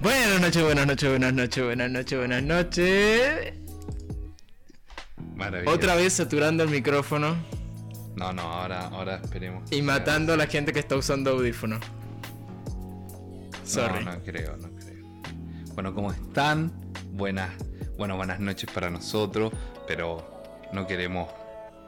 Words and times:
Buenas 0.00 0.40
noches, 0.40 0.62
buenas 0.64 0.86
noches, 0.86 1.08
buenas 1.10 1.32
noches, 1.34 1.64
buenas 1.64 1.90
noches, 1.90 2.18
buenas 2.18 2.42
noches. 2.42 3.52
Otra 5.66 5.94
vez 5.96 6.12
saturando 6.12 6.62
el 6.62 6.68
micrófono 6.70 7.34
No, 8.14 8.32
no, 8.32 8.42
ahora, 8.42 8.86
ahora 8.88 9.16
esperemos. 9.16 9.70
y 9.72 9.82
matando 9.82 10.32
a 10.32 10.36
la 10.36 10.46
gente 10.46 10.72
que 10.72 10.78
está 10.78 10.96
usando 10.96 11.30
audífonos. 11.32 11.80
No, 11.80 13.66
Sorry. 13.66 14.04
No, 14.04 14.20
creo, 14.22 14.56
no 14.56 14.68
creo. 14.76 15.04
Bueno, 15.74 15.94
¿cómo 15.94 16.12
están? 16.12 16.72
Buenas, 17.12 17.50
bueno, 17.96 18.16
buenas 18.16 18.38
noches 18.40 18.70
para 18.72 18.90
nosotros, 18.90 19.52
pero 19.86 20.41
no 20.72 20.86
queremos 20.86 21.28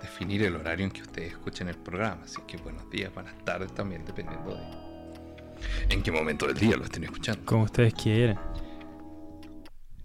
definir 0.01 0.43
el 0.43 0.57
horario 0.57 0.85
en 0.85 0.91
que 0.93 1.03
ustedes 1.03 1.33
escuchen 1.33 1.69
el 1.69 1.77
programa, 1.77 2.23
así 2.25 2.41
que 2.47 2.57
buenos 2.59 2.89
días, 2.91 3.13
buenas 3.15 3.35
tardes 3.45 3.73
también, 3.75 4.05
dependiendo 4.05 4.55
de 4.55 4.85
en 5.95 6.03
qué 6.03 6.13
momento 6.13 6.47
del 6.47 6.57
día 6.57 6.77
lo 6.77 6.85
estén 6.85 7.05
escuchando. 7.05 7.45
Como 7.47 7.65
ustedes 7.65 7.95
quieran. 7.95 8.39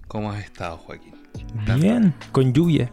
¿Cómo 0.07 0.31
has 0.31 0.43
estado, 0.43 0.77
Joaquín? 0.77 1.13
Bien, 1.79 2.13
con 2.31 2.53
lluvia. 2.53 2.89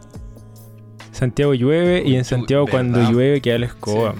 Santiago 1.11 1.53
llueve 1.53 2.03
y 2.05 2.15
en 2.15 2.25
Santiago 2.25 2.63
lluvia, 2.65 2.71
cuando 2.71 2.97
¿verdad? 2.99 3.11
llueve 3.11 3.41
queda 3.41 3.57
la 3.59 3.65
escoba. 3.67 4.15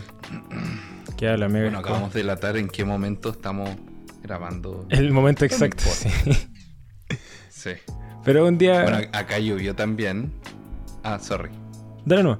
Queda 1.17 1.37
la 1.37 1.47
mega 1.49 1.65
Bueno, 1.65 1.77
escoba. 1.79 1.79
acabamos 1.95 2.13
de 2.13 2.19
delatar 2.21 2.57
en 2.57 2.67
qué 2.69 2.85
momento 2.85 3.29
estamos 3.29 3.69
grabando. 4.23 4.85
El 4.89 5.11
momento 5.11 5.41
no 5.45 5.51
exacto, 5.51 5.83
sí. 5.83 6.09
Sí. 7.49 7.71
Pero 8.23 8.47
un 8.47 8.57
día... 8.57 8.83
Bueno, 8.83 8.97
acá 9.13 9.39
llovió 9.39 9.75
también. 9.75 10.31
Ah, 11.03 11.19
sorry. 11.19 11.49
Dale 12.05 12.23
no. 12.23 12.39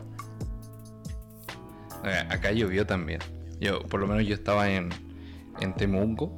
Eh, 2.06 2.26
Acá 2.30 2.52
llovió 2.52 2.86
también. 2.86 3.20
Yo, 3.60 3.80
por 3.84 4.00
lo 4.00 4.08
menos 4.08 4.26
yo 4.28 4.34
estaba 4.36 4.70
en, 4.70 4.90
en 5.62 5.74
Temuco 5.74 6.32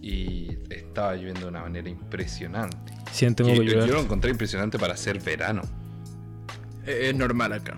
y 0.00 0.56
estaba 0.70 1.14
lloviendo 1.14 1.40
de 1.42 1.46
una 1.48 1.62
manera 1.62 1.88
impresionante. 1.88 2.92
Siento 3.12 3.44
Que 3.44 3.52
que 3.52 3.64
yo, 3.64 3.86
yo 3.86 3.94
lo 3.94 4.00
encontré 4.00 4.30
impresionante 4.30 4.78
para 4.78 4.96
ser 4.96 5.20
verano. 5.20 5.62
Eh, 6.86 7.08
Es 7.10 7.14
normal 7.14 7.52
acá. 7.52 7.74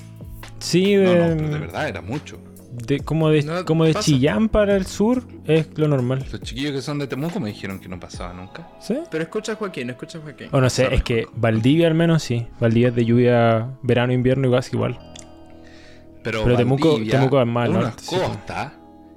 Sí, 0.59 0.95
No, 0.97 1.15
no, 1.15 1.37
pero 1.37 1.49
de 1.49 1.59
verdad 1.59 1.89
era 1.89 2.01
mucho. 2.03 2.41
De- 2.73 3.01
como 3.01 3.29
de, 3.31 3.43
No, 3.43 3.65
como 3.65 3.85
de 3.85 3.93
pasa. 3.95 4.05
Chillán 4.07 4.49
para 4.49 4.77
el 4.77 4.87
sur 4.87 5.25
es 5.47 5.69
lo 5.79 5.89
normal. 5.89 6.25
Los 6.31 6.41
chiquillos 6.43 6.73
que 6.73 6.83
son 6.83 6.99
de 6.99 7.07
Temuco 7.07 7.41
me 7.41 7.49
dijeron 7.51 7.81
que 7.81 7.89
no 7.89 7.99
pasaba 8.01 8.33
nunca. 8.33 8.69
¿Sí? 8.81 8.97
Pero 9.11 9.23
escucha 9.25 9.53
a 9.53 9.57
Joaquín, 9.57 9.91
escucha 9.91 10.19
a 10.19 10.21
Joaquín. 10.23 10.49
O 10.53 10.61
no 10.61 10.71
sé, 10.71 10.95
es 10.95 11.03
que 11.03 11.27
Valdivia 11.35 11.87
al 11.89 11.95
menos 11.95 12.23
sí. 12.23 12.47
Valdivia 12.61 12.89
es 12.89 12.95
de 12.95 13.05
lluvia 13.05 13.71
verano, 13.83 14.13
invierno 14.13 14.49
y 14.49 14.51
casi 14.53 14.77
igual. 14.77 14.99
Pero, 16.23 16.45
Pero 16.45 16.57
Temuco- 16.57 17.09
Temuco 17.11 17.41
es 17.41 17.47
más 17.47 17.69
al 17.71 17.93
sí. 17.99 18.17
costa 18.17 18.75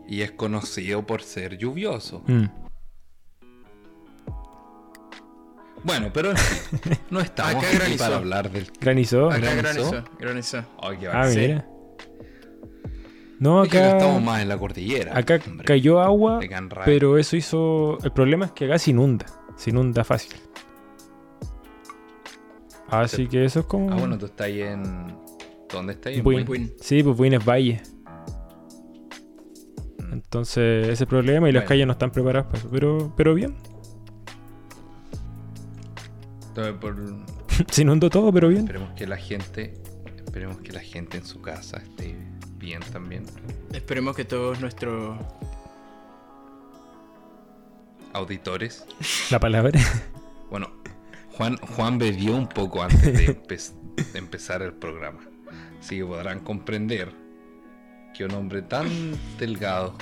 y 0.08 0.22
es 0.22 0.32
conocido 0.32 1.06
por 1.06 1.22
ser 1.22 1.58
lluvioso. 1.58 2.24
Mm. 2.28 2.46
Bueno, 5.84 6.12
pero 6.14 6.32
no 7.10 7.20
estamos 7.20 7.56
Acá 7.56 7.68
aquí 7.68 7.78
granizó. 7.78 8.04
para 8.06 8.16
hablar 8.16 8.50
del... 8.50 8.72
Granizó. 8.80 9.30
Acá 9.30 9.54
¿Granizó? 9.54 10.04
granizó, 10.18 10.64
qué 11.00 11.08
Ah, 11.12 11.28
mira. 11.36 11.66
No, 13.44 13.64
Es 13.64 13.70
que 13.70 13.78
acá 13.78 13.98
estamos 13.98 14.24
más 14.24 14.42
en 14.42 14.48
la 14.48 14.58
cordillera. 14.58 15.18
acá 15.18 15.38
hombre. 15.46 15.66
cayó 15.66 16.00
agua, 16.00 16.40
pero 16.86 17.18
eso 17.18 17.36
hizo... 17.36 17.98
El 18.02 18.12
problema 18.12 18.46
es 18.46 18.52
que 18.54 18.64
acá 18.66 18.80
se 18.80 18.92
inunda. 18.92 19.26
Se 19.58 19.70
inunda 19.72 20.06
fácil. 20.06 20.34
Así 22.88 23.28
que 23.28 23.44
eso 23.44 23.60
es 23.60 23.66
como... 23.66 23.92
Ah, 23.92 23.96
bueno, 23.96 24.18
tú 24.18 24.28
estás 24.28 24.48
ahí 24.48 24.62
en. 24.62 24.84
¿Dónde 25.70 25.92
estás? 25.94 26.14
En 26.14 26.24
Buin. 26.24 26.46
Buin. 26.46 26.74
Sí, 26.80 27.04
pues 27.04 27.18
Buin 27.18 27.34
es 27.34 27.44
valle. 27.46 27.82
Mm. 29.98 30.14
Entonces, 30.14 30.88
ese 30.88 31.06
problema 31.06 31.50
y 31.50 31.52
las 31.52 31.66
calles 31.66 31.86
no 31.86 31.92
están 31.94 32.12
preparadas 32.12 32.46
para 32.48 32.60
eso. 32.60 32.70
Pero, 32.72 33.14
pero 33.18 33.34
bien. 33.34 33.56
Por- 36.80 36.96
Se 37.72 37.82
inundó 37.82 38.10
todo, 38.10 38.32
pero 38.32 38.48
bien. 38.48 38.62
Esperemos 38.62 38.94
que 38.94 39.06
la 39.06 39.18
gente. 39.18 39.74
Esperemos 40.24 40.58
que 40.60 40.72
la 40.72 40.80
gente 40.80 41.18
en 41.18 41.26
su 41.26 41.42
casa 41.42 41.78
esté 41.78 42.16
bien 42.64 42.82
también. 42.92 43.26
Esperemos 43.74 44.16
que 44.16 44.26
todos 44.26 44.60
nuestros. 44.62 45.18
Auditores. 48.14 48.86
La 49.32 49.40
palabra. 49.40 49.80
Bueno, 50.50 50.70
Juan, 51.32 51.58
Juan 51.58 51.98
bebió 51.98 52.36
un 52.36 52.48
poco 52.48 52.84
antes 52.84 53.02
de, 53.02 53.36
empe- 53.48 53.74
de 54.14 54.20
empezar 54.20 54.62
el 54.62 54.74
programa. 54.74 55.20
Así 55.80 55.98
que 55.98 56.06
podrán 56.06 56.40
comprender 56.42 57.12
que 58.16 58.26
un 58.26 58.32
hombre 58.36 58.62
tan 58.62 58.88
delgado 59.40 59.96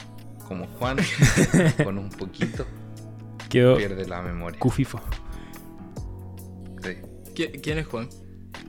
como 0.48 0.68
Juan, 0.68 0.98
con 1.84 1.98
un 1.98 2.10
poquito, 2.10 2.66
Quedó 3.50 3.78
pierde 3.78 4.06
la 4.08 4.22
memoria. 4.22 4.60
cufifo. 4.60 5.00
Sí. 6.84 6.98
¿Qui- 7.34 7.62
¿Quién 7.62 7.78
es 7.78 7.88
Juan? 7.88 8.10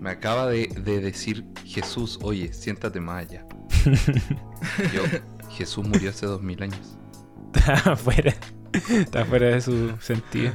Me 0.01 0.11
acaba 0.11 0.47
de, 0.47 0.69
de 0.69 1.01
decir 1.01 1.45
Jesús, 1.65 2.19
oye, 2.23 2.53
siéntate 2.53 3.01
más 3.01 3.27
allá. 3.29 3.45
Yo, 4.95 5.03
Jesús 5.51 5.87
murió 5.87 6.11
hace 6.11 6.27
dos 6.27 6.43
mil 6.43 6.63
años. 6.63 6.97
Está 7.55 7.93
afuera. 7.93 8.35
Está 8.91 9.25
fuera 9.25 9.49
de 9.49 9.61
su 9.61 9.95
sentido. 10.01 10.53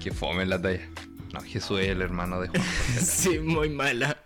Que 0.00 0.10
fome 0.12 0.44
la 0.46 0.60
talla. 0.60 0.80
No, 1.32 1.40
Jesús 1.40 1.80
es 1.80 1.88
el 1.88 2.02
hermano 2.02 2.40
de 2.40 2.48
Juan. 2.48 2.62
Sí, 3.00 3.38
muy 3.38 3.70
mala. 3.70 4.18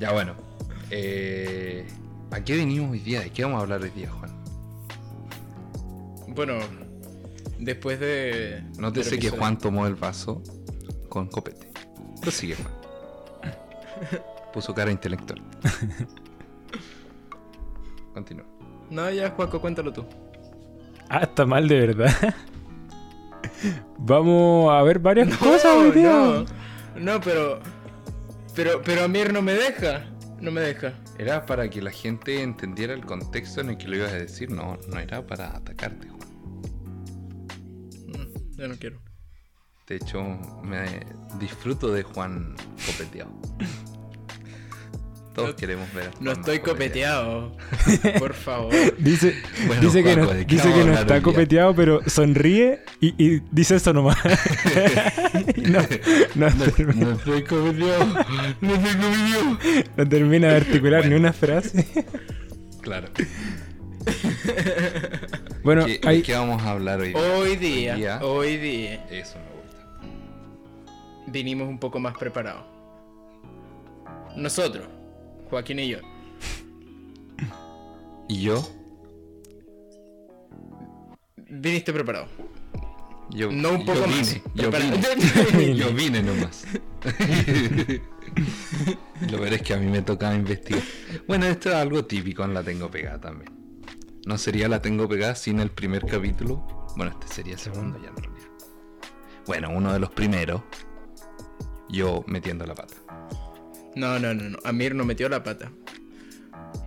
ya 0.00 0.12
bueno. 0.12 0.34
Eh, 0.90 1.86
¿A 2.30 2.40
qué 2.42 2.56
venimos 2.56 2.92
hoy 2.92 3.00
día? 3.00 3.20
¿De 3.20 3.30
qué 3.30 3.42
vamos 3.44 3.58
a 3.58 3.62
hablar 3.62 3.82
hoy 3.82 3.90
día, 3.90 4.10
Juan? 4.10 4.30
Bueno, 6.28 6.54
después 7.58 8.00
de. 8.00 8.62
Nótese 8.78 9.10
del 9.10 9.18
que 9.20 9.26
episodio- 9.26 9.40
Juan 9.40 9.58
tomó 9.58 9.86
el 9.86 9.94
vaso 9.96 10.42
con 11.08 11.28
copete. 11.28 11.70
Prosigue, 12.22 12.54
Juan. 12.56 12.72
Puso 14.56 14.72
cara 14.72 14.90
intelectual. 14.90 15.38
Continúa. 18.14 18.46
No, 18.88 19.10
ya, 19.10 19.28
Juaco, 19.28 19.60
cuéntalo 19.60 19.92
tú. 19.92 20.06
Ah, 21.10 21.24
está 21.24 21.44
mal 21.44 21.68
de 21.68 21.88
verdad. 21.88 22.34
Vamos 23.98 24.72
a 24.72 24.82
ver 24.82 24.98
varias 24.98 25.36
cosas 25.36 25.76
hoy 25.76 25.90
día. 25.90 26.08
no, 26.08 26.44
no, 26.98 27.20
pero. 27.20 27.60
Pero, 28.54 28.80
pero 28.82 29.04
Amir 29.04 29.30
no 29.30 29.42
me 29.42 29.52
deja. 29.52 30.06
No 30.40 30.50
me 30.50 30.62
deja. 30.62 30.94
Era 31.18 31.44
para 31.44 31.68
que 31.68 31.82
la 31.82 31.90
gente 31.90 32.42
entendiera 32.42 32.94
el 32.94 33.04
contexto 33.04 33.60
en 33.60 33.68
el 33.68 33.76
que 33.76 33.88
lo 33.88 33.96
ibas 33.96 34.12
a 34.12 34.16
decir. 34.16 34.50
No, 34.50 34.78
no 34.88 34.98
era 34.98 35.26
para 35.26 35.54
atacarte, 35.54 36.08
Juan. 36.08 36.28
Mm, 38.06 38.56
Ya 38.58 38.68
no 38.68 38.74
quiero. 38.76 39.00
De 39.86 39.96
hecho, 39.96 40.22
me 40.62 41.00
disfruto 41.38 41.92
de 41.92 42.04
Juan 42.04 42.56
copeteado. 42.86 43.32
Todos 45.36 45.50
No- 45.50 45.56
queremos 45.56 45.92
ver 45.94 46.06
a 46.06 46.10
No 46.12 46.16
Juan 46.32 46.36
estoy 46.40 46.58
copeteado. 46.60 47.56
Por 48.18 48.32
favor. 48.34 48.72
Dice, 48.98 49.34
Bueno, 49.66 49.82
dice 49.82 50.02
que 50.02 50.16
no, 50.16 50.26
¿de 50.26 50.46
qué 50.46 50.54
dice 50.56 50.68
vamos 50.68 50.74
que 50.76 50.82
a 50.82 50.84
no 50.86 50.98
hablar 50.98 51.00
está 51.16 51.22
copeteado, 51.22 51.74
pero 51.76 52.00
sonríe 52.08 52.80
y, 53.00 53.14
y 53.22 53.42
dice 53.52 53.76
eso 53.76 53.92
nomás. 53.92 54.16
No, 55.66 55.80
no, 56.34 56.64
termina, 56.72 57.06
No 57.06 57.12
estoy 57.12 57.44
copeteado. 57.44 58.04
No 58.60 58.74
estoy 58.74 58.94
copeteado. 58.94 59.58
no 59.96 60.08
termina 60.08 60.48
de 60.48 60.56
articular 60.56 61.06
ni 61.06 61.14
una 61.14 61.32
frase. 61.32 61.86
Claro. 62.80 63.08
Bueno, 65.62 65.84
¿Qué, 65.86 66.00
hay, 66.04 66.18
¿De 66.18 66.22
qué 66.22 66.32
vamos 66.34 66.62
a 66.62 66.70
hablar 66.70 67.00
hoy? 67.00 67.12
Hoy 67.14 67.56
día, 67.56 67.94
Hoy 67.94 68.00
día. 68.00 68.20
hoy 68.22 68.56
día, 68.56 69.06
Eso 69.10 69.36
me 69.38 69.62
gusta. 69.62 71.26
vinimos 71.26 71.68
un 71.68 71.78
poco 71.78 71.98
más 71.98 72.16
preparados. 72.16 72.64
Nosotros, 74.36 74.86
Joaquín 75.50 75.78
y 75.80 75.88
yo. 75.88 75.98
¿Y 78.28 78.40
yo? 78.42 78.68
Viniste 81.48 81.92
preparado. 81.92 82.26
Yo, 83.30 83.50
No 83.50 83.70
un 83.72 83.84
poco 83.84 84.00
yo 84.00 84.06
más. 84.06 84.34
vine, 84.34 84.42
Yo 84.54 84.70
vine. 85.52 85.76
yo 85.76 85.92
vine 85.92 86.22
nomás. 86.22 86.64
Lo 89.30 89.44
es 89.46 89.62
que 89.62 89.74
a 89.74 89.78
mí 89.78 89.86
me 89.86 90.02
tocaba 90.02 90.34
investigar. 90.34 90.82
Bueno, 91.26 91.46
esto 91.46 91.70
es 91.70 91.74
algo 91.76 92.04
típico 92.04 92.44
en 92.44 92.54
La 92.54 92.62
Tengo 92.62 92.90
Pegada 92.90 93.20
también. 93.20 93.52
No 94.26 94.38
sería 94.38 94.68
La 94.68 94.80
Tengo 94.82 95.08
Pegada 95.08 95.34
sin 95.34 95.60
el 95.60 95.70
primer 95.70 96.04
capítulo. 96.06 96.66
Bueno, 96.96 97.12
este 97.12 97.32
sería 97.32 97.54
el 97.54 97.58
segundo 97.60 97.98
ya 98.02 98.08
en 98.10 98.16
realidad. 98.16 98.48
Bueno, 99.46 99.70
uno 99.70 99.92
de 99.92 99.98
los 100.00 100.10
primeros. 100.10 100.62
Yo 101.88 102.24
metiendo 102.26 102.66
la 102.66 102.74
pata. 102.74 102.94
No, 103.96 104.18
no, 104.18 104.34
no, 104.34 104.50
no. 104.50 104.58
Amir 104.62 104.94
no 104.94 105.06
metió 105.06 105.26
la 105.30 105.42
pata. 105.42 105.72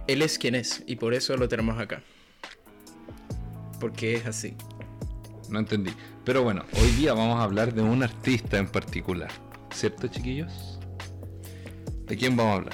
Él 0.06 0.22
es 0.22 0.38
quien 0.38 0.54
es 0.54 0.84
y 0.86 0.96
por 0.96 1.16
eso 1.16 1.36
lo 1.36 1.50
tenemos 1.50 1.80
acá. 1.80 2.04
Porque 3.80 4.14
es 4.14 4.28
así. 4.28 4.56
No 5.50 5.58
entendí. 5.58 5.92
Pero 6.24 6.44
bueno, 6.44 6.64
hoy 6.80 6.92
día 6.92 7.16
vamos 7.16 7.40
a 7.40 7.44
hablar 7.44 7.74
de 7.74 7.82
un 7.82 8.04
artista 8.04 8.60
en 8.60 8.68
particular. 8.68 9.32
¿Cierto, 9.74 10.08
chiquillos? 10.08 10.80
¿De 12.06 12.16
quién 12.16 12.38
vamos 12.38 12.52
a 12.52 12.56
hablar? 12.58 12.74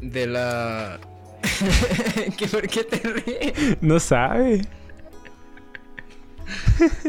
De 0.00 0.26
la. 0.28 1.00
¿Qué, 2.36 2.46
¿Por 2.46 2.68
qué 2.68 2.84
te 2.84 2.98
ríes? 2.98 3.78
No 3.80 3.98
sabe. 3.98 4.64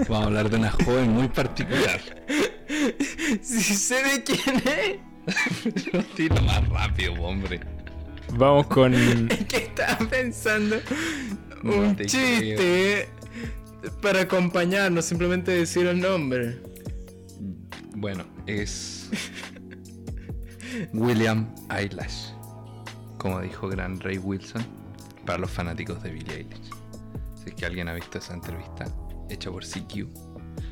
Vamos 0.10 0.24
a 0.24 0.24
hablar 0.24 0.50
de 0.50 0.58
una 0.58 0.72
joven 0.72 1.12
muy 1.12 1.28
particular. 1.28 2.02
Si 3.42 3.62
sé 3.62 4.04
de 4.04 4.24
quién 4.24 4.56
es. 4.58 5.00
Pero 5.74 6.04
Dilo 6.16 6.42
más 6.44 6.68
rápido, 6.70 7.14
hombre. 7.14 7.60
Vamos 8.34 8.68
con. 8.68 8.94
Es 8.94 9.46
que 9.46 9.58
estaba 9.58 9.98
pensando 10.10 10.78
No 11.64 11.76
un 11.76 11.96
te 11.96 12.06
chiste 12.06 13.10
para 14.02 14.22
acompañarnos, 14.22 15.06
simplemente 15.06 15.52
decir 15.52 15.88
el 15.88 16.00
nombre. 16.00 16.60
Bueno, 17.96 18.26
es 18.46 19.10
William 20.94 21.48
Eyelash, 21.70 22.32
como 23.18 23.42
dijo 23.42 23.68
Gran 23.68 24.00
Ray 24.00 24.18
Wilson, 24.18 24.66
para 25.26 25.40
los 25.40 25.52
fanáticos 25.52 26.02
de 26.04 26.12
Billie 26.12 26.36
Eilish. 26.38 26.70
Si 27.36 27.50
es 27.50 27.56
que 27.56 27.66
alguien 27.66 27.88
ha 27.88 27.94
visto 27.94 28.18
esa 28.18 28.34
entrevista 28.34 28.86
hecha 29.30 29.52
por 29.52 29.64
CQ. 29.64 30.08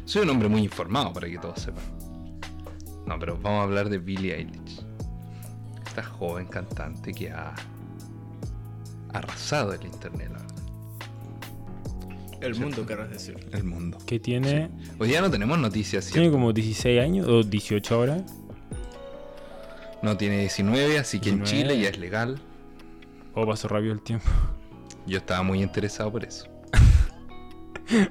Soy 0.06 0.24
un 0.24 0.30
hombre 0.30 0.50
muy 0.50 0.64
informado 0.64 1.14
para 1.14 1.30
que 1.30 1.38
todos 1.38 1.62
sepan. 1.62 2.03
No, 3.06 3.20
pero 3.20 3.38
vamos 3.38 3.60
a 3.62 3.64
hablar 3.64 3.90
de 3.90 3.98
Billie 3.98 4.36
Eilish. 4.36 4.82
Esta 5.86 6.04
joven 6.04 6.48
cantante 6.48 7.14
que 7.14 7.30
ha 7.32 7.54
arrasado 9.14 9.74
el 9.74 9.86
internet, 9.86 10.30
la 10.32 10.40
verdad, 10.40 10.56
El 12.42 12.56
mundo, 12.56 12.86
querrás 12.86 13.10
decir. 13.12 13.36
el 13.52 13.64
mundo. 13.64 13.98
Que 14.06 14.20
tiene. 14.20 14.70
Hoy 15.00 15.10
día 15.10 15.22
no 15.22 15.30
tenemos 15.30 15.60
noticias, 15.60 16.08
Tiene 16.10 16.32
como 16.32 16.52
16 16.54 17.00
años 17.02 17.28
o 17.28 17.44
18 17.44 17.94
ahora. 17.96 18.18
No 20.02 20.18
tiene 20.18 20.40
19, 20.40 20.98
así 21.00 21.20
que 21.20 21.30
en 21.30 21.44
19. 21.44 21.64
Chile 21.64 21.82
ya 21.82 21.90
es 21.90 21.98
legal. 21.98 22.40
O 23.36 23.46
pasó 23.46 23.68
rápido 23.68 23.94
el 23.94 24.02
tiempo. 24.02 24.26
Yo 25.06 25.18
estaba 25.20 25.44
muy 25.44 25.62
interesado 25.62 26.12
por 26.12 26.24
eso. 26.26 26.48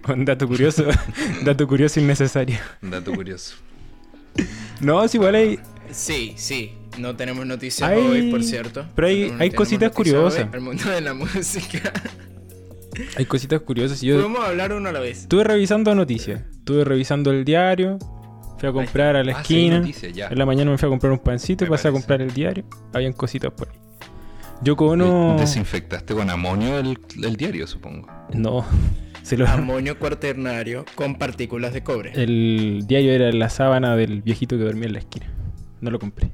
Un 0.09 0.25
dato 0.25 0.47
curioso. 0.47 0.85
dato 1.45 1.67
curioso 1.67 1.99
innecesario. 2.01 2.59
Un 2.83 2.91
dato 2.91 3.13
curioso. 3.13 3.57
No, 4.81 5.05
es 5.05 5.15
igual 5.15 5.35
hay. 5.37 5.59
Sí, 5.91 6.33
sí. 6.37 6.73
No 6.99 7.17
tenemos 7.17 7.47
noticias 7.47 7.89
Hay- 7.89 8.01
hoy, 8.03 8.31
por 8.31 8.43
cierto. 8.43 8.85
pero 8.95 9.09
hay- 9.09 9.31
No 9.31 9.43
hay 9.43 9.51
cositas 9.51 9.93
curiosas. 9.93 10.47
El 10.53 10.61
mundo 10.61 10.91
de 10.91 11.01
la 11.01 11.15
música. 11.15 11.93
Hay 13.17 13.25
cositas 13.25 13.61
curiosas. 13.63 14.01
Yo 14.03 14.17
Podemos 14.17 14.45
hablar 14.45 14.73
uno 14.73 14.89
a 14.89 14.93
la 14.93 15.01
vez. 15.01 15.21
estuve 15.23 15.45
revisando 15.45 15.95
noticias. 15.95 16.43
Estuve 16.59 16.85
revisando 16.85 17.31
el 17.31 17.45
diario. 17.45 17.99
Fui 18.59 18.69
a 18.69 18.73
comprar 18.73 19.17
a 19.17 19.25
la 19.25 19.33
Ah, 19.33 19.45
sí, 19.45 19.55
esquina. 19.55 19.79
noticias, 19.81 20.13
ya. 20.13 20.29
En 20.29 20.39
la 20.39 20.47
mañana 20.47 20.71
me 20.71 20.79
fui 20.79 20.87
a 20.87 20.91
comprar 20.91 21.13
un 21.13 21.19
pancito 21.19 21.65
y 21.65 21.67
Me 21.69 21.71
pasé 21.73 21.89
a 21.89 21.93
comprar 21.93 22.21
el 22.21 22.33
diario. 22.35 22.65
Habían 22.93 23.13
cositas 23.15 23.51
por 23.53 23.69
ahí. 23.71 23.77
Yoko 24.63 24.87
Ono. 24.89 25.37
Desinfectaste 25.39 26.15
con 26.15 26.29
amonio 26.31 26.79
el, 26.79 26.99
el 27.23 27.37
diario, 27.37 27.67
supongo. 27.67 28.07
No. 28.35 28.65
Se 29.23 29.37
lo... 29.37 29.47
Amonio 29.47 29.99
cuaternario 29.99 30.85
con 30.95 31.17
partículas 31.17 31.73
de 31.73 31.83
cobre. 31.83 32.13
El 32.15 32.85
diario 32.87 33.13
era 33.13 33.31
la 33.33 33.49
sábana 33.49 33.97
del 33.97 34.23
viejito 34.23 34.57
que 34.59 34.65
dormía 34.65 34.87
en 34.87 34.93
la 34.95 34.99
esquina. 34.99 35.27
No 35.81 35.91
lo 35.91 35.99
compré. 35.99 36.31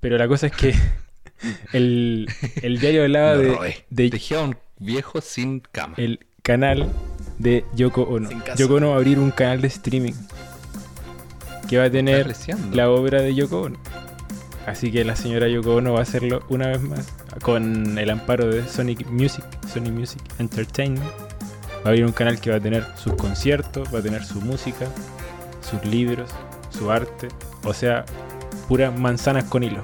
Pero 0.00 0.16
la 0.18 0.28
cosa 0.28 0.46
es 0.46 0.52
que 0.52 0.74
el, 1.72 2.28
el 2.62 2.78
diario 2.80 3.02
hablaba 3.02 3.36
de, 3.36 3.84
de 3.88 4.10
Dejé 4.10 4.36
a 4.36 4.42
un 4.42 4.56
viejo 4.78 5.20
sin 5.20 5.60
cama. 5.60 5.94
el 5.98 6.20
canal 6.42 6.90
de 7.38 7.64
Yoko 7.74 8.02
Ono. 8.02 8.28
Yoko 8.56 8.74
Ono 8.74 8.88
va 8.88 8.94
a 8.94 8.96
abrir 8.98 9.18
un 9.18 9.30
canal 9.30 9.60
de 9.60 9.68
streaming 9.68 10.14
que 11.68 11.78
va 11.78 11.84
a 11.84 11.90
tener 11.90 12.34
la 12.72 12.90
obra 12.90 13.22
de 13.22 13.34
Yoko 13.34 13.62
Ono. 13.62 13.78
Así 14.66 14.90
que 14.90 15.04
la 15.04 15.16
señora 15.16 15.48
Yoko 15.48 15.76
Ono 15.76 15.92
va 15.94 16.00
a 16.00 16.02
hacerlo 16.02 16.44
una 16.48 16.68
vez 16.68 16.82
más 16.82 17.08
con 17.42 17.96
el 17.98 18.10
amparo 18.10 18.46
de 18.46 18.66
Sonic 18.66 19.06
Music, 19.06 19.44
Sony 19.72 19.90
Music 19.90 20.20
Entertainment. 20.38 21.04
Va 21.82 21.86
a 21.86 21.88
abrir 21.88 22.04
un 22.04 22.12
canal 22.12 22.40
que 22.40 22.50
va 22.50 22.56
a 22.56 22.60
tener 22.60 22.84
sus 22.96 23.14
conciertos, 23.14 23.92
va 23.94 24.00
a 24.00 24.02
tener 24.02 24.22
su 24.24 24.40
música, 24.40 24.86
sus 25.62 25.82
libros, 25.84 26.30
su 26.70 26.90
arte. 26.90 27.28
O 27.64 27.72
sea, 27.72 28.04
puras 28.68 28.96
manzanas 28.98 29.44
con 29.44 29.62
hilo. 29.62 29.82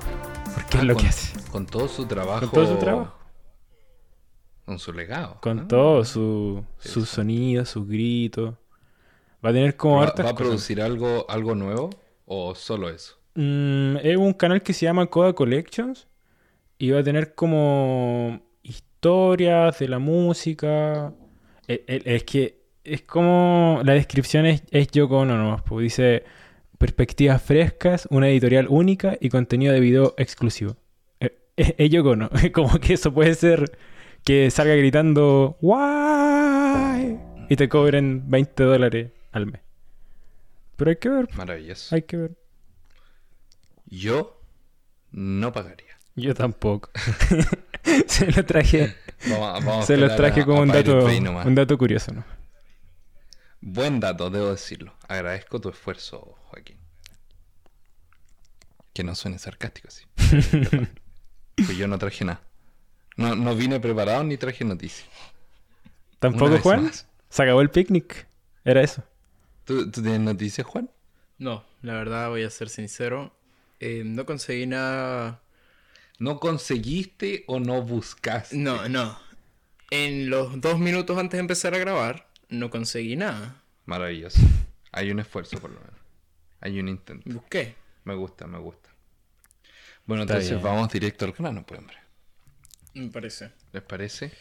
Porque 0.54 0.78
Ah, 0.78 0.80
es 0.80 0.84
lo 0.84 0.94
con, 0.94 1.02
que 1.02 1.08
hace. 1.08 1.38
Con 1.50 1.66
todo 1.66 1.88
su 1.88 2.06
trabajo. 2.06 2.40
Con 2.40 2.50
todo 2.50 2.66
su 2.66 2.78
trabajo. 2.78 3.14
Con 4.64 4.78
su 4.78 4.92
legado. 4.92 5.38
Con 5.40 5.56
¿no? 5.58 5.68
todo 5.68 6.04
su, 6.04 6.64
sus 6.78 7.08
sonidos, 7.08 7.68
sus 7.70 7.86
gritos. 7.88 8.54
Va 9.44 9.50
a 9.50 9.52
tener 9.52 9.76
como 9.76 9.96
¿Va, 9.98 10.04
hartas 10.04 10.26
va 10.26 10.30
a 10.30 10.32
cosas. 10.34 10.46
producir 10.46 10.82
algo, 10.82 11.24
algo 11.28 11.54
nuevo 11.54 11.90
o 12.26 12.54
solo 12.54 12.88
eso? 12.90 13.16
Mm, 13.34 13.98
es 14.02 14.16
un 14.16 14.32
canal 14.32 14.62
que 14.62 14.72
se 14.72 14.86
llama 14.86 15.06
Coda 15.06 15.32
Collections 15.34 16.08
y 16.78 16.90
va 16.90 17.00
a 17.00 17.04
tener 17.04 17.34
como 17.34 18.40
historias 18.62 19.78
de 19.78 19.88
la 19.88 19.98
música. 19.98 21.12
E- 21.68 21.84
e- 21.86 22.02
Es, 22.16 22.24
que 22.24 22.60
es 22.84 23.02
como 23.02 23.80
la 23.84 23.92
descripción 23.94 24.46
es, 24.46 24.62
es 24.70 24.88
Yoko 24.88 25.18
Ono 25.18 25.36
nomás, 25.36 25.62
pues 25.62 25.82
dice 25.84 26.24
perspectivas 26.78 27.42
frescas, 27.42 28.06
una 28.10 28.28
editorial 28.28 28.66
única 28.68 29.16
y 29.20 29.28
contenido 29.30 29.72
de 29.72 29.80
video 29.80 30.14
exclusivo. 30.18 30.76
Eh, 31.20 31.36
Es, 31.56 31.74
es 31.78 31.90
Yoko 31.90 32.10
Ono, 32.10 32.30
como 32.52 32.78
que 32.78 32.94
eso 32.94 33.12
puede 33.12 33.34
ser 33.34 33.78
que 34.24 34.50
salga 34.50 34.74
gritando 34.74 35.56
¡Why! 35.60 37.18
y 37.48 37.56
te 37.56 37.68
cobren 37.68 38.28
20 38.30 38.62
dólares 38.64 39.10
al 39.32 39.46
mes. 39.46 39.60
Pero 40.76 40.90
hay 40.90 40.96
que 40.96 41.08
ver, 41.08 41.28
Maravilloso. 41.34 41.94
hay 41.94 42.02
que 42.02 42.16
ver. 42.18 42.36
Yo 43.86 44.40
no 45.12 45.52
pagaría. 45.52 45.96
Yo 46.16 46.34
tampoco. 46.34 46.90
se 48.06 48.30
lo 48.32 48.44
traje, 48.44 48.94
Vamos, 49.28 49.64
vamos 49.64 49.86
se 49.86 49.96
lo 49.96 50.06
esperar 50.06 50.30
traje 50.30 50.42
a- 50.42 50.44
como 50.44 50.58
a 50.58 50.62
un 50.62 50.68
dato, 50.68 51.04
un 51.06 51.54
dato 51.54 51.78
curioso, 51.78 52.12
¿no? 52.12 52.24
Buen 53.60 53.98
dato, 54.00 54.30
debo 54.30 54.50
decirlo. 54.50 54.92
Agradezco 55.08 55.60
tu 55.60 55.70
esfuerzo, 55.70 56.36
Joaquín. 56.50 56.76
Que 58.92 59.02
no 59.04 59.14
suene 59.14 59.38
sarcástico, 59.38 59.88
sí. 59.90 60.04
pues 61.56 61.76
yo 61.76 61.88
no 61.88 61.98
traje 61.98 62.24
nada. 62.24 62.40
No, 63.16 63.34
no 63.34 63.54
vine 63.54 63.80
preparado 63.80 64.22
ni 64.24 64.36
traje 64.36 64.64
noticias. 64.64 65.08
¿Tampoco, 66.18 66.58
Juan? 66.58 66.84
más. 66.84 67.06
Se 67.28 67.42
acabó 67.42 67.60
el 67.60 67.70
picnic. 67.70 68.26
Era 68.64 68.82
eso. 68.82 69.02
¿Tú, 69.64 69.90
tú 69.90 70.02
tienes 70.02 70.20
noticias, 70.20 70.66
Juan? 70.66 70.90
No, 71.38 71.64
la 71.82 71.94
verdad 71.94 72.28
voy 72.28 72.42
a 72.44 72.50
ser 72.50 72.68
sincero. 72.68 73.32
Eh, 73.80 74.02
no 74.04 74.24
conseguí 74.26 74.66
nada. 74.66 75.40
¿No 76.18 76.40
conseguiste 76.40 77.44
o 77.46 77.60
no 77.60 77.82
buscaste? 77.82 78.56
No, 78.56 78.88
no. 78.88 79.18
En 79.90 80.30
los 80.30 80.60
dos 80.60 80.78
minutos 80.78 81.16
antes 81.18 81.32
de 81.38 81.40
empezar 81.40 81.74
a 81.74 81.78
grabar, 81.78 82.28
no 82.48 82.70
conseguí 82.70 83.16
nada. 83.16 83.62
Maravilloso. 83.84 84.40
Hay 84.92 85.10
un 85.10 85.20
esfuerzo 85.20 85.58
por 85.58 85.70
lo 85.70 85.78
menos. 85.80 85.94
Hay 86.60 86.80
un 86.80 86.88
intento. 86.88 87.28
Busqué. 87.30 87.74
Me 88.04 88.14
gusta, 88.14 88.46
me 88.46 88.58
gusta. 88.58 88.90
Bueno, 90.06 90.22
Está 90.22 90.34
entonces 90.34 90.50
bien. 90.52 90.62
vamos 90.62 90.90
directo 90.92 91.24
al 91.24 91.32
grano, 91.32 91.64
pues, 91.66 91.80
hombre. 91.80 91.96
Me 92.94 93.08
parece. 93.08 93.52
¿Les 93.72 93.82
parece? 93.82 94.32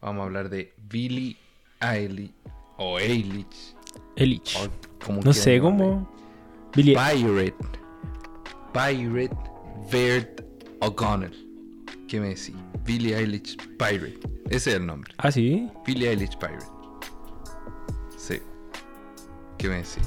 Vamos 0.00 0.22
a 0.22 0.24
hablar 0.24 0.48
de 0.48 0.72
Billie 0.78 1.36
Eilish 1.80 2.32
o 2.78 2.98
Eilish. 2.98 3.74
Elich. 4.16 4.56
o 4.56 4.68
como 5.04 5.20
No 5.22 5.32
sé 5.32 5.60
cómo. 5.60 6.10
Billy. 6.74 6.94
Pirate. 6.94 7.54
Pirate 8.72 9.36
Vert 9.90 10.40
O'Connell. 10.82 11.32
¿Qué 12.08 12.20
me 12.20 12.30
decís? 12.30 12.54
Billie 12.84 13.16
Eilish 13.16 13.56
Pirate. 13.78 14.18
Ese 14.50 14.70
es 14.70 14.76
el 14.76 14.86
nombre. 14.86 15.14
Ah, 15.18 15.30
sí. 15.30 15.68
Billie 15.86 16.10
Eilish 16.10 16.36
Pirate. 16.38 16.66
Sí. 18.16 18.40
¿Qué 19.58 19.68
me 19.68 19.76
decís? 19.76 20.02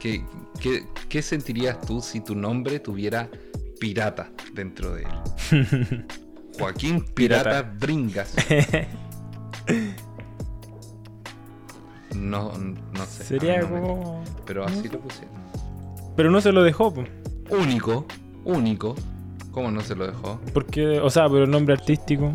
¿Qué, 0.00 0.24
qué, 0.58 0.84
qué 1.08 1.22
sentirías 1.22 1.80
tú 1.80 2.00
si 2.00 2.20
tu 2.20 2.34
nombre 2.34 2.80
tuviera 2.80 3.30
pirata 3.78 4.32
dentro 4.52 4.94
de 4.94 5.04
él? 5.04 6.06
Joaquín 6.58 7.04
Pirata, 7.14 7.44
Pirata. 7.44 7.76
Bringas. 7.78 8.34
No, 12.16 12.52
no 12.58 13.06
sé. 13.06 13.24
Sería 13.24 13.60
no 13.62 13.68
como. 13.68 14.24
Pero 14.44 14.64
así 14.64 14.88
lo 14.88 14.98
pusieron. 14.98 15.34
Pero 16.16 16.30
no 16.30 16.40
se 16.40 16.52
lo 16.52 16.62
dejó, 16.62 16.92
po. 16.92 17.04
Único, 17.50 18.06
único. 18.44 18.96
¿Cómo 19.52 19.70
no 19.70 19.80
se 19.82 19.94
lo 19.94 20.06
dejó? 20.06 20.40
Porque, 20.52 20.98
o 20.98 21.10
sea, 21.10 21.28
pero 21.28 21.44
el 21.44 21.50
nombre 21.50 21.74
artístico. 21.74 22.32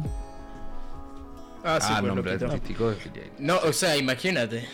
Ah, 1.64 1.80
sí, 1.82 1.88
ah, 1.92 1.98
pues 2.00 2.14
nombre 2.14 2.34
artístico. 2.34 2.94
No, 3.40 3.58
o 3.58 3.74
sea, 3.74 3.98
imagínate. 3.98 4.68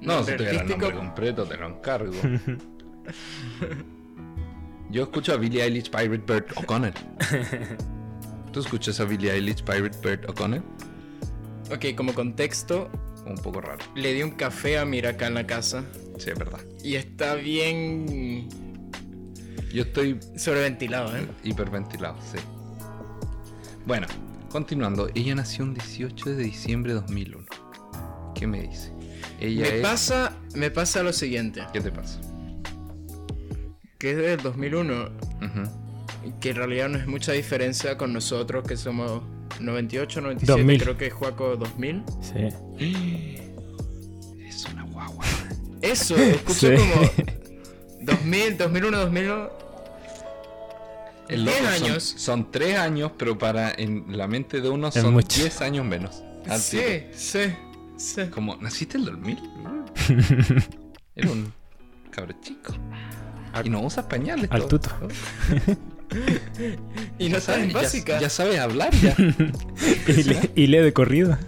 No, 0.00 0.24
si 0.24 0.32
tuviera 0.34 0.62
el 0.62 0.68
nombre 0.68 0.92
completo, 0.92 1.44
te 1.44 1.56
lo 1.58 1.68
encargo. 1.68 2.12
Yo 4.90 5.02
escucho 5.04 5.32
a 5.34 5.36
Billie 5.36 5.62
Eilish 5.62 5.90
Pirate 5.90 6.24
Bird 6.26 6.46
O'Connell. 6.56 6.94
¿Tú 8.52 8.60
escuchas 8.60 8.98
a 8.98 9.04
Billie 9.04 9.30
Eilish 9.30 9.62
Pirate 9.62 9.96
Bird 10.02 10.28
O'Connell? 10.28 10.62
Ok, 11.72 11.94
como 11.96 12.12
contexto, 12.14 12.90
Un 13.24 13.36
poco 13.36 13.60
raro. 13.60 13.78
le 13.94 14.12
di 14.14 14.22
un 14.24 14.32
café 14.32 14.78
a 14.78 14.84
Mira 14.84 15.10
acá 15.10 15.28
en 15.28 15.34
la 15.34 15.46
casa. 15.46 15.84
Sí, 16.18 16.30
es 16.30 16.38
verdad. 16.38 16.60
Y 16.82 16.96
está 16.96 17.34
bien 17.36 18.48
Yo 19.72 19.82
estoy 19.82 20.18
Sobreventilado, 20.36 21.16
¿eh? 21.16 21.26
hiperventilado, 21.44 22.16
sí. 22.22 22.38
Bueno, 23.86 24.06
continuando. 24.50 25.08
Ella 25.14 25.34
nació 25.34 25.64
un 25.64 25.74
18 25.74 26.30
de 26.30 26.42
diciembre 26.44 26.94
de 26.94 27.00
2001. 27.00 27.44
¿Qué 28.34 28.46
me 28.46 28.62
dice? 28.62 28.92
Ella 29.40 29.62
Me 29.62 29.76
es... 29.76 29.82
pasa, 29.82 30.36
me 30.54 30.70
pasa 30.70 31.02
lo 31.02 31.12
siguiente, 31.12 31.62
¿Qué 31.72 31.80
te 31.80 31.90
pasa? 31.90 32.20
que 33.98 34.12
es 34.12 34.16
del 34.16 34.38
2001, 34.42 34.92
Ujú. 35.02 36.30
que 36.40 36.50
en 36.50 36.56
realidad 36.56 36.88
no 36.88 36.96
es 36.98 37.06
mucha 37.06 37.32
diferencia 37.32 37.98
con 37.98 38.12
nosotros 38.14 38.64
que 38.66 38.76
somos 38.78 39.22
98, 39.60 40.22
97, 40.22 40.58
2000. 40.62 40.82
creo 40.82 40.96
que 40.96 41.06
es 41.08 41.12
Juaco 41.12 41.56
2000. 41.56 42.02
Sí. 42.22 43.36
Es 44.46 44.64
una 44.72 44.82
guagua. 44.84 45.24
Eso, 45.82 46.16
escucho 46.18 46.68
Sí. 46.68 46.74
como 46.76 47.39
2000, 48.10 48.56
2001, 48.58 48.98
2002. 48.98 49.50
El 51.28 51.44
10 51.44 51.60
loco, 51.62 51.72
son- 51.74 51.84
años. 51.84 52.14
Son, 52.16 52.50
tres 52.50 52.78
años, 52.78 53.12
pero 53.16 53.38
para 53.38 53.70
en 53.72 54.04
la 54.16 54.26
mente 54.26 54.60
de 54.60 54.68
uno 54.68 54.88
Es 54.88 54.94
son 54.94 55.12
mucho. 55.12 55.40
10 55.40 55.60
años 55.60 55.84
menos. 55.84 56.22
Sí, 56.58 57.04
sí, 57.14 57.40
sí. 57.96 58.22
Como, 58.30 58.56
¿naciste 58.56 58.96
en 58.98 59.04
el 59.04 59.10
2000? 59.12 59.38
Era 61.14 61.30
un 61.30 61.52
cabro 62.10 62.34
chico. 62.42 62.74
Y 63.64 63.68
no 63.68 63.80
usas 63.80 64.06
pañales. 64.06 64.50
Al 64.50 64.66
todo. 64.66 64.80
tuto. 64.80 64.90
Y 67.20 67.28
no 67.28 67.38
sabes 67.38 67.68
ya- 67.68 67.74
básica. 67.80 68.18
Ya, 68.20 68.28
sabes 68.28 68.58
hablar 68.58 68.90
ya. 68.96 69.14
Y, 70.08 70.22
le- 70.24 70.50
y 70.56 70.66
lee 70.66 70.78
de 70.78 70.92
corrido. 70.92 71.38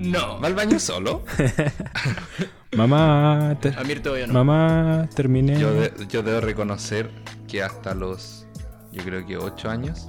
No. 0.00 0.40
¿Va 0.40 0.48
al 0.48 0.54
baño 0.56 0.80
solo? 0.80 1.24
Mamá, 2.76 3.56
te- 3.60 3.74
Amir 3.76 4.02
todavía 4.02 4.26
no. 4.26 4.32
mamá, 4.34 5.08
terminé. 5.14 5.58
Yo, 5.58 5.72
de- 5.74 5.92
yo 6.08 6.22
debo 6.22 6.40
reconocer 6.40 7.10
que 7.48 7.62
hasta 7.62 7.94
los, 7.94 8.46
yo 8.92 9.02
creo 9.04 9.24
que 9.26 9.36
8 9.36 9.70
años, 9.70 10.06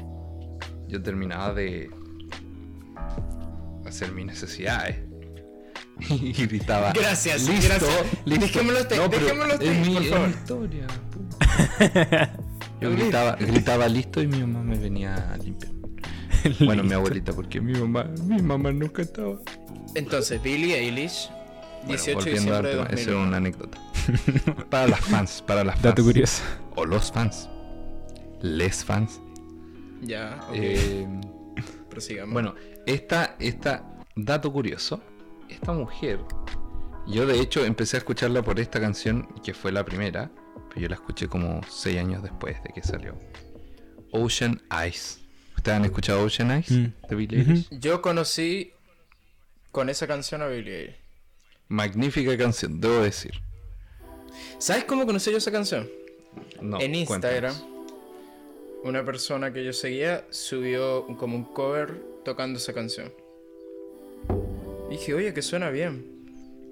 yo 0.88 1.02
terminaba 1.02 1.54
de 1.54 1.90
hacer 3.86 4.12
mis 4.12 4.26
necesidades. 4.26 4.98
Y 6.10 6.34
gritaba. 6.34 6.92
Gracias, 6.94 7.48
listo, 7.48 7.68
gracias. 7.68 7.92
listo". 8.26 8.46
Dejémoslo 8.46 8.80
ahí, 8.80 8.98
No, 8.98 9.10
pero 9.10 9.24
dejémoslo 9.26 9.54
hasta 9.54 9.66
es 9.66 9.88
mi- 9.88 9.94
por 9.94 10.04
es 10.04 10.10
favor. 10.10 10.28
mi 10.28 10.34
historia. 10.34 10.88
Yo 12.82 12.92
gritaba, 12.92 13.36
gritaba 13.40 13.88
listo 13.88 14.22
y 14.22 14.28
mi 14.28 14.40
mamá 14.40 14.62
me 14.62 14.78
venía 14.78 15.16
a 15.34 15.38
limpiar. 15.38 15.72
Bueno, 16.66 16.84
mi 16.84 16.94
abuelita, 16.94 17.32
porque 17.34 17.60
mi 17.62 17.74
mamá, 17.74 18.04
mi 18.26 18.40
mamá 18.42 18.72
nunca 18.72 19.02
estaba. 19.02 19.40
Entonces, 19.96 20.42
Billie 20.44 20.78
Eilish, 20.78 21.30
18 21.88 22.08
de 22.08 22.14
volviendo 22.16 22.32
diciembre 22.62 22.70
de 22.70 22.76
tema, 22.76 22.86
esa 22.86 22.94
era 22.94 23.12
2001. 23.14 23.28
una 23.28 23.38
anécdota. 23.38 23.78
para 24.70 24.88
las 24.88 25.00
fans, 25.02 25.44
para 25.46 25.64
las 25.64 25.76
fans. 25.76 25.84
Dato 25.84 26.04
curioso. 26.04 26.44
O 26.76 26.86
los 26.86 27.12
fans. 27.12 27.50
Les 28.42 28.84
fans. 28.84 29.20
Ya, 30.02 30.40
ok, 30.50 30.54
Eh, 30.56 31.08
prosigamos. 31.90 32.34
bueno, 32.34 32.56
esta, 32.86 33.36
esta, 33.40 33.84
dato 34.16 34.52
curioso, 34.52 35.02
esta 35.50 35.72
mujer, 35.74 36.20
yo 37.08 37.26
de 37.26 37.40
hecho 37.40 37.64
empecé 37.66 37.98
a 37.98 38.00
escucharla 38.00 38.42
por 38.44 38.60
esta 38.60 38.80
canción, 38.80 39.28
que 39.44 39.54
fue 39.54 39.72
la 39.72 39.84
primera, 39.86 40.30
pero 40.70 40.82
yo 40.82 40.88
la 40.90 40.96
escuché 40.96 41.28
como 41.28 41.62
6 41.70 41.98
años 42.00 42.22
después 42.24 42.62
de 42.64 42.70
que 42.74 42.84
salió. 42.84 43.16
Ocean 44.12 44.62
Eyes. 44.72 45.20
¿Ustedes 45.56 45.78
han 45.78 45.86
escuchado 45.86 46.24
Ocean 46.24 46.52
Eyes? 46.52 46.70
Mm. 46.72 46.86
De 47.10 47.16
Billie. 47.16 47.40
Eilish? 47.40 47.70
Yo 47.80 48.02
conocí 48.02 48.74
con 49.72 49.90
esa 49.90 50.06
canción 50.08 50.42
a 50.42 50.48
Billie 50.48 50.80
Eilish. 50.82 50.96
Magnífica 51.68 52.38
canción, 52.38 52.80
debo 52.80 53.00
decir. 53.00 53.34
¿Sabes 54.58 54.84
cómo 54.86 55.06
conocí 55.06 55.32
yo 55.32 55.38
esa 55.38 55.52
canción? 55.52 55.90
No, 56.62 56.80
en 56.80 56.96
Instagram, 56.96 57.54
cuéntanos. 57.54 58.84
una 58.84 59.06
persona 59.06 59.54
que 59.54 59.64
yo 59.64 59.74
seguía 59.74 60.26
subió 60.30 61.08
como 61.18 61.36
un 61.36 61.44
cover 61.46 62.02
tocando 62.24 62.60
esa 62.60 62.74
canción. 62.74 63.12
Y 64.90 64.98
dije, 64.98 65.14
oye, 65.14 65.34
que 65.34 65.42
suena 65.42 65.70
bien. 65.70 66.26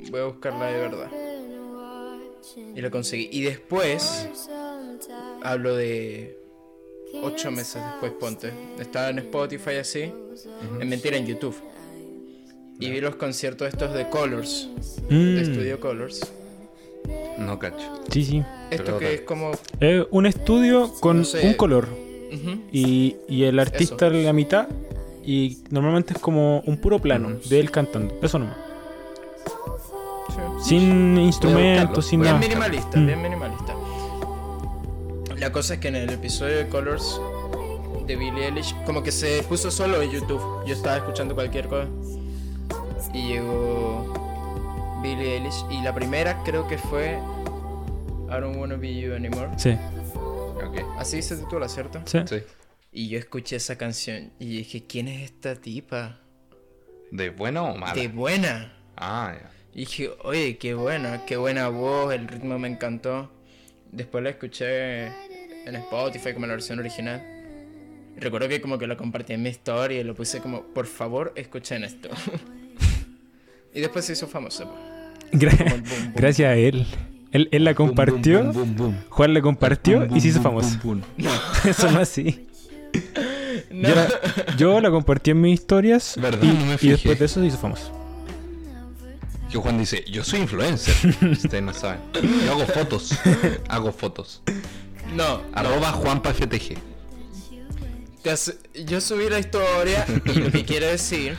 Voy 0.10 0.20
a 0.20 0.26
buscarla 0.26 0.68
de 0.68 0.80
verdad. 0.80 1.12
Y 2.76 2.82
la 2.82 2.90
conseguí. 2.90 3.30
Y 3.32 3.44
después, 3.44 4.28
hablo 5.42 5.76
de 5.76 6.38
ocho 7.22 7.52
meses 7.52 7.82
después, 7.84 8.12
ponte. 8.20 8.52
Estaba 8.80 9.10
en 9.10 9.20
Spotify 9.20 9.76
así. 9.76 10.12
En 10.80 10.90
mentira, 10.90 11.18
en 11.18 11.26
YouTube. 11.26 11.56
Y 12.80 12.90
vi 12.92 13.00
los 13.02 13.16
conciertos 13.16 13.68
estos 13.68 13.94
de 13.94 14.10
Colors, 14.10 14.70
Mm, 15.10 15.36
de 15.36 15.46
Studio 15.46 15.80
Colors. 15.80 16.34
No 17.38 17.60
cacho. 17.60 18.02
Sí, 18.10 18.24
sí. 18.24 18.44
Esto 18.72 18.84
Pero 18.86 19.00
que 19.00 19.14
es 19.16 19.22
como. 19.22 19.52
Es 19.80 20.06
un 20.12 20.26
estudio 20.26 20.92
con 21.00 21.20
No 21.20 21.24
sé. 21.26 21.46
un 21.48 21.54
color. 21.54 21.88
Y, 22.72 23.16
y 23.30 23.44
el 23.44 23.60
artista 23.60 24.08
en 24.08 24.26
la 24.26 24.34
mitad. 24.34 24.68
Y 25.26 25.60
normalmente 25.70 26.14
es 26.14 26.20
como 26.20 26.60
un 26.62 26.78
puro 26.78 27.00
plano 27.00 27.38
de 27.50 27.60
él 27.60 27.72
cantando. 27.72 28.16
Eso 28.22 28.40
nomás. 28.40 28.58
Sí. 30.64 30.70
Sin 30.70 31.18
instrumentos, 31.18 32.08
sin 32.08 32.22
nada. 32.22 32.38
Bien 32.40 32.50
minimalista, 32.50 32.98
Mm. 33.00 33.06
bien 33.06 33.22
minimalista. 33.22 33.76
La 35.38 35.52
cosa 35.52 35.76
es 35.76 35.80
que 35.80 35.90
en 35.90 35.96
el 35.96 36.10
episodio 36.10 36.58
de 36.58 36.68
Colors 36.70 37.20
de 38.08 38.16
Billie 38.16 38.46
Eilish, 38.48 38.74
como 38.86 39.04
que 39.04 39.12
se 39.12 39.44
puso 39.44 39.70
solo 39.72 40.02
en 40.02 40.10
YouTube. 40.12 40.42
Yo 40.66 40.74
estaba 40.74 40.98
escuchando 40.98 41.36
cualquier 41.36 41.68
cosa. 41.68 41.88
Y 43.12 43.28
llegó 43.28 45.02
Billie 45.02 45.38
Eilish. 45.38 45.66
Y 45.70 45.82
la 45.82 45.94
primera 45.94 46.42
creo 46.44 46.68
que 46.68 46.78
fue 46.78 47.20
I 48.30 48.40
Don't 48.40 48.58
Wanna 48.58 48.76
Be 48.76 49.00
You 49.00 49.14
Anymore. 49.16 49.50
Sí. 49.58 49.78
Así 50.98 51.22
se 51.22 51.38
titula, 51.38 51.68
¿cierto? 51.68 52.02
sí. 52.06 52.20
Sí. 52.26 52.38
Y 52.96 53.10
yo 53.10 53.18
escuché 53.18 53.56
esa 53.56 53.76
canción 53.76 54.32
y 54.38 54.58
dije, 54.58 54.86
¿quién 54.86 55.08
es 55.08 55.24
esta 55.24 55.56
tipa? 55.56 56.20
¿De 57.10 57.32
buena 57.32 57.64
o 57.64 57.76
mala? 57.76 57.94
De 57.96 58.08
buena. 58.08 58.72
Ah, 58.96 59.36
ya. 59.36 59.50
Y 59.74 59.80
dije, 59.80 60.12
oye, 60.24 60.58
qué 60.60 60.76
buena, 60.76 61.26
qué 61.26 61.36
buena 61.36 61.70
voz, 61.70 62.14
el 62.14 62.28
ritmo 62.28 62.60
me 62.60 62.68
encantó. 62.68 63.32
Después 63.92 64.24
la 64.24 64.30
escuché 64.30 65.08
en 65.08 65.76
Spotify 65.76 66.34
como 66.34 66.46
la 66.46 66.54
versión 66.54 66.78
original. 66.78 67.22
Recuerdo 68.16 68.48
que 68.48 68.62
como 68.62 68.78
que 68.78 68.86
lo 68.86 68.96
compartí 68.96 69.34
en 69.34 69.42
mi 69.42 69.50
story 69.50 69.96
y 69.96 70.04
lo 70.04 70.14
puse 70.14 70.40
como, 70.40 70.62
por 70.62 70.86
favor, 70.86 71.34
escuchen 71.36 71.84
esto. 71.84 72.10
y 73.74 73.82
después 73.82 74.06
se 74.06 74.14
hizo 74.14 74.28
famosa. 74.28 74.66
Gra-. 75.32 75.84
Gracias 76.16 76.48
a 76.50 76.56
él. 76.56 76.86
Él, 77.32 77.50
él 77.52 77.64
la 77.64 77.74
compartió. 77.74 78.44
Boom, 78.44 78.54
boom, 78.54 78.76
boom, 78.76 78.94
boom. 78.94 78.98
Juan 79.10 79.34
la 79.34 79.42
compartió 79.42 79.98
Boom, 80.00 80.08
boom, 80.10 80.18
y 80.18 80.22
se 80.22 80.28
hizo 80.28 80.42
boom, 80.42 80.80
boom. 80.84 81.02
Eso 81.66 81.92
no 81.92 82.02
es 82.02 82.10
así. 82.10 82.48
No. 83.70 83.90
Yo, 83.90 83.96
la, 83.96 84.10
yo 84.58 84.82
la 84.82 84.92
compartí 84.92 85.32
en 85.32 85.42
mis 85.42 85.60
historias 85.60 86.14
¿Verdad? 86.18 86.44
y, 86.44 86.48
No 86.48 86.66
me 86.66 86.78
y 86.80 86.88
después 86.90 87.18
de 87.18 87.26
eso 87.26 87.40
se 87.40 87.48
hizo 87.48 87.58
famoso. 87.58 87.92
Que 89.52 89.58
Juan 89.58 89.78
dice, 89.78 90.04
yo 90.10 90.24
soy 90.24 90.42
influencer. 90.42 90.96
Ustedes 91.32 91.64
no 91.64 91.74
saben. 91.74 92.00
Yo 92.46 92.52
hago 92.52 92.66
fotos. 92.66 93.12
Hago 93.70 93.92
fotos. 93.92 94.42
No, 95.16 95.42
Arroba. 95.54 96.00
Te 98.22 98.30
hace- 98.32 98.58
Yo 98.86 99.02
subí 99.02 99.30
la 99.30 99.40
historia 99.40 100.06
y 100.26 100.40
lo 100.40 100.52
que 100.52 100.66
quiere 100.66 100.88
decir 100.88 101.36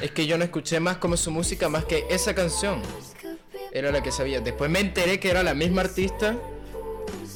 es 0.00 0.10
que 0.10 0.26
yo 0.26 0.38
no 0.38 0.44
escuché 0.44 0.80
más 0.80 0.96
como 0.98 1.16
su 1.16 1.30
música 1.30 1.68
más 1.68 1.84
que 1.84 2.06
esa 2.10 2.34
canción. 2.34 2.80
Era 3.72 3.90
la 3.90 4.02
que 4.02 4.12
sabía. 4.12 4.40
Después 4.40 4.70
me 4.70 4.80
enteré 4.80 5.18
que 5.18 5.30
era 5.30 5.42
la 5.42 5.54
misma 5.54 5.82
artista 5.82 6.36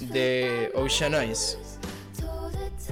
de 0.00 0.70
Ocean 0.74 1.14
Eyes. 1.14 1.58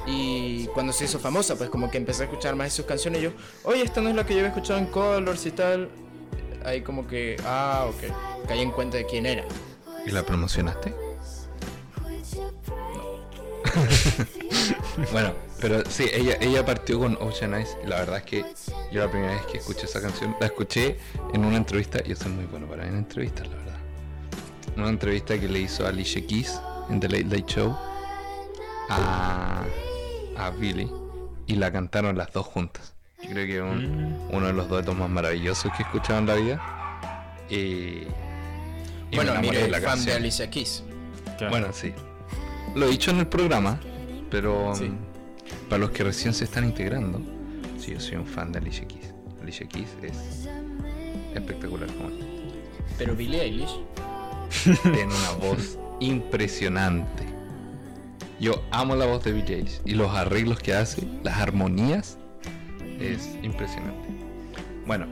Y 0.07 0.67
cuando 0.69 0.93
se 0.93 1.05
hizo 1.07 1.19
famosa, 1.19 1.57
pues 1.57 1.69
como 1.71 1.91
que 1.91 1.99
empecé 1.99 2.23
a 2.23 2.27
escuchar 2.27 2.55
más 2.55 2.69
de 2.69 2.71
sus 2.71 2.87
canciones 2.87 3.21
y 3.21 3.25
yo, 3.25 3.33
oye, 3.65 3.83
esta 3.83 4.01
no 4.01 4.09
es 4.09 4.15
la 4.15 4.25
que 4.25 4.35
yo 4.35 4.41
había 4.41 4.51
escuchado 4.51 4.79
en 4.79 4.87
Colors 4.87 5.47
y 5.47 5.51
tal. 5.51 5.89
Ahí 6.65 6.83
como 6.83 7.07
que, 7.07 7.37
ah, 7.45 7.89
ok. 7.89 8.47
Caí 8.47 8.61
en 8.61 8.71
cuenta 8.71 8.99
de 8.99 9.07
quién 9.07 9.27
era. 9.27 9.45
¿Y 10.07 10.11
la 10.11 10.25
promocionaste? 10.25 10.95
bueno, 15.13 15.35
pero 15.61 15.83
sí, 15.89 16.05
ella, 16.13 16.37
ella 16.41 16.65
partió 16.65 16.99
con 16.99 17.17
Ocean 17.21 17.55
Eyes. 17.55 17.77
Y 17.85 17.89
la 17.89 17.97
verdad 17.97 18.19
es 18.19 18.23
que 18.25 18.45
yo 18.93 19.05
la 19.05 19.11
primera 19.11 19.33
vez 19.35 19.47
que 19.47 19.59
escuché 19.59 19.87
esa 19.87 20.01
canción, 20.01 20.37
la 20.41 20.47
escuché 20.47 20.99
en 21.33 21.45
una 21.45 21.57
entrevista. 21.57 22.03
Yo 22.05 22.15
soy 22.17 22.33
muy 22.33 22.45
bueno 22.47 22.67
para 22.67 22.85
ver 22.85 22.93
entrevistas, 22.95 23.49
la 23.49 23.57
verdad. 23.57 23.77
Una 24.77 24.89
entrevista 24.89 25.39
que 25.39 25.49
le 25.49 25.61
hizo 25.61 25.87
a 25.87 25.89
Alicia 25.89 26.25
Keys 26.27 26.61
en 26.91 27.01
The 27.01 27.09
Late 27.09 27.25
Late 27.25 27.45
Show 27.47 27.77
a, 28.91 29.65
a 30.37 30.51
Billy. 30.51 30.91
Y 31.47 31.55
la 31.57 31.71
cantaron 31.73 32.17
las 32.19 32.33
dos 32.33 32.47
juntas. 32.47 32.95
Yo 33.23 33.31
creo 33.31 33.47
que 33.47 33.57
es 33.57 33.63
un- 33.63 34.29
uno 34.31 34.47
de 34.49 34.53
los 34.53 34.69
duetos 34.69 34.97
más 34.97 35.09
maravillosos 35.09 35.71
que 35.73 35.83
he 35.83 35.87
escuchado 35.87 36.19
en 36.19 36.27
la 36.27 36.35
vida. 36.35 37.39
Y, 37.49 37.55
y 39.11 39.17
bueno, 39.17 39.35
mire, 39.41 39.63
de 39.63 39.69
la 39.69 39.81
fan 39.81 40.05
de. 40.05 40.13
Alicia 40.13 40.51
Keys. 40.51 40.83
Bueno, 41.49 41.69
sí. 41.73 41.93
Lo 42.75 42.87
he 42.87 42.89
dicho 42.91 43.11
en 43.13 43.19
el 43.21 43.27
programa, 43.29 43.79
pero 44.31 44.75
Sí. 44.75 44.93
Para 45.69 45.81
los 45.81 45.91
que 45.91 46.05
recién 46.05 46.33
se 46.35 46.45
están 46.45 46.65
integrando, 46.65 47.21
sí, 47.79 47.93
yo 47.93 48.01
soy 48.01 48.17
un 48.17 48.27
fan 48.27 48.53
de 48.53 48.59
Alicia 48.59 48.87
Keys. 48.87 49.15
Alicia 49.43 49.67
Keys 49.69 49.89
es 50.03 50.49
espectacular 51.35 51.89
como 51.95 52.11
Pero 52.99 53.15
Billie 53.15 53.43
Eilish. 53.43 53.81
tiene 54.83 55.07
una 55.07 55.31
voz 55.41 55.79
impresionante. 56.01 57.25
Yo 58.41 58.63
amo 58.71 58.95
la 58.97 59.07
voz 59.07 59.25
de 59.25 59.33
Billie 59.33 59.57
Eilish 59.57 59.81
y 59.85 59.95
los 59.95 60.15
arreglos 60.15 60.59
que 60.59 60.75
hace, 60.75 61.07
las 61.23 61.39
armonías, 61.39 62.19
es 63.01 63.37
impresionante. 63.43 64.09
Bueno, 64.87 65.07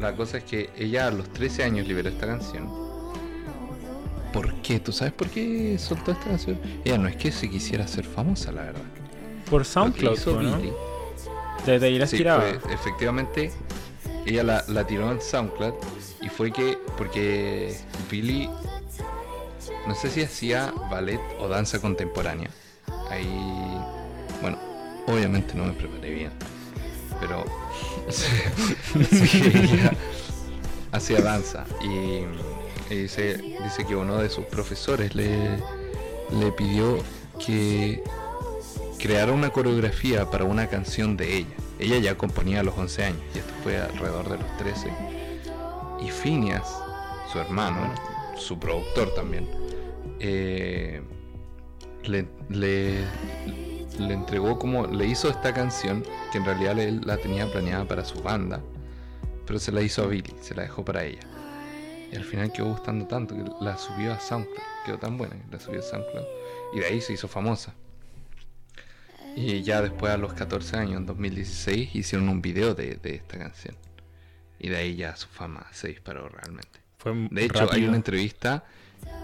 la 0.00 0.14
cosa 0.14 0.38
es 0.38 0.44
que 0.44 0.70
ella 0.76 1.08
a 1.08 1.10
los 1.10 1.28
13 1.32 1.64
años 1.64 1.86
liberó 1.86 2.08
esta 2.08 2.26
canción. 2.26 2.68
¿Por 4.32 4.54
qué? 4.62 4.78
¿Tú 4.78 4.92
sabes 4.92 5.12
por 5.12 5.28
qué 5.28 5.76
soltó 5.78 6.12
esta 6.12 6.24
canción? 6.24 6.60
Ella 6.84 6.98
no 6.98 7.08
es 7.08 7.16
que 7.16 7.32
se 7.32 7.48
quisiera 7.48 7.84
hacer 7.84 8.04
famosa, 8.04 8.52
la 8.52 8.62
verdad. 8.62 8.82
Por 9.50 9.64
SoundCloud, 9.64 10.18
¿no? 10.42 10.58
Desde 11.66 11.86
ahí 11.86 11.98
las 11.98 12.10
Sí, 12.10 12.18
tiraba. 12.18 12.42
fue- 12.42 12.74
efectivamente, 12.74 13.52
ella 14.26 14.42
la, 14.42 14.64
la 14.68 14.86
tiró 14.86 15.10
en 15.10 15.20
SoundCloud 15.20 15.74
y 16.22 16.28
fue 16.28 16.52
que, 16.52 16.78
porque 16.96 17.76
Billy, 18.10 18.48
no 19.86 19.94
sé 19.94 20.10
si 20.10 20.22
hacía 20.22 20.72
ballet 20.90 21.20
o 21.40 21.48
danza 21.48 21.80
contemporánea. 21.80 22.50
Ahí, 23.10 23.78
bueno, 24.42 24.58
obviamente 25.06 25.54
no 25.54 25.64
me 25.64 25.72
preparé 25.72 26.10
bien, 26.10 26.32
pero 27.20 27.44
ella 29.54 29.92
hacía 30.92 31.20
danza 31.20 31.64
y, 31.82 32.24
y 32.92 32.96
dice, 33.02 33.36
dice 33.62 33.86
que 33.86 33.96
uno 33.96 34.18
de 34.18 34.28
sus 34.28 34.44
profesores 34.46 35.14
le, 35.14 35.56
le 36.38 36.52
pidió 36.52 36.98
que 37.44 38.02
creara 38.98 39.32
una 39.32 39.50
coreografía 39.50 40.28
para 40.30 40.44
una 40.44 40.66
canción 40.66 41.16
de 41.16 41.38
ella. 41.38 41.54
Ella 41.78 41.98
ya 41.98 42.18
componía 42.18 42.60
a 42.60 42.62
los 42.62 42.76
11 42.76 43.04
años 43.04 43.20
y 43.34 43.38
esto 43.38 43.54
fue 43.62 43.78
alrededor 43.78 44.28
de 44.28 44.38
los 44.38 44.56
13. 44.58 44.92
Y 46.00 46.10
Phineas, 46.10 46.68
su 47.32 47.38
hermano, 47.38 47.94
su 48.36 48.58
productor 48.58 49.14
también, 49.14 49.48
eh, 50.20 51.00
le, 52.04 52.26
le, 52.48 53.04
entregó 53.98 54.58
como, 54.58 54.86
le 54.86 55.06
hizo 55.06 55.28
esta 55.28 55.52
canción 55.52 56.04
que 56.32 56.38
en 56.38 56.44
realidad 56.44 56.78
él 56.78 57.00
la 57.04 57.16
tenía 57.16 57.50
planeada 57.50 57.86
para 57.86 58.04
su 58.04 58.20
banda, 58.22 58.60
pero 59.46 59.58
se 59.58 59.72
la 59.72 59.82
hizo 59.82 60.02
a 60.02 60.06
Billy, 60.06 60.34
se 60.40 60.54
la 60.54 60.62
dejó 60.62 60.84
para 60.84 61.04
ella. 61.04 61.20
Y 62.10 62.16
al 62.16 62.24
final 62.24 62.52
quedó 62.52 62.66
gustando 62.66 63.06
tanto 63.06 63.36
que 63.36 63.44
la 63.60 63.76
subió 63.76 64.12
a 64.12 64.20
SoundCloud, 64.20 64.62
quedó 64.86 64.98
tan 64.98 65.18
buena 65.18 65.36
la 65.50 65.60
subió 65.60 65.80
a 65.80 65.82
SoundCloud. 65.82 66.24
Y 66.74 66.80
de 66.80 66.86
ahí 66.86 67.00
se 67.00 67.12
hizo 67.12 67.28
famosa. 67.28 67.74
Y 69.34 69.62
ya 69.62 69.82
después 69.82 70.12
a 70.12 70.16
los 70.16 70.32
14 70.34 70.76
años, 70.76 70.96
en 70.98 71.06
2016, 71.06 71.94
hicieron 71.94 72.28
un 72.28 72.42
video 72.42 72.74
de, 72.74 72.96
de 72.96 73.14
esta 73.16 73.38
canción. 73.38 73.76
Y 74.58 74.68
de 74.68 74.76
ahí 74.76 74.96
ya 74.96 75.16
su 75.16 75.28
fama 75.28 75.66
se 75.72 75.88
disparó 75.88 76.28
realmente. 76.28 76.80
Fue 76.98 77.12
De 77.30 77.44
hecho, 77.44 77.66
rápido. 77.66 77.76
hay 77.76 77.86
una 77.86 77.96
entrevista, 77.96 78.64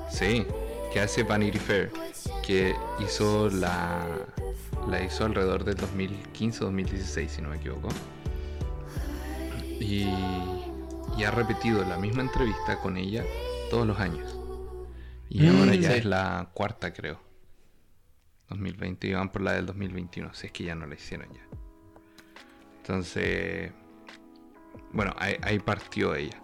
sí, 0.08 0.46
que 0.92 1.00
hace 1.00 1.24
Vanity 1.24 1.58
Fair, 1.58 1.90
que 2.46 2.76
hizo 3.00 3.50
la, 3.50 4.06
la 4.88 5.02
hizo 5.02 5.24
alrededor 5.24 5.64
del 5.64 5.76
2015-2016, 5.78 7.28
si 7.28 7.42
no 7.42 7.48
me 7.50 7.56
equivoco. 7.56 7.88
Y, 9.80 10.04
y 11.16 11.24
ha 11.24 11.30
repetido 11.32 11.84
la 11.84 11.98
misma 11.98 12.22
entrevista 12.22 12.78
con 12.80 12.96
ella 12.96 13.28
todos 13.70 13.86
los 13.86 13.98
años. 13.98 14.38
Y 15.28 15.50
Mm, 15.50 15.50
ahora 15.50 15.74
ya 15.74 15.92
sí. 15.92 15.94
es 15.94 16.04
la 16.04 16.50
cuarta, 16.54 16.92
creo. 16.92 17.23
2020, 18.48 19.06
y 19.08 19.12
van 19.14 19.30
por 19.30 19.42
la 19.42 19.52
del 19.52 19.66
2021, 19.66 20.32
si 20.34 20.46
es 20.46 20.52
que 20.52 20.64
ya 20.64 20.74
no 20.74 20.86
la 20.86 20.94
hicieron 20.94 21.28
ya. 21.32 21.40
Entonces, 22.78 23.72
bueno, 24.92 25.14
ahí, 25.18 25.36
ahí 25.42 25.58
partió 25.58 26.14
ella 26.14 26.40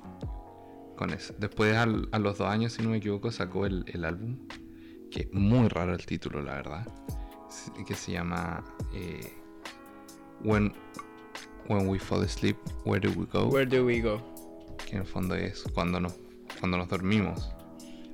con 0.96 1.10
eso. 1.12 1.34
Después, 1.38 1.76
al- 1.76 2.08
a 2.12 2.18
los 2.18 2.38
dos 2.38 2.48
años, 2.48 2.72
si 2.72 2.82
no 2.82 2.90
me 2.90 2.96
equivoco, 2.98 3.30
sacó 3.30 3.66
el, 3.66 3.84
el 3.88 4.04
álbum, 4.04 4.38
que 5.10 5.20
es 5.22 5.32
muy 5.32 5.68
raro 5.68 5.92
el 5.94 6.04
título, 6.06 6.42
la 6.42 6.54
verdad, 6.54 6.86
que 7.86 7.94
se 7.94 8.12
llama 8.12 8.64
eh, 8.94 9.32
When, 10.42 10.72
When 11.68 11.88
We 11.88 11.98
Fall 11.98 12.22
Asleep, 12.24 12.56
Where 12.84 13.00
Do 13.06 13.18
We 13.18 13.26
Go? 13.26 13.46
Where 13.48 13.66
do 13.66 13.84
we 13.84 14.00
go? 14.00 14.22
que 14.86 14.96
en 14.96 15.02
el 15.02 15.06
fondo 15.06 15.34
es 15.36 15.62
cuando 15.74 16.00
nos, 16.00 16.18
cuando 16.58 16.76
nos 16.78 16.88
dormimos, 16.88 17.50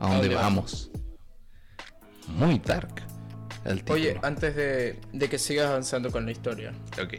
a 0.01 0.07
¿A 0.07 0.09
dónde 0.13 0.29
dónde 0.29 0.35
vamos. 0.35 0.91
Muy 2.29 2.59
dark 2.59 3.03
el 3.67 3.79
título. 3.81 3.95
Oye, 3.95 4.17
antes 4.23 4.55
de, 4.57 4.99
de 5.13 5.29
que 5.29 5.39
sigas 5.39 5.67
avanzando 5.69 6.11
con 6.11 6.25
la 6.25 6.33
historia, 6.33 6.73
ok. 7.03 7.15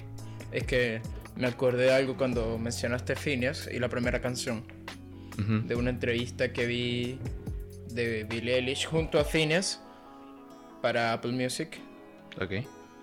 es 0.51 0.63
que 0.63 1.01
me 1.35 1.47
acordé 1.47 1.83
de 1.85 1.93
algo 1.93 2.17
cuando 2.17 2.57
mencionaste 2.57 3.15
Phineas 3.15 3.69
y 3.71 3.79
la 3.79 3.89
primera 3.89 4.21
canción, 4.21 4.63
de 5.37 5.75
una 5.75 5.91
entrevista 5.91 6.51
que 6.51 6.65
vi 6.65 7.19
de 7.91 8.23
Billie 8.23 8.55
Eilish 8.55 8.87
junto 8.87 9.19
a 9.19 9.23
Phineas 9.23 9.81
para 10.81 11.13
Apple 11.13 11.31
Music. 11.33 11.79
Ok. 12.41 12.51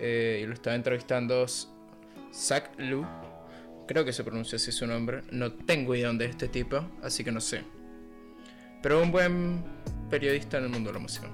eh, 0.01 0.41
y 0.43 0.47
lo 0.47 0.55
estaba 0.55 0.75
entrevistando 0.75 1.47
Zach 2.33 2.71
Lu. 2.79 3.07
Creo 3.87 4.05
que 4.05 4.13
se 4.13 4.25
pronuncia 4.25 4.57
así 4.57 4.73
su 4.73 4.87
nombre. 4.87 5.23
No 5.31 5.53
tengo 5.53 5.95
idea 5.95 6.09
dónde 6.09 6.25
es 6.25 6.31
este 6.33 6.49
tipo, 6.49 6.85
así 7.03 7.23
que 7.23 7.31
no 7.31 7.41
sé. 7.41 7.63
Pero 8.83 9.01
un 9.03 9.13
buen 9.13 9.63
periodista 10.11 10.59
en 10.59 10.65
el 10.65 10.71
mundo 10.71 10.91
de 10.91 10.95
la 10.95 11.01
música. 11.01 11.29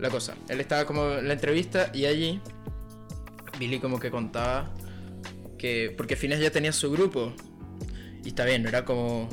La 0.00 0.08
cosa, 0.08 0.34
él 0.48 0.60
estaba 0.60 0.86
como 0.86 1.12
en 1.12 1.28
la 1.28 1.34
entrevista 1.34 1.90
y 1.92 2.06
allí 2.06 2.40
Billy 3.58 3.78
como 3.78 4.00
que 4.00 4.10
contaba 4.10 4.72
que 5.58 5.92
porque 5.94 6.16
Phineas 6.16 6.40
ya 6.40 6.50
tenía 6.50 6.72
su 6.72 6.90
grupo 6.90 7.34
y 8.24 8.28
está 8.28 8.44
bien, 8.44 8.62
no 8.62 8.68
era 8.70 8.84
como 8.84 9.28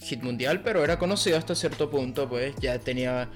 hit 0.00 0.22
mundial, 0.22 0.62
pero 0.62 0.82
era 0.82 0.98
conocido 0.98 1.38
hasta 1.38 1.54
cierto 1.54 1.90
punto, 1.90 2.28
pues 2.28 2.54
ya 2.60 2.78
tenía 2.78 3.30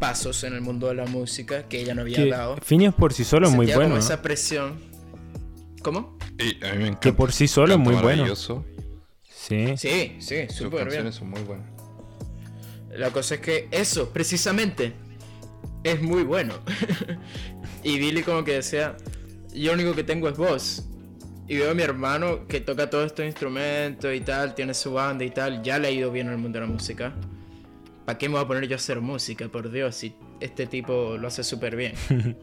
pasos 0.00 0.42
en 0.44 0.54
el 0.54 0.60
mundo 0.60 0.88
de 0.88 0.94
la 0.94 1.06
música 1.06 1.68
que 1.68 1.80
ella 1.80 1.94
no 1.94 2.02
había 2.02 2.16
Que 2.16 2.30
dado. 2.30 2.56
Phineas 2.56 2.94
por 2.94 3.12
sí 3.12 3.24
solo 3.24 3.48
es 3.48 3.54
muy 3.54 3.66
bueno. 3.66 3.82
como 3.82 3.94
¿no? 3.94 4.00
esa 4.00 4.22
presión. 4.22 4.78
¿Cómo? 5.82 6.18
Y 6.38 6.64
a 6.64 6.72
mí 6.72 6.78
me 6.78 6.88
encanta. 6.88 7.00
Que 7.00 7.12
por 7.12 7.32
sí 7.32 7.46
solo 7.46 7.74
es 7.74 7.80
muy 7.80 7.94
bueno. 7.94 8.26
Sí. 8.34 9.76
Sí, 9.76 10.16
sí, 10.18 10.48
súper 10.48 10.90
bien. 10.90 11.12
son 11.12 11.30
muy 11.30 11.42
buenas. 11.42 11.70
La 12.90 13.10
cosa 13.10 13.36
es 13.36 13.40
que 13.40 13.68
eso, 13.70 14.10
precisamente, 14.10 14.94
es 15.84 16.02
muy 16.02 16.24
bueno. 16.24 16.54
y 17.82 17.98
Billy 17.98 18.22
como 18.22 18.42
que 18.42 18.54
decía, 18.54 18.96
yo 19.54 19.74
lo 19.74 19.82
único 19.82 19.94
que 19.94 20.02
tengo 20.02 20.28
es 20.28 20.36
voz. 20.36 20.84
Y 21.46 21.58
veo 21.58 21.70
a 21.70 21.74
mi 21.74 21.82
hermano 21.82 22.46
que 22.48 22.60
toca 22.60 22.88
todos 22.88 23.06
estos 23.06 23.26
instrumentos 23.26 24.12
y 24.14 24.20
tal, 24.20 24.54
tiene 24.54 24.72
su 24.72 24.94
banda 24.94 25.24
y 25.24 25.30
tal, 25.30 25.62
ya 25.62 25.78
le 25.78 25.88
ha 25.88 25.90
ido 25.90 26.10
bien 26.10 26.26
en 26.28 26.32
el 26.32 26.38
mundo 26.38 26.58
de 26.58 26.66
la 26.66 26.72
música. 26.72 27.14
¿Para 28.06 28.18
qué 28.18 28.28
me 28.28 28.36
voy 28.36 28.44
a 28.44 28.48
poner 28.48 28.66
yo 28.66 28.74
a 28.74 28.76
hacer 28.76 29.00
música? 29.00 29.46
Por 29.48 29.70
Dios, 29.70 29.94
si 29.94 30.14
este 30.40 30.66
tipo 30.66 31.18
lo 31.18 31.28
hace 31.28 31.44
súper 31.44 31.76
bien. 31.76 31.92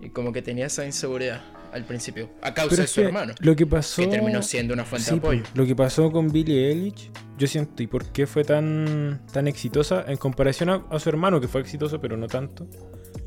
y 0.00 0.10
como 0.10 0.32
que 0.32 0.40
tenía 0.40 0.66
esa 0.66 0.86
inseguridad 0.86 1.42
al 1.76 1.84
principio, 1.84 2.28
a 2.42 2.52
causa 2.54 2.70
Pero 2.70 2.82
de 2.82 2.88
su 2.88 3.00
hermano, 3.02 3.32
lo 3.40 3.54
que 3.56 3.66
pasó. 3.66 4.02
que 4.02 4.08
terminó 4.08 4.42
siendo 4.42 4.74
una 4.74 4.84
fuente 4.84 5.08
Sí, 5.08 5.14
de 5.14 5.18
apoyo. 5.18 5.42
lo 5.54 5.64
que 5.66 5.76
pasó 5.76 6.10
con 6.10 6.28
Billie 6.28 6.68
Eilish, 6.70 7.10
yo 7.38 7.46
siento, 7.46 7.82
y 7.82 7.86
por 7.86 8.06
qué 8.12 8.26
fue 8.26 8.44
tan, 8.44 9.20
tan 9.32 9.46
exitosa 9.48 10.04
en 10.08 10.16
comparación 10.16 10.70
a, 10.70 10.84
a 10.90 10.98
su 10.98 11.08
hermano, 11.08 11.40
que 11.40 11.48
fue 11.48 11.60
exitoso, 11.60 12.00
pero 12.00 12.16
no 12.16 12.26
tanto, 12.26 12.66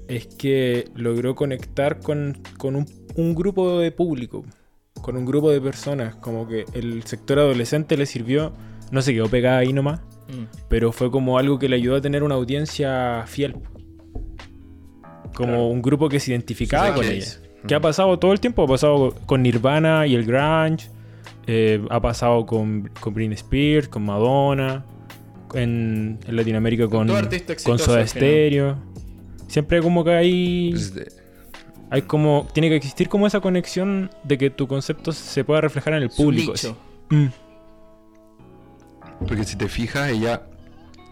es 0.07 0.27
que 0.27 0.89
logró 0.95 1.35
conectar 1.35 1.99
con, 1.99 2.41
con 2.57 2.75
un, 2.75 2.85
un 3.15 3.35
grupo 3.35 3.79
de 3.79 3.91
público, 3.91 4.43
con 5.01 5.15
un 5.15 5.25
grupo 5.25 5.51
de 5.51 5.61
personas, 5.61 6.15
como 6.15 6.47
que 6.47 6.65
el 6.73 7.03
sector 7.03 7.39
adolescente 7.39 7.95
le 7.97 8.05
sirvió, 8.05 8.53
no 8.91 9.01
se 9.01 9.13
quedó 9.13 9.29
pegada 9.29 9.59
ahí 9.59 9.71
nomás, 9.73 10.01
Mm. 10.29 10.43
pero 10.67 10.91
fue 10.91 11.09
como 11.09 11.39
algo 11.39 11.57
que 11.57 11.67
le 11.67 11.75
ayudó 11.77 11.95
a 11.95 12.01
tener 12.01 12.21
una 12.21 12.35
audiencia 12.35 13.23
fiel. 13.25 13.55
Como 15.33 15.47
Claro. 15.53 15.65
un 15.67 15.81
grupo 15.81 16.09
que 16.09 16.19
se 16.19 16.31
identificaba 16.31 16.89
Sí, 16.89 16.93
con 16.93 17.03
sí. 17.05 17.37
¿Qué 17.67 17.75
ha 17.75 17.79
pasado 17.81 18.17
todo 18.19 18.31
el 18.33 18.39
tiempo? 18.39 18.63
Ha 18.63 18.67
pasado 18.67 19.13
con 19.25 19.41
Nirvana 19.43 20.07
y 20.07 20.15
el 20.15 20.25
grunge. 20.25 20.89
eh, 21.47 21.83
ha 21.89 21.99
pasado 22.01 22.45
con, 22.45 22.89
con 22.99 23.13
Britney 23.13 23.35
Spears, 23.35 23.87
con 23.87 24.03
Madonna. 24.05 24.85
En, 25.55 26.19
en 26.27 26.35
Latinoamérica 26.35 26.87
con, 26.87 27.07
Soda. 27.79 28.05
Stereo. 28.07 28.77
Siempre 29.47 29.81
como 29.81 30.03
que 30.03 30.11
hay, 30.11 30.75
hay 31.89 32.03
como... 32.03 32.47
Tiene 32.53 32.69
que 32.69 32.75
existir 32.75 33.09
como 33.09 33.25
esa 33.25 33.39
conexión 33.39 34.11
de 34.23 34.37
que 34.37 34.51
tu 34.51 34.67
concepto 34.67 35.11
se 35.11 35.43
pueda 35.43 35.61
reflejar 35.61 35.93
en 35.95 36.03
el 36.03 36.09
público. 36.11 36.53
Mm. 37.09 37.25
Porque 39.27 39.43
si 39.43 39.57
te 39.57 39.67
fijas, 39.67 40.11
ella, 40.11 40.43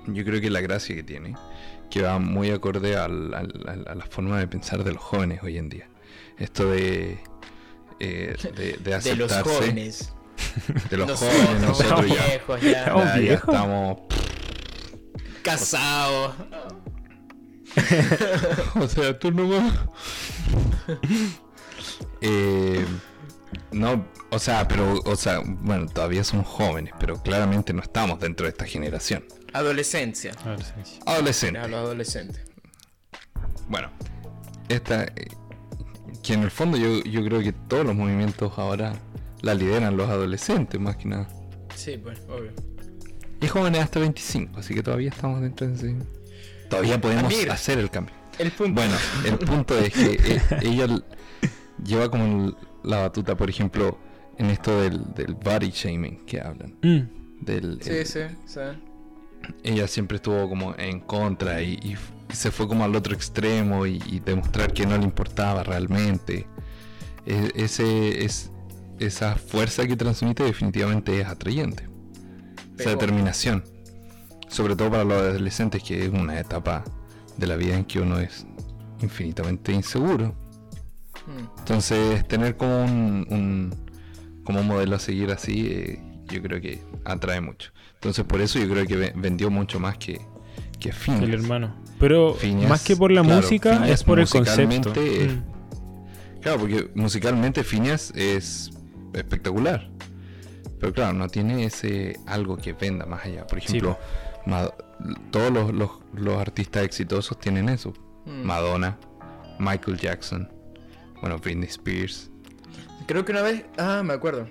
yo 0.05 0.23
creo 0.23 0.39
que 0.39 0.49
la 0.49 0.61
gracia 0.61 0.95
que 0.95 1.03
tiene, 1.03 1.35
que 1.89 2.03
va 2.03 2.19
muy 2.19 2.51
acorde 2.51 2.95
al- 2.95 3.33
al- 3.33 3.63
al- 3.67 3.87
a 3.87 3.95
la 3.95 4.05
forma 4.05 4.39
de 4.39 4.47
pensar 4.47 4.83
de 4.83 4.93
los 4.93 5.01
jóvenes 5.01 5.41
hoy 5.43 5.57
en 5.57 5.69
día. 5.69 5.87
Esto 6.37 6.69
de, 6.71 7.19
eh, 7.99 8.35
de, 8.55 8.77
de 8.77 8.99
De 8.99 9.15
los 9.15 9.31
aceptarse. 9.31 9.59
jóvenes. 9.59 10.13
De 10.89 10.97
los 10.97 11.07
Nosotros, 11.07 11.35
jóvenes, 11.41 11.61
nosotros 11.61 12.07
ya, 12.07 12.25
viejos 12.27 12.61
ya. 12.61 12.71
Estamos 12.79 13.05
ya- 13.15 13.21
ya 13.21 13.33
estamos. 13.33 13.97
Casados. 15.41 16.35
O 18.75 18.87
sea, 18.87 19.17
tú 19.19 19.31
no 19.31 19.47
vas. 19.49 19.73
Eh, 22.21 22.85
No, 23.71 24.05
o 24.31 24.39
sea, 24.39 24.67
pero, 24.67 24.99
o 25.05 25.15
sea, 25.15 25.41
bueno, 25.45 25.87
todavía 25.87 26.23
somos 26.23 26.47
jóvenes, 26.47 26.93
pero 26.99 27.21
claramente 27.21 27.73
no 27.73 27.81
estamos 27.81 28.19
dentro 28.19 28.45
de 28.45 28.51
esta 28.51 28.65
generación. 28.65 29.23
Adolescencia. 29.53 30.31
Adolescencia. 30.43 31.01
Adolescentes. 31.05 31.63
A 31.63 31.67
los 31.67 31.79
adolescentes. 31.79 32.41
Bueno, 33.67 33.89
esta, 34.69 35.03
eh, 35.03 35.27
que 36.27 36.33
en 36.33 36.43
el 36.43 36.51
fondo 36.51 36.77
yo, 36.77 37.01
yo 37.03 37.23
creo 37.23 37.41
que 37.41 37.53
todos 37.53 37.85
los 37.85 37.95
movimientos 37.95 38.51
ahora 38.57 38.93
la 39.41 39.53
lideran 39.53 39.95
los 39.97 40.09
adolescentes, 40.09 40.79
más 40.79 40.97
que 40.97 41.07
nada. 41.07 41.27
Sí, 41.75 41.97
pues, 41.97 42.19
obvio. 42.27 42.51
Y 43.41 43.47
jóvenes 43.47 43.81
hasta 43.81 43.99
25, 43.99 44.59
así 44.59 44.73
que 44.73 44.81
todavía 44.83 45.09
estamos 45.09 45.41
dentro 45.41 45.67
de 45.67 45.73
ese... 45.73 45.95
Todavía 46.69 46.99
podemos 46.99 47.33
hacer 47.49 47.77
el 47.77 47.89
cambio. 47.89 48.13
El 48.39 48.51
punto. 48.51 48.73
Bueno, 48.81 48.95
el 49.25 49.37
punto 49.37 49.77
es 49.77 49.93
que 49.93 50.11
eh, 50.35 50.41
ella 50.61 50.87
lleva 51.83 52.09
como 52.09 52.55
la 52.83 52.97
batuta, 53.01 53.35
por 53.37 53.49
ejemplo, 53.49 53.97
en 54.37 54.49
esto 54.49 54.81
del, 54.81 55.13
del 55.13 55.33
body 55.35 55.69
shaming 55.71 56.25
que 56.25 56.41
hablan. 56.41 56.75
Mm. 56.81 57.43
Del, 57.45 57.79
Sí, 57.81 57.89
el- 57.91 58.05
sí, 58.05 58.19
sí. 58.45 58.59
ella 59.63 59.87
siempre 59.87 60.17
estuvo 60.17 60.49
como 60.49 60.75
en 60.77 60.99
contra 61.01 61.61
y 61.61 61.95
se 62.31 62.51
fue 62.51 62.67
como 62.67 62.83
al 62.83 62.95
otro 62.95 63.13
extremo 63.13 63.85
y, 63.85 64.01
y 64.07 64.19
demostrar 64.19 64.73
que 64.73 64.85
no 64.85 64.97
le 64.97 65.03
importaba 65.03 65.63
realmente. 65.63 66.47
E- 67.25 67.51
ese 67.55 68.23
es 68.25 68.51
esa 68.99 69.35
fuerza 69.35 69.85
que 69.87 69.95
transmite 69.95 70.43
definitivamente 70.43 71.19
es 71.21 71.27
atrayente. 71.27 71.87
Esa 72.77 72.91
determinación. 72.91 73.63
Sobre 74.49 74.75
todo 74.75 74.91
para 74.91 75.03
los 75.03 75.17
adolescentes, 75.21 75.83
que 75.83 76.05
es 76.05 76.09
una 76.09 76.39
etapa 76.39 76.83
de 77.37 77.47
la 77.47 77.55
vida 77.55 77.75
en 77.75 77.85
que 77.85 77.99
uno 77.99 78.19
es 78.19 78.45
infinitamente 79.01 79.71
inseguro. 79.73 80.35
Mm. 81.27 81.59
Entonces, 81.59 82.27
tener 82.27 82.55
como 82.57 82.83
un, 82.83 83.25
un- 83.29 83.75
como 84.43 84.61
un 84.61 84.67
modelo 84.67 84.95
a 84.95 84.99
seguir 84.99 85.31
así, 85.31 85.67
eh, 85.69 86.01
yo 86.27 86.41
creo 86.41 86.61
que 86.61 86.81
atrae 87.03 87.41
mucho. 87.41 87.71
Entonces, 87.95 88.23
por 88.25 88.39
eso 88.41 88.59
yo 88.59 88.69
creo 88.69 88.85
que 88.85 88.95
ve- 88.95 89.13
vendió 89.15 89.49
mucho 89.51 89.79
más 89.79 89.97
que, 89.97 90.21
que. 90.79 90.91
El 91.21 91.33
hermano. 91.33 91.75
Pero 91.99 92.33
Phineas, 92.35 92.69
más 92.69 92.83
que 92.83 92.95
por 92.95 93.11
la 93.11 93.21
claro, 93.23 93.41
música, 93.41 93.73
Phineas 93.73 93.89
es 93.91 94.03
por 94.03 94.19
el 94.19 94.29
concepto. 94.29 94.61
musicalmente 94.67 95.25
es- 95.25 95.31
Mm. 95.33 95.43
Claro, 96.41 96.59
porque 96.59 96.91
musicalmente 96.95 97.63
Phineas 97.63 98.11
es 98.15 98.71
espectacular. 99.13 99.89
Pero 100.79 100.93
claro, 100.93 101.13
no 101.13 101.27
tiene 101.27 101.65
ese 101.65 102.19
algo 102.27 102.55
que 102.57 102.73
venda 102.73 103.05
más 103.05 103.25
allá. 103.25 103.47
Por 103.47 103.57
ejemplo, 103.57 103.97
todos 105.31 105.51
los, 105.51 105.73
los- 105.73 105.91
los 106.13 106.37
artistas 106.37 106.83
exitosos 106.83 107.39
tienen 107.39 107.67
eso. 107.69 107.93
Mm. 108.25 108.43
Madonna, 108.43 108.97
Michael 109.59 109.97
Jackson, 109.97 110.49
bueno, 111.21 111.37
Britney 111.39 111.67
Spears. 111.67 112.29
Creo 113.07 113.25
que 113.25 113.31
una 113.31 113.41
vez. 113.41 113.65
Ah, 113.77 114.03
me 114.05 114.13
acuerdo. 114.13 114.47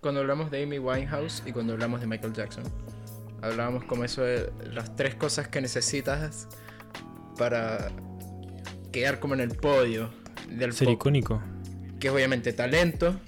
Cuando 0.00 0.20
hablamos 0.20 0.50
de 0.50 0.62
Amy 0.62 0.78
Winehouse 0.78 1.42
y 1.46 1.52
cuando 1.52 1.72
hablamos 1.74 2.00
de 2.00 2.06
Michael 2.08 2.32
Jackson. 2.32 2.64
Hablábamos 3.42 3.84
como 3.84 4.04
eso 4.04 4.22
de 4.22 4.50
las 4.72 4.96
tres 4.96 5.14
cosas 5.14 5.48
que 5.48 5.60
necesitas 5.60 6.48
para 7.36 7.90
quedar 8.92 9.20
como 9.20 9.34
en 9.34 9.40
el 9.40 9.50
podio 9.50 10.10
del 10.50 10.72
Ser 10.72 10.86
pop. 10.86 10.94
icónico. 10.94 11.42
Que 12.00 12.08
es 12.08 12.12
obviamente 12.14 12.52
talento. 12.52 13.20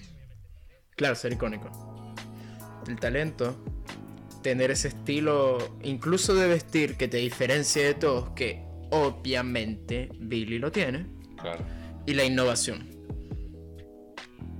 Claro, 0.96 1.14
ser 1.14 1.32
icónico. 1.32 1.70
El 2.88 2.98
talento. 2.98 3.56
Tener 4.42 4.70
ese 4.70 4.88
estilo, 4.88 5.76
incluso 5.82 6.34
de 6.34 6.48
vestir, 6.48 6.96
que 6.96 7.08
te 7.08 7.18
diferencie 7.18 7.84
de 7.84 7.94
todos, 7.94 8.30
que 8.30 8.64
obviamente 8.90 10.08
Billy 10.18 10.58
lo 10.58 10.72
tiene. 10.72 11.06
Claro. 11.40 11.62
Y 12.06 12.14
la 12.14 12.24
innovación. 12.24 12.88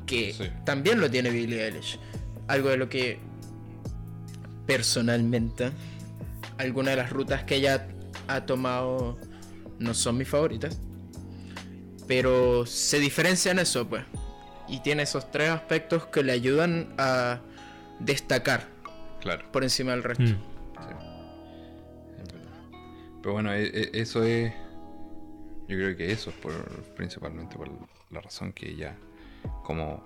Que 0.07 0.33
Sí. 0.35 0.45
también 0.65 1.01
lo 1.01 1.11
tiene 1.11 1.31
Billie 1.31 1.65
Eilish. 1.65 1.99
Algo 2.49 2.69
de 2.69 2.77
lo 2.77 2.89
que 2.89 3.19
personalmente, 4.75 5.73
algunas 6.59 6.93
de 6.93 6.97
las 7.03 7.11
rutas 7.11 7.43
que 7.43 7.57
ella 7.57 7.89
ha 8.29 8.47
tomado 8.47 9.19
no 9.81 9.95
son 9.95 10.17
mis 10.17 10.29
favoritas. 10.29 10.79
Pero 12.07 12.65
se 12.67 12.99
diferencia 13.01 13.51
en 13.51 13.59
eso, 13.59 13.89
pues. 13.89 14.05
Y 14.69 14.81
tiene 14.81 15.03
esos 15.03 15.29
tres 15.33 15.51
aspectos 15.51 16.07
que 16.07 16.23
le 16.23 16.31
ayudan 16.33 16.95
a 16.99 17.41
destacar 17.99 18.69
Claro. 19.21 19.51
por 19.51 19.65
encima 19.65 19.91
del 19.91 20.05
resto. 20.05 20.23
Mm. 20.23 20.27
Sí. 20.29 20.35
Pero 23.23 23.33
bueno, 23.33 23.53
e- 23.53 23.67
e- 23.67 23.91
eso 23.95 24.23
es. 24.23 24.53
Yo 25.69 25.77
creo 25.77 25.97
que 25.97 26.13
eso 26.13 26.31
es 26.31 26.37
por, 26.37 26.53
principalmente 26.97 27.57
por 27.57 27.69
la 28.11 28.21
razón 28.21 28.53
que 28.53 28.71
ella, 28.71 28.97
como 29.65 30.03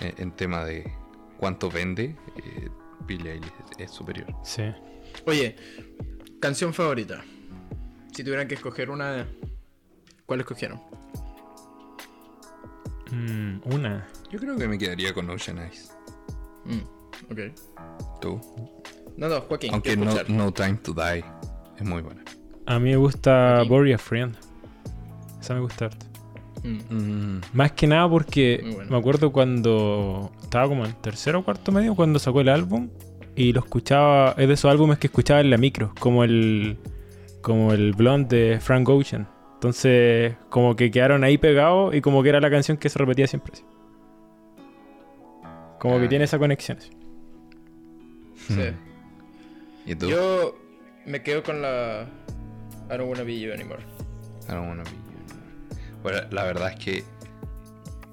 en, 0.00 0.14
en 0.18 0.32
tema 0.32 0.64
de 0.64 0.90
cuánto 1.38 1.70
vende, 1.70 2.16
eh, 2.36 2.68
Billie 3.06 3.32
Eilish 3.32 3.52
es, 3.78 3.86
es 3.86 3.90
superior. 3.90 4.26
Sí. 4.44 4.64
Oye, 5.26 5.56
canción 6.40 6.74
favorita. 6.74 7.24
Si 8.12 8.24
tuvieran 8.24 8.48
que 8.48 8.54
escoger 8.54 8.90
una, 8.90 9.26
¿cuál 10.26 10.40
escogieron? 10.40 10.80
Mm, 13.10 13.60
una. 13.64 14.08
Yo 14.30 14.38
creo 14.38 14.56
que 14.56 14.68
me 14.68 14.78
quedaría 14.78 15.14
con 15.14 15.30
Ocean 15.30 15.58
Eyes. 15.58 15.92
Mm, 16.64 17.32
ok. 17.32 18.20
Tú. 18.20 18.40
No, 19.16 19.28
no, 19.28 19.40
Joaquín. 19.42 19.72
Aunque 19.72 19.96
no, 19.96 20.14
no 20.28 20.52
Time 20.52 20.76
to 20.76 20.92
Die 20.92 21.24
es 21.76 21.84
muy 21.84 22.02
buena. 22.02 22.22
A 22.66 22.78
mí 22.78 22.90
me 22.90 22.96
gusta. 22.96 23.62
Bury 23.64 23.92
a 23.92 23.98
Friend. 23.98 24.36
Esa 25.40 25.54
me 25.54 25.60
gusta 25.60 25.86
harto. 25.86 26.06
Mm, 26.64 26.78
Mm, 26.90 27.40
Más 27.52 27.72
que 27.72 27.86
nada 27.86 28.08
porque 28.08 28.60
bueno. 28.74 28.90
me 28.90 28.96
acuerdo 28.98 29.30
cuando 29.32 30.30
estaba 30.42 30.66
como 30.68 30.84
en 30.84 30.92
tercero 30.94 31.38
o 31.40 31.44
cuarto 31.44 31.70
medio 31.72 31.94
cuando 31.94 32.18
sacó 32.18 32.40
el 32.40 32.48
álbum 32.48 32.88
y 33.36 33.52
lo 33.52 33.60
escuchaba, 33.60 34.34
es 34.36 34.48
de 34.48 34.54
esos 34.54 34.70
álbumes 34.70 34.98
que 34.98 35.06
escuchaba 35.06 35.40
en 35.40 35.50
la 35.50 35.56
micro, 35.58 35.92
como 36.00 36.24
el 36.24 36.78
como 37.42 37.72
el 37.72 37.92
Blonde 37.92 38.36
de 38.36 38.60
Frank 38.60 38.88
Ocean. 38.88 39.28
Entonces, 39.54 40.34
como 40.50 40.74
que 40.76 40.90
quedaron 40.90 41.22
ahí 41.24 41.38
pegados 41.38 41.94
y 41.94 42.00
como 42.00 42.22
que 42.22 42.28
era 42.30 42.40
la 42.40 42.50
canción 42.50 42.76
que 42.76 42.88
se 42.88 42.98
repetía 42.98 43.26
siempre. 43.28 43.52
así. 43.54 43.64
Como 45.78 45.98
que 45.98 46.06
Ah. 46.06 46.08
tiene 46.08 46.24
esa 46.24 46.38
conexión. 46.38 46.78
así. 46.78 46.90
sí. 48.48 48.62
¿Y 49.86 49.94
tú? 49.94 50.08
Yo 50.08 50.56
me 51.06 51.22
quedo 51.22 51.42
con 51.42 51.62
la 51.62 52.06
I 52.90 52.96
don't 52.96 53.08
wanna 53.08 53.22
be 53.22 53.38
you 53.38 53.52
anymore. 53.52 53.82
I 54.48 54.52
don't 54.52 54.66
wanna 54.68 54.82
be 54.82 54.90
you. 54.90 55.07
Bueno, 56.02 56.20
la 56.30 56.44
verdad 56.44 56.70
es 56.70 56.84
que 56.84 57.04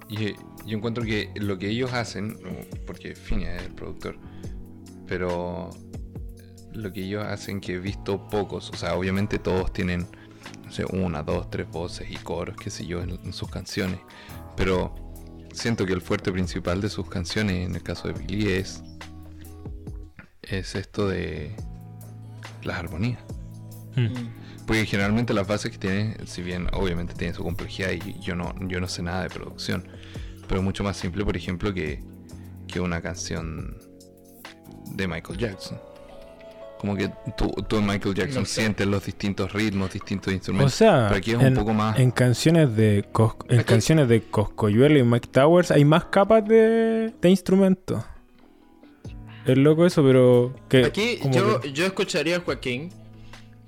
yo, 0.09 0.29
yo 0.65 0.77
encuentro 0.77 1.03
que 1.03 1.31
lo 1.35 1.57
que 1.57 1.69
ellos 1.69 1.93
hacen, 1.93 2.37
porque 2.85 3.15
Finia 3.15 3.55
es 3.55 3.63
el 3.63 3.73
productor, 3.73 4.17
pero 5.07 5.69
lo 6.73 6.91
que 6.91 7.03
ellos 7.03 7.23
hacen 7.23 7.61
que 7.61 7.75
he 7.75 7.79
visto 7.79 8.27
pocos, 8.27 8.69
o 8.69 8.75
sea, 8.75 8.95
obviamente 8.95 9.39
todos 9.39 9.71
tienen, 9.71 10.07
no 10.63 10.71
sé, 10.71 10.85
una, 10.91 11.23
dos, 11.23 11.49
tres 11.49 11.69
voces 11.69 12.09
y 12.09 12.15
coros, 12.15 12.55
qué 12.57 12.69
sé 12.69 12.85
yo, 12.85 13.01
en, 13.01 13.11
en 13.11 13.33
sus 13.33 13.49
canciones, 13.49 13.99
pero 14.57 14.93
siento 15.53 15.85
que 15.85 15.93
el 15.93 16.01
fuerte 16.01 16.31
principal 16.31 16.81
de 16.81 16.89
sus 16.89 17.07
canciones, 17.09 17.67
en 17.67 17.75
el 17.75 17.83
caso 17.83 18.07
de 18.07 18.13
Billy, 18.13 18.51
es, 18.51 18.83
es 20.41 20.75
esto 20.75 21.07
de 21.07 21.55
las 22.63 22.77
armonías. 22.77 23.19
Mm. 23.95 24.44
Porque 24.65 24.85
generalmente 24.85 25.33
las 25.33 25.47
bases 25.47 25.71
que 25.71 25.77
tiene, 25.77 26.17
si 26.25 26.41
bien 26.41 26.67
obviamente 26.73 27.13
tiene 27.13 27.33
su 27.33 27.43
complejidad 27.43 27.91
y 27.91 28.19
yo 28.19 28.35
no, 28.35 28.53
yo 28.67 28.79
no 28.79 28.87
sé 28.87 29.03
nada 29.03 29.23
de 29.23 29.29
producción, 29.29 29.87
pero 30.47 30.61
mucho 30.63 30.83
más 30.83 30.97
simple, 30.97 31.23
por 31.23 31.37
ejemplo, 31.37 31.73
que, 31.73 32.01
que 32.67 32.79
una 32.79 32.99
canción 33.01 33.77
de 34.95 35.07
Michael 35.07 35.37
Jackson. 35.37 35.79
Como 36.79 36.95
que 36.95 37.09
tú, 37.37 37.47
tú 37.67 37.77
en 37.77 37.85
Michael 37.87 38.13
Jackson 38.15 38.41
No 38.43 38.45
sé. 38.45 38.61
sientes 38.61 38.85
los 38.85 39.05
distintos 39.05 39.53
ritmos, 39.53 39.93
distintos 39.93 40.27
O 40.31 40.35
instrumentos. 40.35 40.73
sea, 40.73 41.05
pero 41.07 41.17
aquí 41.17 41.31
es 41.31 41.39
en, 41.41 41.47
un 41.49 41.53
poco 41.55 41.73
más. 41.73 41.97
en 41.97 42.11
canciones 42.11 42.75
de 42.75 43.05
Cos- 43.11 43.37
en 43.49 43.59
Aquí- 43.59 43.69
canciones 43.69 44.07
de 44.09 44.21
Coscoyuela 44.23 44.99
y 44.99 45.03
Mike 45.03 45.29
Towers 45.31 45.71
hay 45.71 45.85
más 45.85 46.05
capas 46.05 46.45
de, 46.47 47.13
de 47.21 47.29
instrumentos. 47.29 48.03
Es 49.45 49.57
loco 49.57 49.85
eso, 49.85 50.03
pero 50.03 50.53
que 50.69 50.85
Aquí 50.85 51.19
yo, 51.31 51.59
que- 51.61 51.71
yo 51.71 51.85
escucharía 51.85 52.37
a 52.37 52.39
Joaquín, 52.41 52.89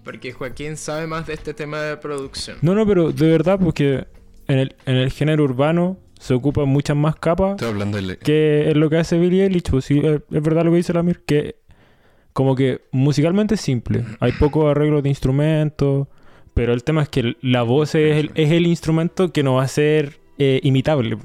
porque 0.07 0.31
Joaquín 0.31 0.77
sabe 0.77 1.05
más 1.05 1.27
de 1.27 1.33
este 1.33 1.53
tema 1.53 1.81
de 1.81 1.97
producción. 1.97 2.55
No, 2.61 2.73
no, 2.73 2.87
pero 2.87 3.11
de 3.11 3.27
verdad, 3.27 3.59
porque 3.61 4.07
en 4.47 4.57
el, 4.57 4.75
en 4.85 4.95
el 4.95 5.11
género 5.11 5.43
urbano 5.43 5.97
se 6.17 6.33
ocupan 6.33 6.69
muchas 6.69 6.95
más 6.95 7.17
capas 7.17 7.51
Estoy 7.51 7.67
hablando 7.67 7.97
del. 7.97 8.17
que 8.17 8.69
es 8.69 8.77
lo 8.77 8.89
que 8.89 8.95
hace 8.99 9.19
Billie 9.19 9.43
Eilish. 9.43 9.69
Pues 9.69 9.83
sí, 9.83 9.99
es, 9.99 10.21
es 10.31 10.41
verdad 10.41 10.63
lo 10.63 10.71
que 10.71 10.77
dice 10.77 10.93
Lamir, 10.93 11.23
que 11.25 11.57
como 12.31 12.55
que 12.55 12.85
musicalmente 12.93 13.55
es 13.55 13.59
simple. 13.61 14.05
Hay 14.21 14.31
pocos 14.31 14.71
arreglos 14.71 15.03
de 15.03 15.09
instrumentos, 15.09 16.07
pero 16.53 16.71
el 16.71 16.85
tema 16.85 17.03
es 17.03 17.09
que 17.09 17.35
la 17.41 17.63
voz 17.63 17.93
es 17.93 18.15
el, 18.15 18.31
es 18.35 18.49
el 18.53 18.65
instrumento 18.65 19.33
que 19.33 19.43
no 19.43 19.55
va 19.55 19.63
a 19.63 19.67
ser 19.67 20.21
eh, 20.37 20.61
imitable. 20.63 21.17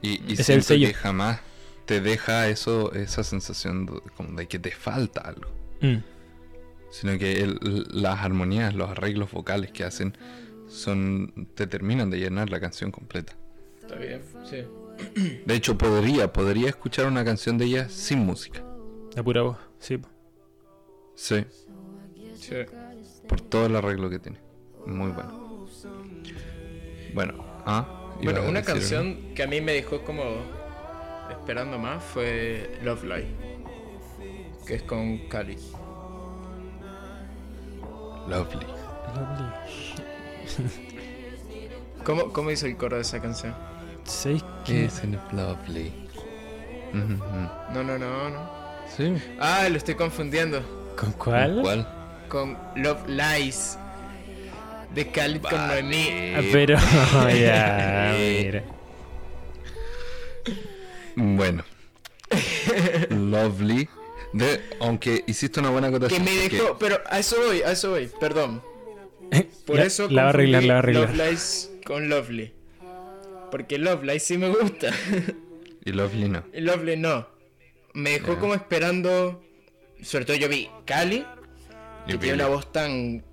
Y, 0.00 0.22
y 0.26 0.32
Es 0.38 0.48
el 0.48 0.62
sello. 0.62 0.88
que 0.88 0.94
jamás 0.94 1.40
te 1.84 2.00
deja 2.00 2.48
eso, 2.48 2.90
esa 2.94 3.22
sensación 3.22 3.84
de, 3.84 4.00
como 4.16 4.32
de 4.38 4.46
que 4.48 4.58
te 4.58 4.70
falta 4.70 5.20
algo. 5.20 5.50
Mm. 5.82 5.96
Sino 6.90 7.18
que 7.18 7.40
el- 7.42 7.58
las 7.90 8.20
armonías, 8.20 8.74
los 8.74 8.90
arreglos 8.90 9.30
vocales 9.32 9.70
que 9.72 9.84
hacen 9.84 10.16
son 10.68 11.48
te 11.54 11.66
terminan 11.66 12.10
de 12.10 12.18
llenar 12.18 12.50
la 12.50 12.60
canción 12.60 12.90
completa. 12.90 13.34
Está 13.80 13.96
bien, 13.96 14.22
sí. 14.44 14.64
De 15.46 15.54
hecho, 15.54 15.78
podría, 15.78 16.32
podría 16.32 16.68
escuchar 16.68 17.06
una 17.06 17.24
canción 17.24 17.56
de 17.56 17.64
ella 17.66 17.88
sin 17.88 18.18
música. 18.20 18.64
La 19.14 19.22
pura 19.22 19.42
voz, 19.42 19.56
sí. 19.78 19.98
Sí, 21.14 21.44
sí. 22.36 22.54
por 23.28 23.40
todo 23.40 23.66
el 23.66 23.76
arreglo 23.76 24.08
que 24.10 24.18
tiene. 24.18 24.38
Muy 24.86 25.10
bueno. 25.10 25.66
Bueno, 27.14 27.34
ah. 27.66 28.10
Bueno, 28.22 28.42
una 28.48 28.62
canción 28.62 29.34
que 29.34 29.42
a 29.42 29.46
mí 29.46 29.60
me 29.60 29.72
dejó 29.72 30.02
como 30.04 30.22
esperando 31.30 31.78
más 31.78 32.02
fue 32.02 32.78
Love 32.82 33.04
Live, 33.04 33.28
que 34.66 34.74
es 34.76 34.82
con 34.82 35.28
Cali. 35.28 35.56
Lovely. 38.28 38.66
Lovely. 39.14 39.48
¿Cómo, 42.04 42.32
¿Cómo 42.32 42.50
hizo 42.50 42.66
el 42.66 42.76
coro 42.76 42.96
de 42.96 43.02
esa 43.02 43.20
canción? 43.20 43.54
¿Sabéis 44.04 44.44
qué? 44.64 44.84
Isn't 44.84 45.14
it 45.14 45.32
lovely? 45.32 45.92
No, 46.92 47.82
no, 47.82 47.98
no, 47.98 48.30
no. 48.30 48.50
Sí. 48.96 49.14
Ah, 49.38 49.68
lo 49.68 49.76
estoy 49.76 49.94
confundiendo 49.94 50.62
¿Con 50.96 51.12
cuál? 51.12 51.58
¿Cuál? 51.60 51.86
con 52.28 52.56
Love 52.76 53.06
Lies 53.08 53.78
de 54.94 55.10
Khalid 55.10 55.42
con 55.42 55.52
Vale. 55.52 55.82
Noemí. 55.82 56.34
Ah, 56.36 56.40
pero 56.52 56.78
ya, 57.34 58.14
mira. 58.18 58.62
Bueno. 61.16 61.62
Lovely. 63.10 63.88
De, 64.32 64.60
aunque 64.80 65.24
hiciste 65.26 65.60
una 65.60 65.70
buena 65.70 65.88
Que 65.90 65.96
acotación. 65.96 66.24
me 66.24 66.40
porque- 66.42 66.56
dejó, 66.56 66.78
pero 66.78 67.00
a 67.06 67.18
eso 67.18 67.36
voy, 67.46 67.62
a 67.62 67.72
eso 67.72 67.90
voy, 67.90 68.10
perdón. 68.20 68.62
Por 69.66 69.80
eso 69.80 70.08
la 70.10 70.22
va 70.22 70.28
a 70.28 70.30
arreglar, 70.30 70.62
la 70.64 70.74
va 70.74 70.78
a 70.78 70.82
arreglar. 70.82 71.14
Love 71.14 71.28
Lies 71.30 71.70
con 71.84 72.08
Lovely. 72.08 72.52
Porque 73.50 73.78
Love 73.78 74.04
Lies 74.04 74.22
sí 74.22 74.38
me 74.38 74.48
gusta. 74.50 74.90
Y 75.84 75.92
Lovely 75.92 76.28
no. 76.28 76.44
y 76.52 76.60
Lovely 76.60 76.96
no. 76.98 77.28
Me 77.94 78.10
dejó 78.10 78.38
como 78.38 78.52
esperando. 78.54 79.42
Sobre 80.02 80.26
todo 80.26 80.36
yo 80.36 80.48
vi 80.48 80.68
Cali, 80.84 81.24
Y 82.06 82.12
que 82.12 82.18
tiene 82.18 82.34
una 82.34 82.48
voz 82.48 82.70
tan. 82.72 83.24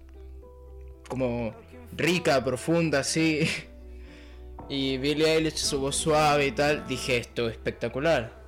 como 1.09 1.53
rica, 1.95 2.43
profunda, 2.43 2.99
así. 2.99 3.41
Y 4.69 4.97
Billie 4.97 5.27
Eilish, 5.35 5.57
su 5.57 5.79
voz 5.79 5.95
suave 5.97 6.47
y 6.47 6.51
tal. 6.51 6.87
Dije, 6.87 7.17
esto 7.17 7.47
es 7.49 7.53
espectacular. 7.53 8.44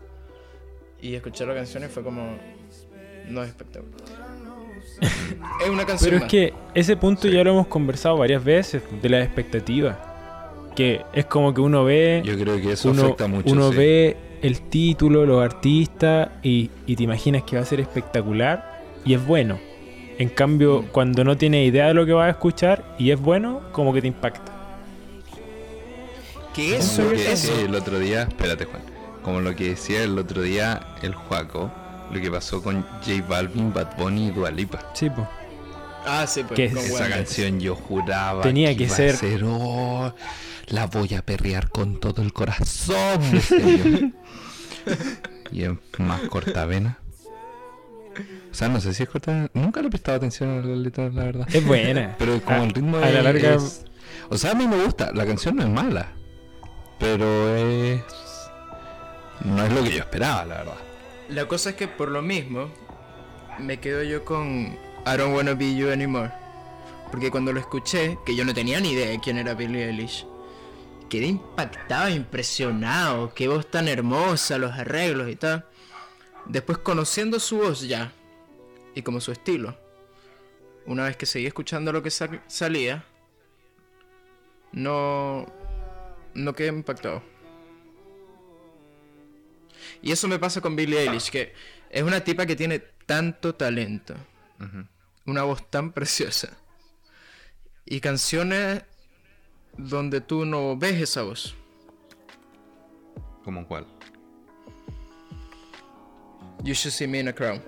Y 1.01 1.15
escuchar 1.15 1.47
la 1.47 1.55
canción 1.55 1.83
y 1.83 1.87
fue 1.87 2.03
como. 2.03 2.37
No 3.29 3.43
es 3.43 3.49
espectacular. 3.49 3.97
es 5.63 5.69
una 5.69 5.85
canción. 5.85 6.07
Pero 6.09 6.15
es 6.17 6.21
más. 6.23 6.31
que 6.31 6.53
ese 6.73 6.97
punto 6.97 7.27
ya 7.27 7.43
lo 7.43 7.51
hemos 7.51 7.67
conversado 7.67 8.17
varias 8.17 8.43
veces, 8.43 8.81
de 9.01 9.09
las 9.09 9.25
expectativas. 9.25 9.95
Que 10.75 11.01
es 11.13 11.25
como 11.25 11.53
que 11.53 11.61
uno 11.61 11.83
ve, 11.83 12.21
Yo 12.23 12.37
creo 12.37 12.61
que 12.61 12.71
eso 12.73 12.91
uno, 12.91 13.03
afecta 13.05 13.27
mucho. 13.27 13.51
uno 13.51 13.71
sí. 13.71 13.77
ve 13.77 14.17
el 14.41 14.61
título, 14.69 15.25
los 15.25 15.43
artistas 15.43 16.29
y, 16.43 16.69
y 16.85 16.95
te 16.95 17.03
imaginas 17.03 17.43
que 17.43 17.55
va 17.55 17.63
a 17.63 17.65
ser 17.65 17.79
espectacular 17.79 18.83
y 19.03 19.13
es 19.15 19.25
bueno. 19.25 19.59
En 20.19 20.29
cambio, 20.29 20.81
Mm. 20.83 20.85
cuando 20.91 21.23
no 21.23 21.35
tienes 21.37 21.67
idea 21.67 21.87
de 21.87 21.93
lo 21.95 22.05
que 22.05 22.13
vas 22.13 22.27
a 22.27 22.29
escuchar 22.31 22.95
y 22.99 23.09
es 23.11 23.19
bueno, 23.19 23.61
como 23.71 23.91
que 23.93 24.01
te 24.01 24.07
impacta. 24.07 24.51
Que 26.55 26.69
Como 26.71 26.79
eso 26.79 27.09
que 27.09 27.15
es 27.33 27.43
eso. 27.45 27.59
el 27.65 27.75
otro 27.75 27.99
día, 27.99 28.23
espérate 28.23 28.65
Juan, 28.65 28.81
como 29.27 29.41
lo 29.41 29.53
que 29.57 29.71
decía 29.71 30.03
el 30.03 30.17
otro 30.17 30.41
día 30.41 30.95
el 31.01 31.13
Juaco, 31.13 31.69
lo 32.13 32.21
que 32.21 32.31
pasó 32.31 32.63
con 32.63 32.81
J 33.05 33.21
Balvin, 33.27 33.73
Bad 33.73 33.97
Bunny 33.97 34.27
y 34.27 34.31
Dua 34.31 34.49
Lipa. 34.51 34.79
Sí, 34.93 35.09
pues. 35.09 35.27
Ah, 36.05 36.25
sí, 36.25 36.43
pues. 36.47 36.55
Que 36.55 36.69
con 36.69 36.77
Esa 36.77 37.09
canción 37.09 37.59
yo 37.59 37.75
juraba 37.75 38.41
Tenía 38.41 38.73
que 38.77 38.83
iba 38.85 38.93
a 38.93 38.95
ser- 38.95 39.43
"Oh, 39.43 40.13
la 40.67 40.85
voy 40.87 41.13
a 41.13 41.21
perrear 41.25 41.67
con 41.67 41.99
todo 41.99 42.21
el 42.21 42.31
corazón. 42.31 43.19
y 45.51 45.63
en 45.65 45.77
más 45.97 46.21
cortavena. 46.29 46.99
O 48.49 48.53
sea, 48.53 48.69
no 48.69 48.79
sé 48.79 48.93
si 48.93 49.03
es 49.03 49.09
cortavena. 49.09 49.49
Nunca 49.53 49.81
le 49.81 49.87
he 49.87 49.89
prestado 49.89 50.15
atención 50.19 50.49
a 50.51 50.65
las 50.65 50.77
letras, 50.77 51.13
la 51.13 51.23
verdad. 51.25 51.47
Es 51.51 51.65
buena. 51.65 52.15
Pero 52.17 52.41
como 52.41 52.61
A- 52.61 52.63
el 52.63 52.69
ritmo 52.73 52.95
a 52.95 53.01
la 53.01 53.07
es- 53.09 53.23
larga- 53.25 53.55
es- 53.55 53.83
O 54.29 54.37
sea, 54.37 54.51
a 54.51 54.55
mí 54.55 54.65
me 54.67 54.81
gusta. 54.85 55.11
La 55.13 55.25
canción 55.25 55.57
no 55.57 55.63
es 55.63 55.69
mala. 55.69 56.13
Pero 56.97 57.55
es... 57.57 58.01
No 59.45 59.63
es 59.65 59.71
lo 59.71 59.83
que 59.83 59.91
yo 59.91 59.99
esperaba, 59.99 60.45
la 60.45 60.57
verdad. 60.57 60.77
La 61.29 61.45
cosa 61.47 61.71
es 61.71 61.75
que 61.75 61.87
por 61.87 62.09
lo 62.09 62.21
mismo 62.21 62.69
me 63.59 63.79
quedo 63.79 64.03
yo 64.03 64.23
con 64.25 64.77
I 65.05 65.17
don't 65.17 65.35
wanna 65.35 65.53
be 65.53 65.75
you 65.75 65.89
anymore. 65.91 66.31
Porque 67.11 67.31
cuando 67.31 67.53
lo 67.53 67.59
escuché, 67.59 68.17
que 68.25 68.35
yo 68.35 68.43
no 68.43 68.53
tenía 68.53 68.79
ni 68.79 68.91
idea 68.91 69.07
de 69.09 69.19
quién 69.19 69.37
era 69.37 69.53
Billie 69.53 69.85
Eilish, 69.87 70.25
quedé 71.09 71.27
impactado, 71.27 72.09
impresionado. 72.09 73.33
Qué 73.33 73.47
voz 73.47 73.69
tan 73.71 73.87
hermosa, 73.87 74.57
los 74.57 74.73
arreglos 74.73 75.29
y 75.29 75.35
tal. 75.37 75.65
Después 76.45 76.77
conociendo 76.79 77.39
su 77.39 77.57
voz 77.59 77.81
ya, 77.87 78.11
y 78.95 79.01
como 79.03 79.21
su 79.21 79.31
estilo, 79.31 79.77
una 80.85 81.03
vez 81.05 81.15
que 81.17 81.25
seguí 81.25 81.45
escuchando 81.45 81.91
lo 81.93 82.01
que 82.03 82.09
sal- 82.11 82.41
salía, 82.47 83.03
no, 84.71 85.45
no 86.33 86.53
quedé 86.53 86.69
impactado. 86.69 87.21
Y 90.01 90.11
eso 90.11 90.27
me 90.27 90.39
pasa 90.39 90.61
con 90.61 90.75
Billie 90.75 90.99
Eilish, 90.99 91.29
que 91.29 91.53
es 91.89 92.03
una 92.03 92.23
tipa 92.23 92.45
que 92.45 92.55
tiene 92.55 92.79
tanto 92.79 93.55
talento, 93.55 94.15
una 95.25 95.43
voz 95.43 95.69
tan 95.69 95.91
preciosa, 95.91 96.49
y 97.85 97.99
canciones 97.99 98.83
donde 99.77 100.21
tú 100.21 100.45
no 100.45 100.77
ves 100.77 101.01
esa 101.01 101.23
voz. 101.23 101.55
¿Como 103.43 103.65
cuál? 103.67 103.85
You 106.63 106.73
should 106.73 106.91
see 106.93 107.07
me 107.07 107.19
in 107.19 107.27
a 107.29 107.33
crown. 107.33 107.61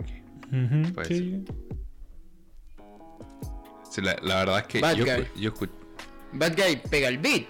Ok. 0.00 1.04
Sí. 1.06 1.44
Sí, 3.90 4.00
la, 4.00 4.16
la 4.22 4.36
verdad 4.36 4.58
es 4.60 4.66
que 4.66 4.80
Bad 4.80 4.94
yo, 4.94 5.04
Guy. 5.04 5.12
escu- 5.12 5.34
yo 5.36 5.48
escucho... 5.50 5.72
Bad 6.32 6.56
Guy 6.56 6.76
pega 6.90 7.08
el 7.08 7.18
beat. 7.18 7.46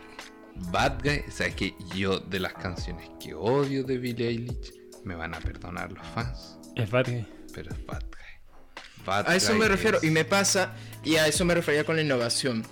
Bad 0.70 1.02
Guy, 1.02 1.22
o 1.28 1.30
sea, 1.30 1.46
es 1.48 1.54
que 1.54 1.74
yo 1.96 2.18
de 2.20 2.40
las 2.40 2.54
canciones 2.54 3.08
que 3.20 3.34
odio 3.34 3.84
de 3.84 3.98
Billie 3.98 4.28
Eilish, 4.28 4.72
me 5.04 5.14
van 5.14 5.34
a 5.34 5.40
perdonar 5.40 5.92
los 5.92 6.06
fans, 6.08 6.58
Es 6.76 6.90
Bad 6.90 7.06
Guy. 7.10 7.26
pero 7.52 7.70
es 7.72 7.84
Bad 7.86 8.02
Guy. 8.02 9.04
Bad 9.04 9.28
A 9.28 9.36
eso 9.36 9.52
Guy 9.52 9.60
me 9.60 9.68
refiero, 9.68 9.98
es- 9.98 10.04
y 10.04 10.10
me 10.10 10.24
pasa, 10.24 10.74
y 11.04 11.16
a 11.16 11.26
eso 11.26 11.44
me 11.44 11.54
refería 11.54 11.84
con 11.84 11.96
la 11.96 12.02
innovación. 12.02 12.64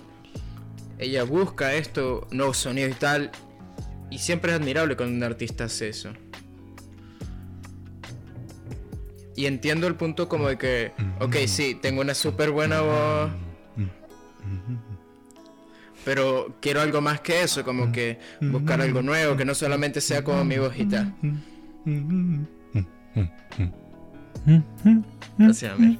Ella 0.97 1.23
busca 1.23 1.73
esto, 1.73 2.27
nuevos 2.31 2.57
sonidos 2.57 2.91
y 2.91 2.95
tal, 2.95 3.31
y 4.09 4.17
siempre 4.19 4.51
es 4.53 4.59
admirable 4.59 4.95
cuando 4.95 5.15
un 5.15 5.23
artista 5.23 5.65
hace 5.65 5.89
eso. 5.89 6.13
Y 9.35 9.47
entiendo 9.47 9.87
el 9.87 9.95
punto 9.95 10.29
como 10.29 10.47
de 10.47 10.57
que, 10.57 10.91
ok, 11.19 11.35
sí, 11.47 11.75
tengo 11.81 12.01
una 12.01 12.13
súper 12.13 12.51
buena 12.51 12.81
voz, 12.81 13.31
pero 16.05 16.57
quiero 16.61 16.81
algo 16.81 17.01
más 17.01 17.21
que 17.21 17.43
eso, 17.43 17.63
como 17.63 17.91
que 17.91 18.19
buscar 18.41 18.81
algo 18.81 19.01
nuevo, 19.01 19.35
que 19.37 19.45
no 19.45 19.55
solamente 19.55 20.01
sea 20.01 20.23
como 20.23 20.43
mi 20.43 20.57
voz 20.57 20.73
y 20.77 20.85
tal. 20.85 21.13
Así, 25.49 25.65
a 25.65 25.75
ver. 25.75 25.97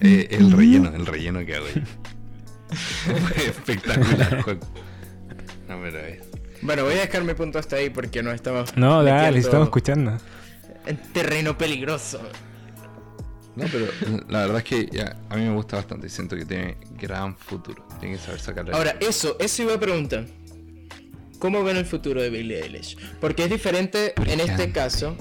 Eh, 0.00 0.28
el 0.30 0.50
relleno, 0.52 0.92
el 0.94 1.06
relleno 1.06 1.44
que 1.44 1.56
hago 1.56 1.66
yo. 1.74 1.82
Espectacular, 3.46 4.42
juego. 4.42 4.60
No, 5.68 5.80
pero 5.82 5.98
es. 6.00 6.20
Bueno, 6.62 6.84
voy 6.84 6.94
a 6.94 7.00
dejar 7.00 7.24
mi 7.24 7.34
punto 7.34 7.58
hasta 7.58 7.76
ahí 7.76 7.90
porque 7.90 8.22
no 8.22 8.32
estamos 8.32 8.74
No, 8.76 9.02
dale, 9.02 9.38
estamos 9.38 9.66
escuchando. 9.68 10.18
en 10.86 10.96
terreno 11.12 11.56
peligroso. 11.58 12.20
No, 13.56 13.66
pero 13.70 13.86
la 14.28 14.40
verdad 14.40 14.58
es 14.58 14.64
que 14.64 14.88
ya, 14.90 15.16
a 15.28 15.36
mí 15.36 15.42
me 15.42 15.54
gusta 15.54 15.76
bastante. 15.76 16.08
Siento 16.08 16.36
que 16.36 16.44
tiene 16.44 16.76
gran 16.98 17.36
futuro. 17.36 17.86
Tiene 18.00 18.16
que 18.16 18.22
saber 18.22 18.40
sacarle. 18.40 18.72
Ahora, 18.72 18.96
eso, 19.00 19.36
eso 19.38 19.62
iba 19.62 19.74
a 19.74 19.80
preguntar. 19.80 20.26
¿Cómo 21.38 21.62
ven 21.62 21.76
el 21.76 21.84
futuro 21.84 22.22
de 22.22 22.30
Billie 22.30 22.62
Eilish? 22.62 22.96
Porque 23.20 23.44
es 23.44 23.50
diferente 23.50 24.14
en 24.26 24.40
este 24.40 24.72
caso. 24.72 25.16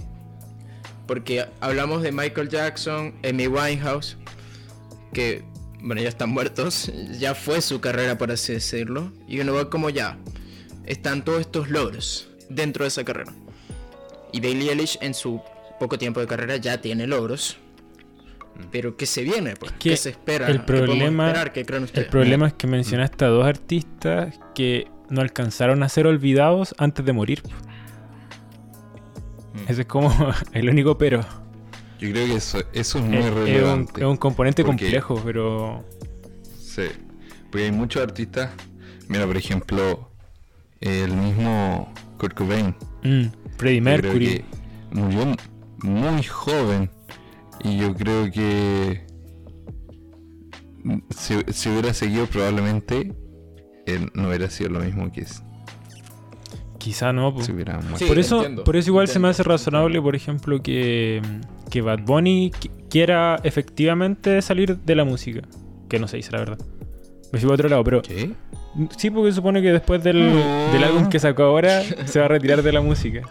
Porque 1.06 1.46
hablamos 1.60 2.02
de 2.02 2.12
Michael 2.12 2.50
Jackson, 2.50 3.14
Amy 3.28 3.48
Winehouse, 3.48 4.18
que, 5.12 5.44
bueno, 5.82 6.02
ya 6.02 6.10
están 6.10 6.30
muertos. 6.30 6.92
Ya 7.20 7.36
fue 7.36 7.62
su 7.62 7.82
carrera, 7.82 8.18
por 8.18 8.32
así 8.32 8.54
decirlo. 8.54 9.12
Y 9.28 9.40
uno 9.40 9.54
ve 9.54 9.70
como 9.70 9.90
ya 9.90 10.18
están 10.86 11.24
todos 11.24 11.42
estos 11.42 11.70
logros 11.70 12.30
dentro 12.50 12.84
de 12.84 12.88
esa 12.88 13.04
carrera. 13.04 13.34
Y 14.32 14.40
Billie 14.40 14.72
Eilish 14.72 14.98
en 15.02 15.14
su 15.14 15.42
poco 15.80 15.98
tiempo 15.98 16.20
de 16.20 16.28
carrera 16.28 16.58
ya 16.58 16.82
tiene 16.82 17.06
logros. 17.06 17.58
Pero 18.72 18.96
¿qué 18.98 19.06
se 19.06 19.24
viene? 19.24 19.56
Pues? 19.56 19.72
que 19.74 19.90
¿Qué 19.92 19.98
se 19.98 20.10
espera? 20.12 20.48
el 20.48 20.60
¿Qué 20.60 20.64
podemos 20.64 20.90
problema- 20.90 21.28
esperar? 21.28 21.54
¿Qué 21.54 21.66
creen 21.66 21.84
ustedes? 21.84 22.06
El 22.06 22.12
problema 22.12 22.48
es 22.48 22.54
que 22.54 22.68
mencionaste 22.68 23.26
a 23.26 23.28
dos 23.30 23.46
artistas 23.46 24.40
que 24.56 24.88
no 25.10 25.22
alcanzaron 25.22 25.84
a 25.84 25.90
ser 25.90 26.08
olvidados 26.08 26.74
antes 26.78 27.06
de 27.06 27.14
morir. 27.14 27.42
Mm. 29.54 29.70
Ese 29.72 29.82
es 29.82 29.88
como 29.88 30.12
el 30.54 30.70
único 30.70 30.98
pero. 30.98 31.22
Yo 32.00 32.12
creo 32.12 32.28
que 32.28 32.36
eso, 32.36 32.60
eso 32.74 32.98
es 33.00 33.04
muy 33.06 33.18
Es, 33.18 33.26
es 33.26 33.32
un, 33.32 33.38
relevante. 33.38 34.02
es 34.02 34.08
un 34.08 34.18
componente 34.18 34.64
porque- 34.64 34.86
complejo, 34.86 35.22
pero 35.24 35.86
Sí. 36.60 36.84
Porque 37.52 37.66
hay 37.66 37.72
muchos 37.72 38.02
artistas. 38.02 38.50
Mira, 39.08 39.28
por 39.28 39.38
ejemplo, 39.38 40.10
el 40.82 41.12
mismo 41.14 41.94
Kurt 42.18 42.34
Cobain. 42.34 42.76
Mm, 43.04 43.26
Freddie 43.58 43.82
Mercury. 43.82 44.26
que 44.28 44.46
murió 44.92 45.36
muy 45.84 46.24
joven. 46.24 46.90
Y 47.64 47.78
yo 47.78 47.94
creo 47.94 48.30
que 48.32 49.06
si, 51.12 51.36
si 51.52 51.70
hubiera 51.70 51.94
seguido 51.94 52.26
probablemente 52.26 53.14
él 53.86 54.10
no 54.14 54.28
hubiera 54.28 54.50
sido 54.50 54.70
lo 54.72 54.80
mismo 54.80 55.12
que 55.12 55.22
s- 55.22 55.42
Quizá 56.78 57.14
no, 57.14 57.34
si 57.42 57.54
hubiera. 57.54 57.80
Sí, 57.96 58.04
por 58.04 58.20
eso, 58.20 58.38
entiendo, 58.40 58.64
por 58.66 58.76
eso 58.76 58.90
igual 58.90 59.08
se 59.08 59.18
me 59.18 59.30
hace 59.30 59.42
razonable, 59.44 60.02
por 60.02 60.18
ejemplo, 60.18 60.62
que, 60.62 61.22
que 61.70 61.82
Bad 61.82 62.00
Bunny 62.06 62.52
qui- 62.52 62.72
quiera 62.90 63.40
efectivamente 63.44 64.42
salir 64.42 64.78
de 64.80 64.96
la 64.96 65.06
música. 65.06 65.42
Que 65.88 65.98
no 65.98 66.10
se 66.10 66.18
dice 66.18 66.32
la 66.34 66.40
verdad. 66.40 66.58
Me 67.32 67.40
fui 67.40 67.50
a 67.50 67.54
otro 67.54 67.70
lado, 67.70 67.86
pero 67.86 68.02
¿Qué? 68.02 68.34
sí, 68.98 69.10
porque 69.12 69.32
supone 69.32 69.62
que 69.62 69.72
después 69.72 70.04
del, 70.04 70.34
No. 70.34 70.74
del 70.74 70.84
álbum 70.84 71.08
que 71.08 71.20
sacó 71.20 71.44
ahora 71.44 71.84
se 72.06 72.20
va 72.20 72.26
a 72.26 72.28
retirar 72.28 72.62
de 72.62 72.72
la 72.74 72.82
música. 72.82 73.22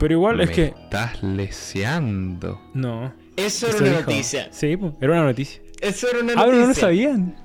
Pero 0.00 0.14
igual 0.14 0.40
es 0.40 0.48
Me 0.48 0.54
que. 0.54 0.64
Estás 0.64 1.22
leseando. 1.22 2.60
No. 2.74 3.12
Eso 3.36 3.68
era 3.68 3.76
una 3.78 3.86
dijo. 3.90 4.00
noticia. 4.00 4.48
Sí, 4.50 4.76
po, 4.76 4.96
era 5.00 5.12
una 5.12 5.24
noticia. 5.24 5.62
Eso 5.80 6.08
era 6.08 6.18
una 6.20 6.32
Ah, 6.32 6.44
pero 6.46 6.46
noticia. 6.46 6.62
no 6.62 6.68
lo 6.68 6.74
sabían. 6.74 7.36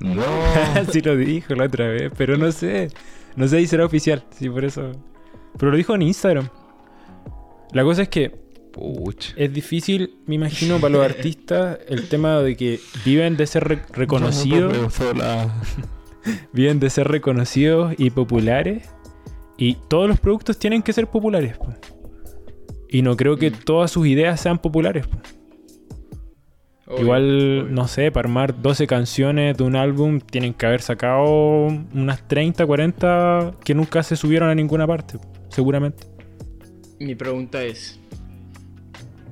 No. 0.00 0.22
sí 0.92 1.00
lo 1.02 1.16
dijo 1.16 1.54
la 1.54 1.64
otra 1.64 1.88
vez, 1.88 2.10
pero 2.16 2.36
no 2.36 2.50
sé. 2.52 2.88
No 3.36 3.46
sé 3.46 3.58
si 3.60 3.66
será 3.68 3.84
oficial, 3.84 4.24
sí, 4.36 4.48
por 4.48 4.64
eso. 4.64 4.92
Pero 5.58 5.70
lo 5.70 5.76
dijo 5.76 5.94
en 5.94 6.02
Instagram. 6.02 6.48
La 7.72 7.84
cosa 7.84 8.02
es 8.02 8.08
que 8.08 8.30
Pucha. 8.72 9.32
es 9.36 9.52
difícil, 9.52 10.16
me 10.26 10.34
imagino, 10.36 10.78
para 10.80 10.92
los 10.94 11.04
artistas 11.04 11.78
el 11.88 12.08
tema 12.08 12.38
de 12.40 12.56
que 12.56 12.80
viven 13.04 13.36
de 13.36 13.46
ser 13.46 13.64
re- 13.68 13.82
reconocidos, 13.92 14.72
No, 14.72 14.82
no, 15.06 15.12
no, 15.14 15.18
la- 15.20 15.54
viven 16.52 16.80
de 16.80 16.90
ser 16.90 17.08
reconocidos 17.08 17.94
y 17.98 18.10
populares. 18.10 18.88
Y 19.60 19.74
todos 19.88 20.08
los 20.08 20.18
productos 20.18 20.58
tienen 20.58 20.82
que 20.82 20.92
ser 20.94 21.06
populares. 21.06 21.58
po. 21.58 21.68
Y 22.88 23.02
no 23.02 23.14
creo 23.14 23.36
que 23.36 23.50
todas 23.50 23.90
sus 23.90 24.06
ideas 24.06 24.40
sean 24.40 24.58
populares. 24.58 25.06
po. 25.06 25.18
Obvio, 26.86 27.02
Igual, 27.02 27.60
obvio. 27.62 27.64
no 27.74 27.86
sé, 27.86 28.10
para 28.10 28.26
armar 28.26 28.62
12 28.62 28.86
canciones 28.86 29.56
de 29.58 29.62
un 29.62 29.76
álbum 29.76 30.18
tienen 30.18 30.54
que 30.54 30.64
haber 30.64 30.80
sacado 30.80 31.66
unas 31.94 32.26
30, 32.26 32.66
40 32.66 33.52
que 33.62 33.74
nunca 33.74 34.02
se 34.02 34.16
subieron 34.16 34.48
a 34.48 34.54
ninguna 34.54 34.86
parte, 34.86 35.18
seguramente. 35.50 36.04
Mi 36.98 37.14
pregunta 37.14 37.62
es: 37.62 38.00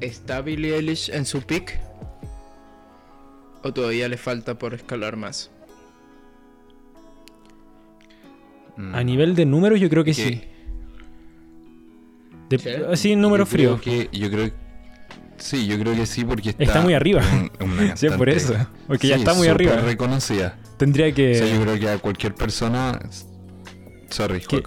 ¿está 0.00 0.42
Billie 0.42 0.76
Eilish 0.76 1.10
en 1.10 1.24
su 1.24 1.40
peak? 1.40 1.80
¿O 3.64 3.72
todavía 3.72 4.08
le 4.08 4.18
falta 4.18 4.56
por 4.58 4.74
escalar 4.74 5.16
más? 5.16 5.50
Mm. 8.78 8.94
A 8.94 9.02
nivel 9.04 9.34
de 9.34 9.44
números 9.44 9.78
yo 9.80 9.90
creo 9.90 10.04
que 10.04 10.14
sí. 10.14 10.40
De- 12.48 12.58
¿Sí? 12.58 12.70
Así, 12.90 13.16
números 13.16 13.50
Yo 13.50 13.56
creo 13.56 13.76
fríos. 13.78 14.08
que- 14.10 14.18
yo 14.18 14.30
creo 14.30 14.50
Sí, 15.36 15.66
yo 15.68 15.78
creo 15.78 15.94
que 15.94 16.04
sí, 16.04 16.24
porque 16.24 16.50
está, 16.50 16.64
Está 16.64 16.80
muy 16.80 16.94
arriba. 16.94 17.22
una 17.60 17.96
Sí, 17.96 18.08
por 18.16 18.28
eso, 18.28 18.54
porque 18.88 19.06
ya 19.06 19.14
está 19.16 19.34
muy 19.34 19.46
arriba. 19.46 19.76
reconocida. 19.76 20.56
Tendría 20.78 21.12
que... 21.12 21.30
O 21.30 21.34
sea, 21.34 21.54
yo 21.54 21.60
creo 21.62 21.78
que 21.78 21.88
a 21.88 21.98
cualquier 21.98 22.34
persona... 22.34 22.98
Sorry, 24.10 24.40
Que- 24.40 24.62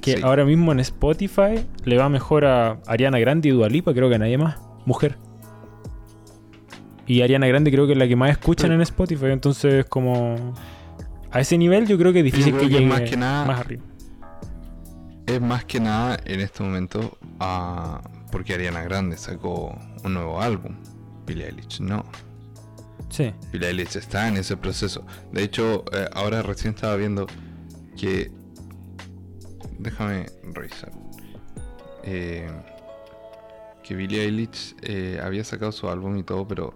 que 0.00 0.16
Sí. 0.16 0.22
ahora 0.24 0.44
mismo 0.44 0.72
en 0.72 0.80
Spotify 0.80 1.64
le 1.84 1.96
va 1.98 2.08
mejor 2.08 2.44
a 2.46 2.80
Ariana 2.86 3.18
Grande 3.20 3.48
y 3.48 3.52
Dualipa, 3.52 3.94
creo 3.94 4.08
que 4.08 4.16
a 4.16 4.18
nadie 4.18 4.38
más. 4.38 4.56
Mujer. 4.86 5.18
Y 7.06 7.22
Ariana 7.22 7.46
Grande 7.46 7.70
creo 7.70 7.86
que 7.86 7.92
es 7.92 7.98
la 7.98 8.08
que 8.08 8.16
más 8.16 8.30
escuchan 8.30 8.72
en 8.72 8.80
Spotify, 8.80 9.26
entonces 9.26 9.84
como... 9.86 10.52
A 11.36 11.40
ese 11.40 11.58
nivel 11.58 11.86
yo 11.86 11.98
creo 11.98 12.14
que 12.14 12.20
es 12.20 12.24
difícil 12.24 12.54
que 12.54 12.60
que 12.60 12.68
llegue 12.70 12.86
más 12.86 13.02
que 13.02 13.14
nada- 13.14 13.44
más 13.44 13.60
arriba. 13.60 13.84
Es 15.26 15.38
más 15.38 15.66
que 15.66 15.78
nada 15.80 16.18
en 16.24 16.40
este 16.40 16.62
momento 16.62 17.18
ah, 17.40 18.00
porque 18.32 18.54
Ariana 18.54 18.82
Grande 18.82 19.18
sacó 19.18 19.78
un 20.02 20.14
nuevo 20.14 20.40
álbum. 20.40 20.74
Billie 21.26 21.44
Eilish 21.46 21.82
no. 21.82 22.06
Sí. 23.10 23.34
Billie 23.52 23.68
Eilish 23.68 23.96
está 23.98 24.28
en 24.28 24.38
ese 24.38 24.56
proceso. 24.56 25.04
De 25.30 25.42
hecho, 25.42 25.84
eh, 25.92 26.08
ahora 26.14 26.40
recién 26.40 26.72
estaba 26.72 26.96
viendo 26.96 27.26
que... 27.98 28.32
Déjame 29.78 30.24
revisar. 30.54 30.90
Eh, 32.02 32.48
que 33.82 33.94
Billie 33.94 34.22
Eilish 34.22 34.74
eh, 34.80 35.20
había 35.22 35.44
sacado 35.44 35.70
su 35.70 35.86
álbum 35.90 36.16
y 36.16 36.22
todo, 36.22 36.48
pero 36.48 36.72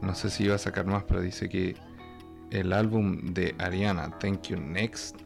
no 0.00 0.14
sé 0.14 0.30
si 0.30 0.44
iba 0.44 0.54
a 0.54 0.58
sacar 0.58 0.86
más, 0.86 1.04
pero 1.04 1.20
dice 1.20 1.50
que 1.50 1.74
el 2.50 2.72
álbum 2.72 3.32
de 3.32 3.54
Ariana, 3.58 4.18
Thank 4.18 4.48
You 4.48 4.56
Next, 4.58 5.16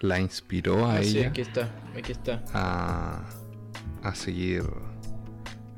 la 0.00 0.20
inspiró 0.20 0.86
a 0.86 0.96
Ah, 0.96 1.02
sí, 1.02 1.18
ella 1.18 1.28
aquí 1.28 1.40
está, 1.40 1.70
aquí 1.96 2.12
está. 2.12 2.44
a, 2.52 3.24
a 4.02 4.14
seguir 4.14 4.64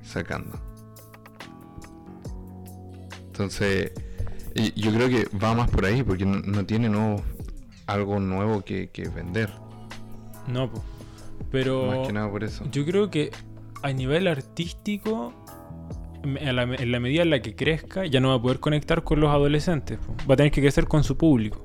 sacando. 0.02 0.60
Entonces, 3.26 3.92
yo 4.76 4.92
creo 4.92 5.08
que 5.08 5.26
va 5.36 5.54
más 5.54 5.68
por 5.70 5.84
ahí, 5.84 6.02
porque 6.02 6.24
no, 6.24 6.38
no 6.40 6.64
tiene 6.64 6.88
nuevo, 6.88 7.22
algo 7.86 8.20
nuevo 8.20 8.62
que, 8.64 8.90
que 8.90 9.08
vender. 9.08 9.50
No, 10.46 10.70
po. 10.70 10.82
Pero... 11.50 11.86
Más 11.86 12.06
que 12.06 12.12
nada 12.12 12.30
por 12.30 12.44
eso. 12.44 12.64
Yo 12.70 12.84
creo 12.84 13.10
que 13.10 13.30
a 13.82 13.92
nivel 13.92 14.28
artístico, 14.28 15.32
en 16.24 16.56
la, 16.56 16.62
en 16.64 16.92
la 16.92 17.00
medida 17.00 17.22
en 17.22 17.30
la 17.30 17.40
que 17.40 17.54
crezca, 17.54 18.04
ya 18.06 18.20
no 18.20 18.30
va 18.30 18.34
a 18.36 18.42
poder 18.42 18.58
conectar 18.60 19.02
con 19.04 19.20
los 19.20 19.30
adolescentes. 19.30 19.98
po. 19.98 20.14
Va 20.28 20.34
a 20.34 20.36
tener 20.36 20.50
que 20.52 20.60
crecer 20.60 20.86
con 20.86 21.04
su 21.04 21.16
público. 21.16 21.64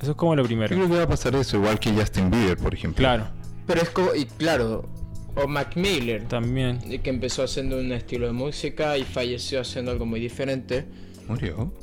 Eso 0.00 0.10
es 0.10 0.16
como 0.16 0.36
lo 0.36 0.42
Yo 0.42 0.46
primero. 0.48 0.68
creo 0.76 0.88
que 0.88 0.96
va 0.96 1.02
a 1.04 1.08
pasar 1.08 1.34
eso, 1.36 1.56
igual 1.56 1.78
que 1.80 1.90
Justin 1.90 2.30
Bieber, 2.30 2.56
por 2.58 2.74
ejemplo. 2.74 2.98
Claro, 2.98 3.28
Pero 3.66 3.80
es 3.80 3.90
como, 3.90 4.14
y 4.14 4.26
claro, 4.26 4.88
o 5.34 5.48
Mac 5.48 5.74
Miller, 5.76 6.24
también. 6.28 6.78
que 7.02 7.08
empezó 7.10 7.42
haciendo 7.42 7.78
un 7.78 7.92
estilo 7.92 8.26
de 8.26 8.32
música 8.32 8.98
y 8.98 9.04
falleció 9.04 9.60
haciendo 9.60 9.90
algo 9.90 10.04
muy 10.06 10.20
diferente. 10.20 10.84
Murió. 11.28 11.72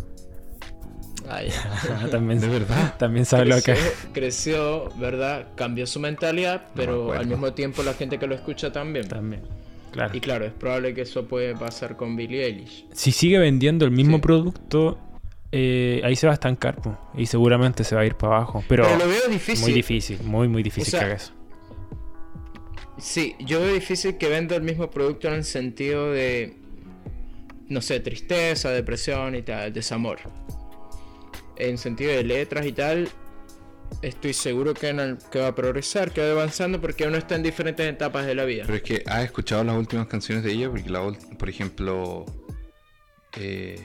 Ah, 1.29 1.39
ya. 1.41 2.09
también, 2.09 2.41
De 2.41 2.47
verdad. 2.49 2.95
también 2.97 3.25
sabe 3.25 3.45
lo 3.45 3.55
que 3.55 3.61
creció, 3.73 4.11
creció, 4.11 4.89
¿verdad? 4.99 5.47
Cambió 5.55 5.87
su 5.87 6.01
mentalidad, 6.01 6.65
pero 6.75 7.13
al 7.13 7.27
mismo 7.27 7.53
tiempo 7.53 7.81
la 7.81 7.93
gente 7.93 8.19
que 8.19 8.27
lo 8.27 8.35
escucha 8.35 8.73
también. 8.73 9.07
También. 9.07 9.41
Claro. 9.93 10.17
Y 10.17 10.19
claro, 10.19 10.45
es 10.45 10.51
probable 10.53 10.93
que 10.93 11.01
eso 11.01 11.25
puede 11.27 11.55
pasar 11.55 11.95
con 11.95 12.15
Billie 12.15 12.43
Eilish. 12.45 12.85
Si 12.91 13.11
sigue 13.11 13.37
vendiendo 13.37 13.85
el 13.85 13.91
mismo 13.91 14.17
Sí. 14.17 14.21
producto, 14.23 14.97
eh, 15.51 16.01
ahí 16.03 16.15
se 16.15 16.25
va 16.27 16.33
a 16.33 16.35
estancar. 16.35 16.81
po. 16.81 16.97
Y 17.15 17.27
seguramente 17.27 17.83
se 17.83 17.95
va 17.95 18.01
a 18.01 18.05
ir 18.05 18.15
para 18.15 18.37
abajo. 18.37 18.63
Pero, 18.67 18.83
Pero 18.83 18.97
lo 18.97 19.07
veo 19.07 19.27
difícil. 19.29 19.61
muy 19.63 19.71
difícil, 19.73 20.19
muy, 20.23 20.47
muy 20.47 20.63
difícil 20.63 20.87
O 20.87 20.91
sea, 20.91 20.99
que 21.01 21.05
haga 21.05 21.15
eso. 21.15 21.31
Sí, 22.97 23.35
yo 23.39 23.59
veo 23.61 23.73
difícil 23.73 24.17
que 24.17 24.29
venda 24.29 24.55
el 24.55 24.63
mismo 24.63 24.89
producto 24.89 25.27
en 25.27 25.35
el 25.35 25.43
sentido 25.43 26.11
de, 26.11 26.55
no 27.69 27.81
sé, 27.81 27.99
tristeza, 27.99 28.69
depresión 28.71 29.35
y 29.35 29.41
tal, 29.41 29.73
desamor. 29.73 30.19
En 31.55 31.77
sentido 31.77 32.11
de 32.11 32.23
letras 32.23 32.65
y 32.65 32.71
tal, 32.71 33.09
estoy 34.01 34.33
seguro 34.33 34.73
que, 34.73 34.89
en 34.89 34.99
el- 34.99 35.17
que 35.31 35.39
va 35.39 35.47
a 35.47 35.55
progresar, 35.55 36.11
que 36.11 36.21
va 36.21 36.31
avanzando 36.31 36.79
porque 36.81 37.07
uno 37.07 37.17
está 37.17 37.35
en 37.35 37.43
diferentes 37.43 37.87
etapas 37.87 38.25
de 38.25 38.35
la 38.35 38.45
vida. 38.45 38.63
Pero 38.65 38.77
es 38.77 38.83
que 38.83 39.03
has 39.05 39.23
escuchado 39.23 39.63
las 39.63 39.75
últimas 39.77 40.07
canciones 40.07 40.43
de 40.43 40.51
ella, 40.51 40.69
porque 40.69 40.89
la 40.89 41.01
por 41.37 41.49
ejemplo, 41.49 42.25
eh, 43.37 43.79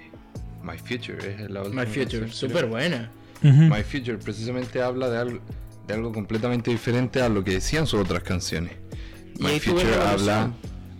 My 0.62 0.78
Future 0.78 1.18
es 1.44 1.50
la 1.50 1.62
última. 1.62 1.84
My 1.84 1.90
Future, 1.90 2.30
súper 2.30 2.66
buena. 2.66 3.10
My 3.42 3.82
Future 3.84 4.18
precisamente 4.18 4.82
habla 4.82 5.08
de 5.08 5.18
algo, 5.18 5.40
de 5.86 5.94
algo 5.94 6.12
completamente 6.12 6.70
diferente 6.70 7.22
a 7.22 7.28
lo 7.28 7.44
que 7.44 7.52
decían 7.52 7.86
sus 7.86 8.00
otras 8.00 8.22
canciones. 8.22 8.72
My 9.38 9.60
Future 9.60 9.88
la 9.96 10.10
habla, 10.10 10.52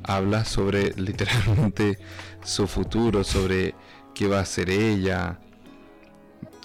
habla 0.05 0.45
sobre 0.45 0.93
literalmente 0.97 1.99
su 2.45 2.69
futuro, 2.69 3.25
sobre 3.25 3.75
qué 4.15 4.29
va 4.29 4.39
a 4.39 4.43
hacer 4.43 4.71
ella, 4.71 5.41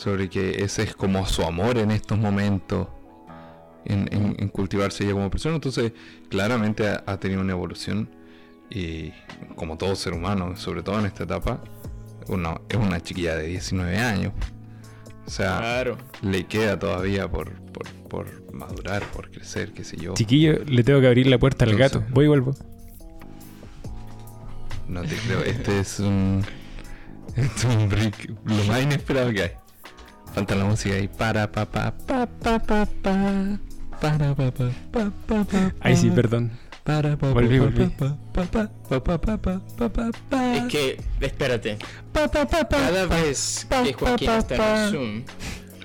sobre 0.03 0.27
que 0.29 0.63
ese 0.63 0.83
es 0.83 0.95
como 0.95 1.25
su 1.25 1.43
amor 1.43 1.77
en 1.77 1.91
estos 1.91 2.17
momentos, 2.17 2.87
en, 3.85 4.09
en- 4.11 4.35
en 4.37 4.49
cultivarse 4.49 5.03
ella 5.05 5.13
como 5.13 5.29
persona. 5.29 5.55
Entonces, 5.55 5.93
claramente 6.29 6.87
ha, 6.89 7.03
ha 7.05 7.17
tenido 7.19 7.39
una 7.41 7.53
evolución 7.53 8.09
y 8.69 9.11
como 9.55 9.77
todo 9.77 9.95
ser 9.95 10.13
humano, 10.13 10.57
sobre 10.57 10.81
todo 10.83 10.99
en 10.99 11.05
esta 11.05 11.23
etapa, 11.23 11.61
una, 12.27 12.59
es 12.69 12.77
una 12.77 12.99
chiquilla 13.01 13.35
de 13.37 13.47
19 13.47 13.97
años. 13.97 14.33
O 15.25 15.29
sea, 15.29 15.57
Claro. 15.59 15.97
le 16.21 16.45
queda 16.47 16.77
todavía 16.77 17.29
por, 17.31 17.53
por, 17.71 17.87
por 18.09 18.53
madurar, 18.53 19.03
por 19.11 19.31
crecer, 19.31 19.71
qué 19.71 19.85
sé 19.85 19.95
yo. 19.95 20.15
Chiquillo, 20.15 20.59
le 20.65 20.83
tengo 20.83 20.99
que 20.99 21.07
abrir 21.07 21.27
la 21.27 21.37
puerta 21.39 21.63
al 21.63 21.71
Entonces- 21.71 21.99
gato. 22.01 22.13
Voy 22.13 22.25
y 22.25 22.27
vuelvo. 22.27 22.53
No 24.87 25.01
te 25.03 25.15
creo, 25.15 25.39
este 25.43 25.79
es 25.79 25.99
un. 25.99 26.43
Este 27.35 27.67
es 27.67 27.75
un 27.75 27.89
break 27.89 28.29
lo 28.45 28.63
más 28.65 28.83
inesperado 28.83 29.31
que 29.33 29.41
hay. 29.41 29.51
Falta 30.33 30.55
la 30.55 30.65
música 30.65 30.95
ahí. 30.95 31.07
Para, 31.07 31.51
pa, 31.51 31.65
pa, 31.65 31.91
pa, 31.91 32.25
pa, 32.25 32.59
pa, 32.59 32.85
pa. 33.03 33.59
Para, 34.01 34.33
pa, 34.35 34.51
pa, 34.51 34.71
pa, 34.91 35.11
pa, 35.27 35.43
pa. 35.43 35.73
Ay, 35.79 35.95
sí, 35.95 36.09
perdón. 36.09 36.51
Para, 36.83 37.15
pa, 37.15 37.31
volví, 37.31 37.59
volví. 37.59 37.83
Es 40.53 40.63
que, 40.69 41.01
espérate. 41.21 41.77
Cada 42.11 43.05
vez 43.05 43.67
que 43.69 43.93
Joaquín 43.93 44.29
está 44.31 44.85
en 44.85 44.91
Zoom, 44.91 45.23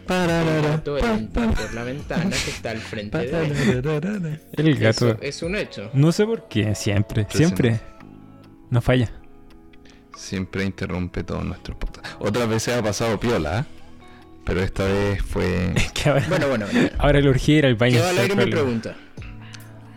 gato 0.09 0.99
entra 0.99 1.51
por 1.51 1.75
la 1.75 1.85
ventana 1.85 2.31
que 2.31 2.51
está 2.51 2.71
al 2.71 2.79
frente 2.79 3.19
de 3.19 3.47
él. 3.47 4.41
El 4.53 4.79
gato. 4.79 5.19
Es 5.21 5.43
un 5.43 5.57
hecho. 5.57 5.91
No 5.93 6.11
sé 6.11 6.25
por 6.25 6.49
qué, 6.49 6.75
siempre, 6.75 7.27
siempre. 7.31 7.81
No 8.71 8.81
falla. 8.81 9.13
Siempre 10.17 10.65
interrumpe 10.65 11.23
todo 11.23 11.45
nuestro 11.45 11.79
podcast. 11.79 12.07
Otras 12.19 12.49
veces 12.49 12.77
ha 12.77 12.83
pasado 12.83 13.21
piola, 13.21 13.61
¿eh? 13.61 13.78
Pero 14.49 14.63
esta 14.63 14.85
vez 14.85 15.23
fue. 15.23 15.73
Que 15.95 16.09
ahora, 16.09 16.25
Bueno, 16.29 16.49
bueno, 16.49 16.67
bueno. 16.73 16.89
ahora 16.99 17.19
el 17.21 17.29
urgía 17.29 17.59
ir 17.59 17.67
al 17.67 17.75
baño. 17.77 18.03
Al 18.03 18.19
aire 18.19 18.35
mi 18.35 18.43
problema. 18.43 18.51
pregunta. 18.63 18.97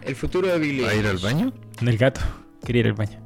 El 0.04 0.16
futuro 0.16 0.47
de 0.47 0.60
Billie 0.60 0.84
¿Va 0.84 0.89
a 0.91 0.95
ir 0.95 1.08
al 1.08 1.18
baño? 1.18 1.54
El 1.82 1.97
gato. 1.97 2.22
Quería 2.66 2.82
ir 2.82 2.88
al 2.88 2.93
baño. 2.93 3.20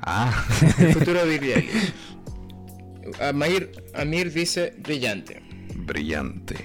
Ah, 0.00 0.32
El 0.78 0.92
futuro 0.94 1.24
de 1.24 1.38
Billie 1.38 1.54
Eilish. 1.56 1.92
Amir, 3.20 3.70
Amir 3.94 4.32
dice 4.32 4.74
brillante. 4.78 5.42
brillante. 5.76 6.56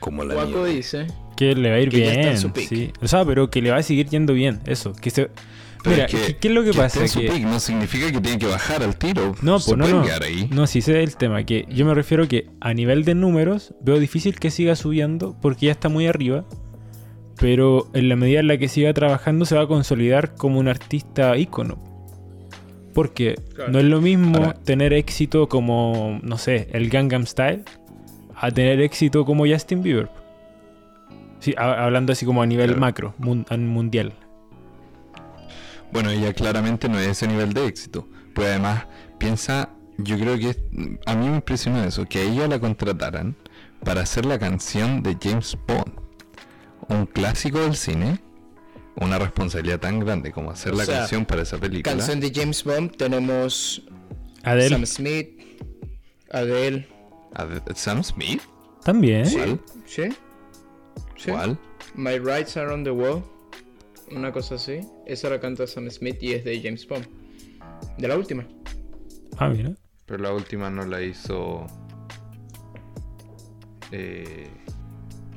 Como 0.00 0.24
la 0.24 0.34
Guaco 0.34 0.64
dice 0.66 1.06
Que 1.36 1.54
le 1.54 1.70
va 1.70 1.76
a 1.76 1.80
ir 1.80 1.90
bien. 1.90 2.36
su 2.38 2.52
pick. 2.52 2.68
Sí. 2.68 2.92
O 3.00 3.08
sea, 3.08 3.24
pero 3.24 3.48
que 3.50 3.62
le 3.62 3.70
va 3.70 3.78
a 3.78 3.82
seguir 3.82 4.08
yendo 4.08 4.32
bien. 4.34 4.60
Eso. 4.66 4.92
Que 4.92 5.10
se... 5.10 5.30
Pero 5.84 5.96
Mira, 5.96 6.06
es 6.06 6.12
que- 6.14 6.36
¿qué, 6.38 6.48
es 6.48 6.54
lo 6.54 6.64
que, 6.64 6.70
que 6.70 6.76
pasa? 6.78 6.86
esté 6.86 7.00
en 7.02 7.08
su 7.08 7.20
Que- 7.20 7.38
pick 7.38 7.46
no 7.46 7.60
significa 7.60 8.10
que 8.10 8.20
tiene 8.20 8.38
que 8.38 8.46
bajar 8.46 8.82
al 8.82 8.96
tiro. 8.96 9.34
No, 9.42 9.58
pues 9.60 9.76
no, 9.76 9.86
no. 9.86 10.02
ahí. 10.22 10.48
No, 10.50 10.66
sí 10.66 10.80
sé 10.80 11.02
el 11.02 11.16
tema. 11.16 11.44
Que 11.44 11.66
yo 11.70 11.84
me 11.86 11.92
refiero 11.94 12.26
que 12.26 12.46
a 12.60 12.72
nivel 12.74 13.04
de 13.04 13.14
números 13.14 13.74
veo 13.82 13.98
difícil 14.00 14.38
que 14.40 14.50
siga 14.50 14.74
subiendo 14.76 15.36
porque 15.42 15.66
ya 15.66 15.72
está 15.72 15.88
muy 15.90 16.06
arriba. 16.06 16.44
Pero 17.38 17.88
en 17.94 18.08
la 18.08 18.16
medida 18.16 18.40
en 18.40 18.46
la 18.48 18.56
que 18.58 18.68
siga 18.68 18.92
trabajando 18.94 19.44
se 19.44 19.56
va 19.56 19.62
a 19.62 19.66
consolidar 19.66 20.34
como 20.36 20.58
un 20.58 20.68
artista 20.68 21.36
ícono. 21.36 21.78
Porque 22.94 23.34
Claro. 23.54 23.72
no 23.72 23.78
es 23.80 23.84
lo 23.84 24.00
mismo 24.00 24.38
Ahora- 24.38 24.54
tener 24.54 24.92
éxito 24.92 25.48
como, 25.48 26.18
no 26.22 26.38
sé, 26.38 26.68
el 26.72 26.88
Gangnam 26.88 27.26
Style 27.26 27.62
a 28.36 28.50
tener 28.50 28.80
éxito 28.80 29.24
como 29.24 29.46
Justin 29.46 29.82
Bieber. 29.82 30.08
Sí, 31.40 31.54
ha- 31.58 31.84
hablando 31.84 32.12
así 32.12 32.24
como 32.24 32.40
a 32.40 32.46
nivel 32.46 32.68
Claro. 32.68 32.80
macro, 32.80 33.14
mun- 33.18 33.44
a 33.50 33.56
mundial. 33.58 34.14
Bueno, 35.94 36.10
ella 36.10 36.34
claramente 36.34 36.88
no 36.90 36.98
es 36.98 37.06
ese 37.08 37.26
nivel 37.26 37.54
de 37.54 37.66
éxito. 37.66 38.06
Pues 38.34 38.48
además, 38.48 38.84
piensa, 39.18 39.70
yo 39.96 40.18
creo 40.18 40.36
que 40.38 40.50
es- 40.50 40.58
a 41.06 41.14
mí 41.14 41.28
me 41.28 41.36
impresionó 41.36 41.82
eso, 41.84 42.04
que 42.04 42.18
a 42.18 42.22
ella 42.24 42.46
la 42.48 42.58
contrataran 42.58 43.34
para 43.82 44.02
hacer 44.02 44.26
la 44.26 44.38
canción 44.38 45.02
de 45.02 45.16
James 45.22 45.56
Bond. 45.66 45.92
Un 46.88 47.06
clásico 47.06 47.60
del 47.60 47.76
cine. 47.76 48.20
Una 48.96 49.18
responsabilidad 49.18 49.80
tan 49.80 49.98
grande 50.00 50.30
como 50.30 50.50
hacer 50.52 50.72
O 50.72 50.76
la 50.76 50.84
sea, 50.84 50.98
canción 51.00 51.24
para 51.24 51.42
esa 51.42 51.58
película. 51.58 51.96
canción 51.96 52.20
de 52.20 52.30
James 52.34 52.62
Bond. 52.62 52.96
Tenemos 52.96 53.82
Adele 54.44 54.68
Sam 54.68 54.86
Smith, 54.86 55.28
Adele. 56.30 56.86
¿A 57.34 57.44
de- 57.46 57.74
Sam 57.74 58.04
Smith? 58.04 58.42
también. 58.84 59.26
Sí, 59.26 59.36
¿Cuál? 59.36 59.60
sí. 59.86 60.02
sí. 61.16 61.30
¿Cuál? 61.30 61.58
My 61.94 62.18
Rights 62.18 62.56
Are 62.56 62.72
on 62.72 62.84
the 62.84 62.90
Wall. 62.90 63.24
Una 64.10 64.32
cosa 64.32 64.56
así. 64.56 64.80
Esa 65.06 65.30
la 65.30 65.40
canta 65.40 65.66
Sam 65.66 65.90
Smith 65.90 66.22
y 66.22 66.32
es 66.32 66.44
de 66.44 66.60
James 66.62 66.86
Bond. 66.86 67.06
De 67.98 68.08
la 68.08 68.16
última. 68.16 68.46
Ah, 69.38 69.48
mira. 69.48 69.72
Pero 70.06 70.22
la 70.22 70.32
última 70.32 70.70
no 70.70 70.84
la 70.86 71.02
hizo. 71.02 71.66
Eh, 73.90 74.48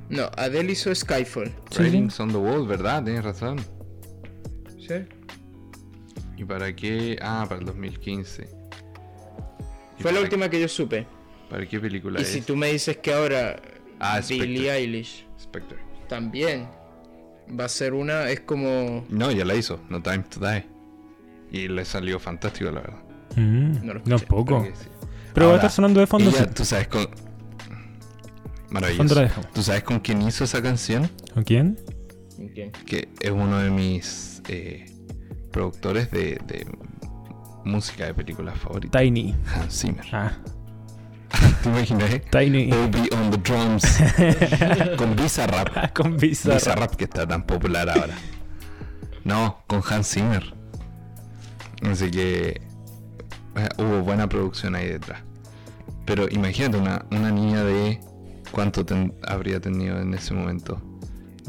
No, 0.10 0.30
Adele 0.38 0.72
hizo 0.72 0.94
Skyfall. 0.94 1.54
Sí, 1.72 1.82
Writings 1.84 2.20
on 2.20 2.30
the 2.30 2.38
Wall, 2.38 2.66
¿verdad? 2.68 3.04
Tienes 3.04 3.24
razón. 3.24 3.58
¿Sí? 4.80 4.94
¿Y 6.38 6.46
para 6.46 6.74
qué? 6.76 7.18
Ah, 7.22 7.46
para 7.48 7.60
el 7.60 7.66
2015. 7.66 8.48
¿Y 10.00 10.02
Fue 10.02 10.12
la 10.12 10.22
última 10.22 10.50
que 10.50 10.62
yo 10.62 10.68
supe. 10.68 11.06
¿Para 11.50 11.68
qué 11.68 11.80
película 11.80 12.20
Y 12.20 12.24
es? 12.24 12.30
si 12.30 12.42
tú 12.42 12.56
me 12.56 12.72
dices 12.72 12.98
que 12.98 13.14
ahora 13.14 13.60
Ah, 14.00 14.22
Spectre. 14.22 14.48
Billie 14.48 14.72
Eilish 14.72 15.26
Spectre. 15.40 15.78
también 16.08 16.68
va 17.60 17.66
a 17.66 17.70
ser 17.70 17.94
una, 17.94 18.30
es 18.30 18.42
como... 18.42 19.06
No, 19.10 19.32
ya 19.32 19.46
la 19.46 19.56
hizo. 19.56 19.80
No 19.90 20.02
Time 20.02 20.24
to 20.30 20.40
Die. 20.40 20.66
Y 21.52 21.68
le 21.68 21.86
salió 21.86 22.20
fantástico, 22.20 22.70
la 22.72 22.82
verdad. 22.82 23.00
Mm, 23.36 23.86
No 23.86 23.94
lo 23.94 24.00
escuché, 24.16 24.70
que 24.72 24.76
sí. 24.76 24.88
Pero 25.34 25.48
va 25.48 25.54
a 25.54 25.56
estar 25.58 25.72
sonando 25.72 26.00
de 26.00 26.08
fondo. 26.08 26.30
ella, 26.30 26.46
sí. 26.46 26.50
tú 26.56 26.66
sabes 26.66 26.88
con. 26.88 27.08
Maravilloso. 28.70 29.26
¿Tú 29.54 29.62
sabes 29.64 29.84
con 29.84 30.00
quién 30.00 30.22
hizo 30.24 30.44
esa 30.44 30.62
canción? 30.62 31.10
¿Con 31.34 31.44
quién? 31.44 31.80
¿Quién? 32.54 32.72
Que 32.86 33.08
es 33.22 33.32
uno 33.32 33.60
de 33.60 33.70
mis 33.70 34.42
eh, 34.50 34.86
productores 35.52 36.12
de, 36.12 36.40
de 36.48 36.68
música 37.64 38.06
de 38.06 38.14
películas 38.14 38.58
favoritas. 38.58 39.02
Tiny. 39.02 39.36
Hans 39.56 39.80
Zimmer. 39.82 40.06
Ah, 40.12 40.32
¿Te 41.64 41.70
imaginas? 41.70 42.10
eh? 42.14 42.24
Tiny. 42.32 42.72
Obi 42.72 43.10
on 43.14 43.32
the 43.32 43.38
drums. 43.38 43.84
con 44.98 45.16
Bizarrap. 45.16 45.92
Con 45.94 46.18
Bizarrap. 46.18 46.60
Bizarrap 46.60 46.96
que 46.96 47.04
está 47.06 47.28
tan 47.28 47.46
popular 47.46 47.90
ahora. 47.90 48.16
No, 49.24 49.64
con 49.68 49.82
Hans 49.90 50.08
Zimmer. 50.12 50.54
Así 51.84 52.10
que 52.12 52.62
eh, 53.56 53.70
hubo 53.78 54.02
buena 54.02 54.28
producción 54.30 54.76
ahí 54.76 54.88
detrás. 54.88 55.22
Pero 56.06 56.28
imagínate 56.30 56.78
una, 56.78 57.06
una 57.12 57.32
niña 57.32 57.64
de... 57.64 58.00
¿Cuánto 58.52 58.86
ten- 58.86 59.14
habría 59.28 59.60
tenido 59.60 60.00
en 60.00 60.14
ese 60.14 60.34
momento? 60.34 60.82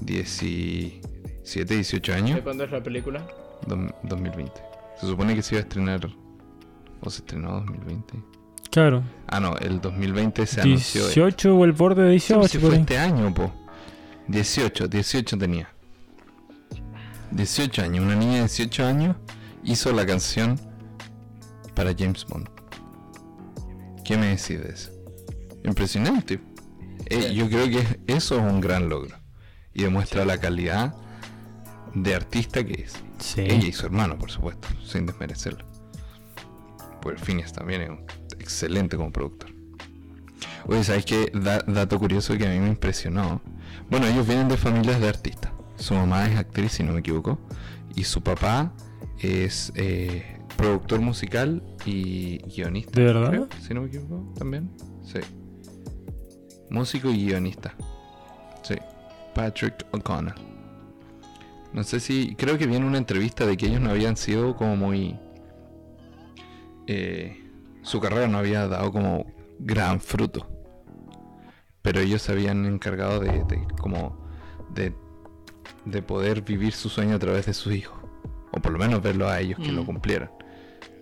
17, 0.03 1.75
18 1.75 2.13
¿De 2.13 2.19
años. 2.19 2.41
cuándo 2.43 2.65
es 2.65 2.73
la 2.73 2.83
película? 2.83 3.25
Dom- 3.67 3.95
2020. 4.03 4.53
Se 5.01 5.07
supone 5.07 5.35
que 5.37 5.43
se 5.43 5.55
iba 5.55 5.61
a 5.61 5.63
estrenar... 5.63 6.09
¿O 7.01 7.09
se 7.11 7.21
estrenó 7.21 7.61
2020? 7.61 8.15
Claro. 8.71 9.03
Ah, 9.27 9.41
no, 9.41 9.57
el 9.57 9.81
2020 9.81 10.47
se 10.47 10.61
anunció... 10.61 11.05
18 11.07 11.55
o 11.57 11.65
el 11.65 11.73
borde 11.73 12.03
de 12.05 12.19
Sí, 12.21 12.35
18. 12.35 12.39
pues 12.41 12.51
si 12.51 12.59
por 12.59 12.67
fue 12.69 12.77
ahí. 12.77 12.81
este 12.83 12.99
año, 12.99 13.33
po. 13.35 13.53
18, 14.29 14.89
18 14.89 15.39
tenía. 15.39 15.69
18 17.31 17.83
años, 17.83 18.05
una 18.05 18.15
niña 18.15 18.35
de 18.35 18.41
18 18.41 18.87
años 18.87 19.17
hizo 19.65 19.93
la 19.93 20.07
canción 20.07 20.59
para 21.75 21.93
James 21.99 22.25
Bond. 22.27 22.49
¿Qué 24.05 24.17
me 24.17 24.27
decís 24.29 24.61
de 24.63 24.71
eso? 24.73 24.91
Impresionante. 25.65 26.41
Eh, 27.07 27.33
yo 27.35 27.49
creo 27.49 27.67
que 27.69 28.01
eso 28.07 28.37
es 28.39 28.43
un 28.53 28.61
gran 28.61 28.89
logro. 28.89 29.17
Y 29.75 29.83
demuestra 29.83 30.25
la 30.25 30.39
calidad 30.39 30.95
de 31.95 32.15
artista 32.15 32.65
que 32.65 32.83
es. 32.83 32.95
Sí. 33.19 33.43
Ella 33.43 33.69
y 33.69 33.73
su 33.73 33.87
hermano, 33.87 34.19
por 34.19 34.31
supuesto, 34.31 34.69
sin 34.85 35.07
desmerecerlo. 35.07 35.65
Pues 37.03 37.21
Phineas 37.21 37.53
también 37.53 37.83
es 37.83 37.91
un 37.91 38.07
excelente 38.41 38.97
como 38.97 39.11
productor. 39.13 39.51
Oye, 40.67 40.85
¿sabes 40.85 41.05
qué? 41.05 41.31
Da- 41.35 41.63
dato 41.67 41.99
curioso 41.99 42.37
que 42.37 42.47
a 42.47 42.51
mí 42.51 42.59
me 42.59 42.69
impresionó. 42.69 43.41
Bueno, 43.91 44.07
ellos 44.07 44.27
vienen 44.27 44.49
de 44.49 44.57
familias 44.57 45.01
de 45.01 45.09
artistas. 45.09 45.53
Su 45.77 45.95
mamá 45.95 46.27
es 46.27 46.37
actriz, 46.37 46.73
si 46.73 46.83
no 46.83 46.93
me 46.93 47.01
equivoco. 47.01 47.39
Y 47.95 48.05
su 48.05 48.23
papá 48.23 48.73
es 49.21 49.73
eh, 49.77 50.37
productor 50.57 51.01
musical 51.01 51.63
y 51.87 52.39
guionista. 52.55 53.01
¿De 53.01 53.07
verdad? 53.07 53.29
creo, 53.31 53.49
si 53.61 53.75
no 53.75 53.83
me 53.83 53.89
equivoco, 53.89 54.35
también. 54.39 54.71
Sí. 55.05 55.21
Músico 56.71 57.09
y 57.11 57.27
guionista. 57.27 57.75
Sí. 58.63 58.75
Patrick 59.35 59.87
O'Connell. 59.93 60.35
No 61.73 61.83
sé 61.85 62.01
si. 62.01 62.35
Creo 62.37 62.59
que 62.59 62.67
vi 62.67 62.77
en 62.77 62.85
una 62.85 62.99
entrevista 62.99 63.47
de 63.47 63.57
que 63.57 63.67
ellos 63.67 63.81
no 63.81 63.91
habían 63.91 64.17
sido 64.17 64.55
como 64.57 64.77
muy. 64.77 65.17
eh, 66.87 67.37
su 67.89 68.01
carrera 68.01 68.29
no 68.29 68.39
había 68.39 68.69
dado 68.69 68.93
como 68.93 69.27
gran 69.59 70.01
fruto. 70.01 70.47
Pero 71.83 72.01
ellos 72.01 72.23
se 72.23 72.33
habían 72.33 72.65
encargado 72.67 73.21
de, 73.21 73.45
de 73.45 73.67
como. 73.81 74.17
De, 74.75 74.93
de 75.85 76.03
poder 76.03 76.43
vivir 76.43 76.73
su 76.73 76.89
sueño 76.89 77.17
a 77.17 77.19
través 77.19 77.47
de 77.47 77.55
sus 77.55 77.73
hijos. 77.75 77.99
O 78.53 78.61
por 78.61 78.73
lo 78.73 78.79
menos 78.79 79.03
verlo 79.03 79.29
a 79.29 79.41
ellos 79.41 79.59
que 79.59 79.73
lo 79.73 79.83
Mm. 79.83 79.87
cumplieran. 79.87 80.31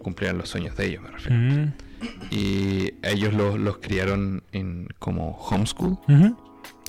Cumplieran 0.02 0.38
los 0.38 0.48
sueños 0.48 0.76
de 0.76 0.86
ellos, 0.86 1.02
me 1.02 1.10
refiero. 1.10 1.36
Mm. 1.36 1.72
Y 2.30 2.94
ellos 3.02 3.32
los, 3.34 3.58
los 3.58 3.78
criaron 3.78 4.44
en 4.52 4.86
como 4.98 5.32
homeschool. 5.32 5.98
Ah, 6.08 6.32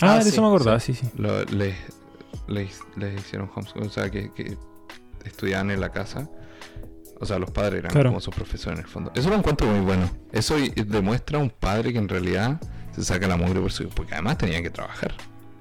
Ah, 0.02 0.24
de 0.24 0.30
eso 0.30 0.42
me 0.42 0.48
acordaba, 0.48 0.80
sí, 0.80 0.94
sí. 0.94 1.08
Lo- 1.16 1.44
les, 1.46 1.76
les, 2.48 2.80
les 2.98 3.20
hicieron 3.20 3.50
homeschool, 3.56 3.84
o 3.84 3.90
sea, 3.90 4.12
que, 4.12 4.32
que 4.34 4.58
estudiaban 5.26 5.72
en 5.72 5.80
la 5.82 5.90
casa. 5.92 6.30
O 7.20 7.26
sea, 7.26 7.40
los 7.40 7.50
padres 7.52 7.80
eran 7.80 7.92
Claro. 7.92 8.10
como 8.10 8.20
sus 8.22 8.34
profesores 8.36 8.80
en 8.80 8.86
el 8.86 8.90
fondo. 8.92 9.12
Eso 9.16 9.30
lo 9.30 9.36
encuentro 9.36 9.68
muy 9.68 9.80
bueno. 9.82 10.10
Eso 10.32 10.58
y- 10.60 10.70
demuestra 10.70 11.38
un 11.40 11.50
padre 11.50 11.92
que 11.94 12.00
en 12.00 12.08
realidad 12.10 12.60
se 12.96 13.04
saca 13.04 13.28
la 13.28 13.38
mugre 13.38 13.60
por 13.60 13.72
su 13.72 13.84
hijo, 13.84 13.92
porque 13.96 14.14
además 14.14 14.38
tenían 14.38 14.64
que 14.64 14.70
trabajar. 14.70 15.14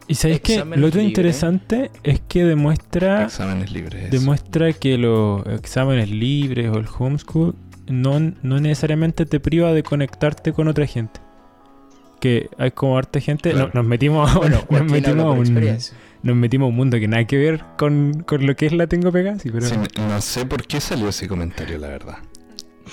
Y 0.08 0.14
sabéis 0.14 0.40
que 0.40 0.64
lo 0.64 0.86
otro 0.86 1.00
interesante 1.00 1.90
es 2.04 2.20
que 2.28 2.44
demuestra 2.44 3.24
Exámenes 3.24 3.72
libres. 3.72 4.02
eso. 4.04 4.10
demuestra 4.12 4.72
que 4.72 4.96
los 4.98 5.44
exámenes 5.46 6.10
libres 6.10 6.68
o 6.70 6.78
el 6.78 6.86
homeschool 6.98 7.54
no, 7.88 8.20
no 8.42 8.60
necesariamente 8.60 9.26
te 9.26 9.40
priva 9.40 9.72
de 9.72 9.82
conectarte 9.82 10.52
con 10.52 10.68
otra 10.68 10.86
gente. 10.86 11.20
Que 12.20 12.48
hay 12.58 12.70
como 12.70 12.96
harta 12.98 13.20
gente. 13.20 13.50
Claro. 13.50 13.68
No- 13.74 13.80
nos 13.82 13.86
metimos, 13.88 14.34
Bueno, 14.34 14.60
nos, 14.70 14.84
metimos 14.90 15.24
a 15.24 15.30
un, 15.30 15.38
experiencia. 15.40 15.96
nos 16.22 16.36
metimos 16.36 16.66
a 16.66 16.68
un 16.70 16.76
mundo 16.76 16.98
que 16.98 17.08
nada 17.08 17.24
que 17.26 17.36
ver 17.36 17.62
con, 17.78 18.22
con 18.26 18.46
lo 18.46 18.56
que 18.56 18.66
es 18.66 18.72
la 18.72 18.86
tengo 18.86 19.12
pegada, 19.12 19.38
sí, 19.38 19.50
pero, 19.52 19.66
Sí, 19.66 19.74
no 19.98 20.20
sé 20.20 20.46
por 20.46 20.66
qué 20.66 20.80
salió 20.80 21.08
ese 21.08 21.28
comentario, 21.28 21.78
la 21.78 21.88
verdad. 21.88 22.18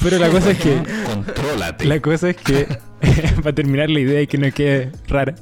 pero 0.01 0.17
la 0.19 0.29
cosa 0.29 0.51
es 0.51 0.57
que 0.59 0.77
Contrólate. 1.13 1.85
la 1.85 1.99
cosa 2.01 2.29
es 2.29 2.35
que 2.37 2.67
para 3.43 3.53
terminar 3.55 3.89
la 3.89 3.99
idea 3.99 4.21
y 4.21 4.27
que 4.27 4.37
no 4.37 4.51
quede 4.51 4.91
rara, 5.07 5.35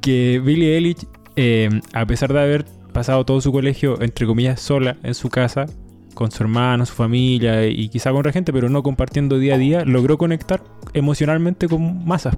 que 0.00 0.40
Billie 0.44 0.74
Eilish, 0.76 1.06
eh, 1.36 1.68
a 1.92 2.06
pesar 2.06 2.32
de 2.32 2.40
haber 2.40 2.64
pasado 2.92 3.24
todo 3.24 3.40
su 3.40 3.52
colegio 3.52 4.00
entre 4.02 4.26
comillas 4.26 4.60
sola 4.60 4.96
en 5.02 5.14
su 5.14 5.30
casa 5.30 5.66
con 6.14 6.30
su 6.30 6.42
hermano, 6.42 6.84
su 6.84 6.92
familia 6.94 7.66
y 7.66 7.88
quizá 7.88 8.10
con 8.10 8.18
otra 8.20 8.32
gente, 8.32 8.52
pero 8.52 8.68
no 8.68 8.82
compartiendo 8.82 9.38
día 9.38 9.54
a 9.54 9.58
día, 9.58 9.84
logró 9.86 10.18
conectar 10.18 10.62
emocionalmente 10.92 11.68
con 11.68 12.04
masas. 12.06 12.36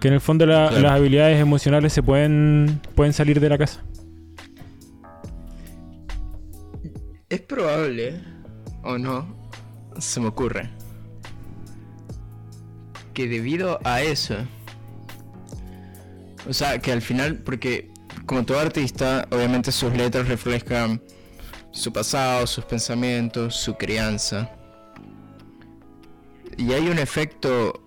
Que 0.00 0.08
en 0.08 0.14
el 0.14 0.20
fondo 0.20 0.44
la- 0.46 0.68
Claro. 0.68 0.82
las 0.82 0.92
habilidades 0.92 1.40
emocionales 1.40 1.92
se 1.92 2.02
pueden, 2.02 2.80
pueden 2.94 3.12
salir 3.12 3.40
de 3.40 3.48
la 3.48 3.58
casa. 3.58 3.82
Es 7.28 7.40
probable, 7.40 8.20
o 8.84 8.98
no, 8.98 9.26
se 9.98 10.20
me 10.20 10.28
ocurre, 10.28 10.70
que 13.14 13.26
debido 13.26 13.80
a 13.84 14.00
eso, 14.02 14.36
o 16.48 16.52
sea, 16.52 16.78
que 16.78 16.92
al 16.92 17.02
final, 17.02 17.38
porque 17.38 17.90
como 18.26 18.44
todo 18.44 18.60
artista, 18.60 19.26
obviamente 19.32 19.72
sus 19.72 19.92
letras 19.94 20.28
reflejan 20.28 21.02
su 21.72 21.92
pasado, 21.92 22.46
sus 22.46 22.64
pensamientos, 22.64 23.56
su 23.56 23.74
crianza. 23.76 24.50
Y 26.56 26.72
hay 26.72 26.88
un 26.88 26.98
efecto, 26.98 27.82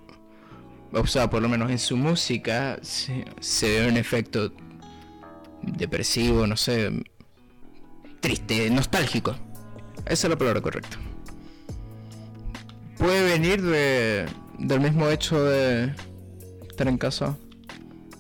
o 0.94 1.08
sea, 1.08 1.30
por 1.30 1.42
lo 1.42 1.50
menos 1.50 1.70
en 1.72 1.80
su 1.80 1.98
música, 1.98 2.80
se, 2.82 3.24
ve 3.62 3.88
un 3.88 3.98
efecto 3.98 4.52
depresivo, 5.62 6.48
no 6.48 6.58
sé, 6.58 6.92
triste, 8.20 8.70
nostálgico. 8.70 9.36
Esa 10.06 10.28
es 10.28 10.30
la 10.30 10.38
palabra 10.38 10.62
correcta. 10.62 10.98
Puede 12.98 13.24
venir 13.24 13.62
de, 13.62 14.26
del 14.58 14.80
mismo 14.80 15.08
hecho 15.10 15.44
de 15.44 15.94
estar 16.68 16.88
en 16.88 16.98
casa, 16.98 17.38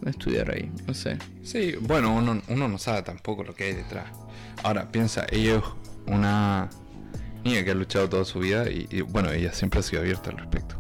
de 0.02 0.12
estudiar 0.12 0.52
ahí, 0.52 0.72
no 0.88 0.94
sé. 0.94 1.18
Sí, 1.44 1.76
bueno, 1.82 2.16
uno, 2.16 2.42
uno 2.48 2.68
no 2.68 2.78
sabe 2.78 3.02
tampoco 3.02 3.44
lo 3.44 3.54
que 3.54 3.66
hay 3.66 3.74
detrás. 3.74 4.10
Ahora, 4.64 4.92
piensa, 4.92 5.26
ella 5.32 5.58
es 5.58 5.64
una 6.06 6.70
niña 7.44 7.64
que 7.64 7.72
ha 7.72 7.76
luchado 7.76 8.10
toda 8.10 8.26
su 8.26 8.40
vida 8.40 8.70
y, 8.70 9.02
bueno, 9.02 9.32
ella 9.32 9.54
siempre 9.54 9.80
ha 9.80 9.84
sido 9.84 10.02
abierta 10.02 10.30
al 10.30 10.38
respecto. 10.38 10.79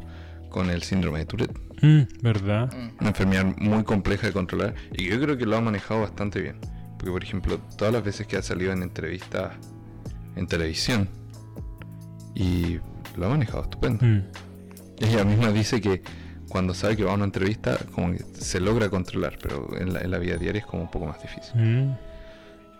Con 0.50 0.70
el 0.70 0.84
síndrome 0.84 1.20
de 1.20 1.26
Tourette. 1.26 1.60
Mm, 1.82 2.02
¿Verdad? 2.22 2.74
Una 3.00 3.10
enfermedad 3.10 3.46
muy 3.58 3.84
compleja 3.84 4.28
de 4.28 4.34
controlar 4.34 4.76
y 4.92 5.06
yo 5.10 5.20
creo 5.20 5.38
que 5.38 5.46
lo 5.46 5.56
ha 5.56 5.62
manejado 5.62 6.02
bastante 6.02 6.42
bien. 6.42 6.58
Porque, 6.98 7.12
por 7.12 7.24
ejemplo, 7.24 7.60
todas 7.78 7.94
las 7.94 8.04
veces 8.04 8.28
que 8.28 8.36
ha 8.36 8.42
salido 8.42 8.74
en 8.74 8.84
entrevistas 8.84 9.54
en 10.36 10.48
televisión 10.48 11.08
y 12.36 12.80
lo 13.18 13.28
ha 13.28 13.30
manejado 13.30 13.64
estupendo. 13.64 14.06
Mm. 14.06 14.24
Ella 15.00 15.24
misma 15.24 15.52
dice 15.52 15.80
que 15.80 16.02
cuando 16.50 16.74
sabe 16.74 16.98
que 16.98 17.04
va 17.04 17.12
a 17.12 17.16
una 17.16 17.26
entrevista, 17.26 17.78
como 17.94 18.12
que 18.12 18.24
se 18.34 18.60
logra 18.60 18.90
controlar, 18.90 19.38
pero 19.42 19.70
en 19.78 19.94
la, 19.94 20.02
en 20.02 20.12
la 20.12 20.18
vida 20.18 20.38
diaria 20.38 20.60
es 20.60 20.66
como 20.66 20.84
un 20.84 20.92
poco 20.92 21.06
más 21.06 21.22
difícil. 21.22 21.56
Mm. 21.56 21.96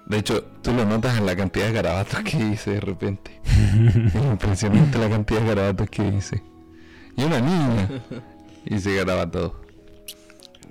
De 0.08 0.18
hecho, 0.18 0.44
tú 0.64 0.74
lo 0.74 0.86
notas 0.86 1.18
en 1.18 1.26
la 1.26 1.36
cantidad 1.36 1.68
de 1.68 1.74
garabatos 1.74 2.22
que 2.24 2.44
dice 2.44 2.72
de 2.72 2.80
repente. 2.80 3.40
es 3.46 4.16
impresionante 4.16 4.98
la 4.98 5.10
cantidad 5.10 5.42
de 5.42 5.48
garabatos 5.48 5.90
que 5.90 6.10
dice. 6.10 6.42
Y 7.20 7.24
una 7.26 7.40
niña 7.42 7.90
dice 8.66 8.96
garabatos. 8.96 9.52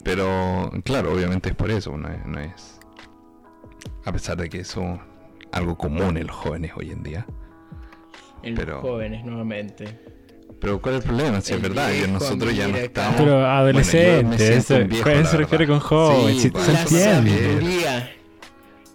Pero, 0.03 0.71
claro, 0.85 1.13
obviamente 1.13 1.51
es 1.51 1.55
por 1.55 1.71
eso, 1.71 1.97
no 1.97 2.09
es, 2.09 2.25
no 2.25 2.41
es- 2.41 2.79
A 4.05 4.13
pesar 4.13 4.37
de 4.39 4.49
que 4.49 4.61
eso 4.61 4.83
es 4.95 5.01
algo 5.53 5.77
común 5.77 6.17
en 6.17 6.27
los 6.27 6.37
jóvenes 6.37 6.73
hoy 6.77 6.91
en 6.91 7.03
día. 7.03 7.27
En 8.43 8.55
Pero- 8.55 8.75
los 8.75 8.83
jóvenes 8.83 9.25
nuevamente. 9.25 10.01
Pero, 10.61 10.81
¿cuál 10.81 10.97
es 10.97 11.03
el 11.03 11.07
problema? 11.07 11.41
Si 11.41 11.53
es 11.53 11.63
verdad, 11.63 11.89
que 11.89 11.97
viejo, 11.99 12.13
nosotros 12.13 12.57
ya 12.57 12.67
no 12.67 12.77
estamos. 12.79 13.15
Pero 13.17 13.31
Bueno, 13.33 13.41
yo 13.43 13.47
adolescente, 13.51 14.25
me 14.25 14.39
siento 14.39 14.57
eso, 14.59 14.77
un 14.77 14.89
viejo, 14.89 15.03
¿cuál 15.05 15.23
la 15.23 15.29
se 15.31 15.37
refiere 15.37 15.67
con 15.69 15.79
joven? 15.81 16.35
Sí, 16.35 16.41
si 16.41 16.49
bueno, 16.51 16.67
se 16.89 17.05
sabiduría 17.05 18.11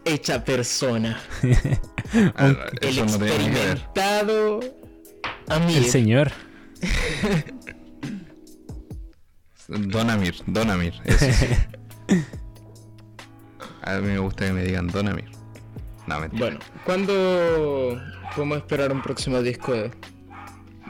hecha 0.05 0.43
persona. 0.43 1.19
Ah, 2.35 2.53
El 2.81 2.89
eso 2.89 3.05
no 3.05 3.25
experimentado 3.25 4.59
amigo. 5.47 5.77
El 5.79 5.85
señor. 5.85 6.31
Don 9.67 10.09
Amir, 10.09 10.35
Don 10.47 10.69
Amir, 10.69 10.93
eso 11.05 11.25
sí. 11.31 11.45
A 13.85 13.95
mí 13.97 14.07
me 14.07 14.17
gusta 14.19 14.45
que 14.47 14.53
me 14.53 14.63
digan 14.63 14.87
Don 14.87 15.07
Amir. 15.07 15.29
No, 16.07 16.19
mentira. 16.19 16.45
Bueno, 16.45 16.59
¿cuándo 16.85 18.01
podemos 18.35 18.57
esperar 18.57 18.91
un 18.91 19.01
próximo 19.01 19.41
disco 19.41 19.73
de 19.73 19.91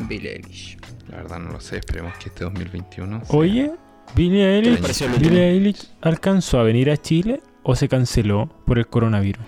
Billie 0.07 0.33
Eilish? 0.37 0.77
La 1.09 1.17
verdad 1.17 1.39
no 1.39 1.51
lo 1.51 1.59
sé, 1.59 1.77
esperemos 1.77 2.13
que 2.17 2.29
este 2.29 2.43
2021. 2.43 3.25
sea- 3.25 3.35
Oye, 3.37 3.71
Billie 4.15 4.57
Eilish, 4.57 5.07
Billie? 5.19 5.49
Eilish 5.51 5.87
alcanzó 6.01 6.59
a 6.59 6.63
venir 6.63 6.89
a 6.91 6.97
Chile 6.97 7.41
o 7.63 7.75
se 7.75 7.87
canceló 7.87 8.47
por 8.65 8.79
el 8.79 8.87
coronavirus. 8.87 9.43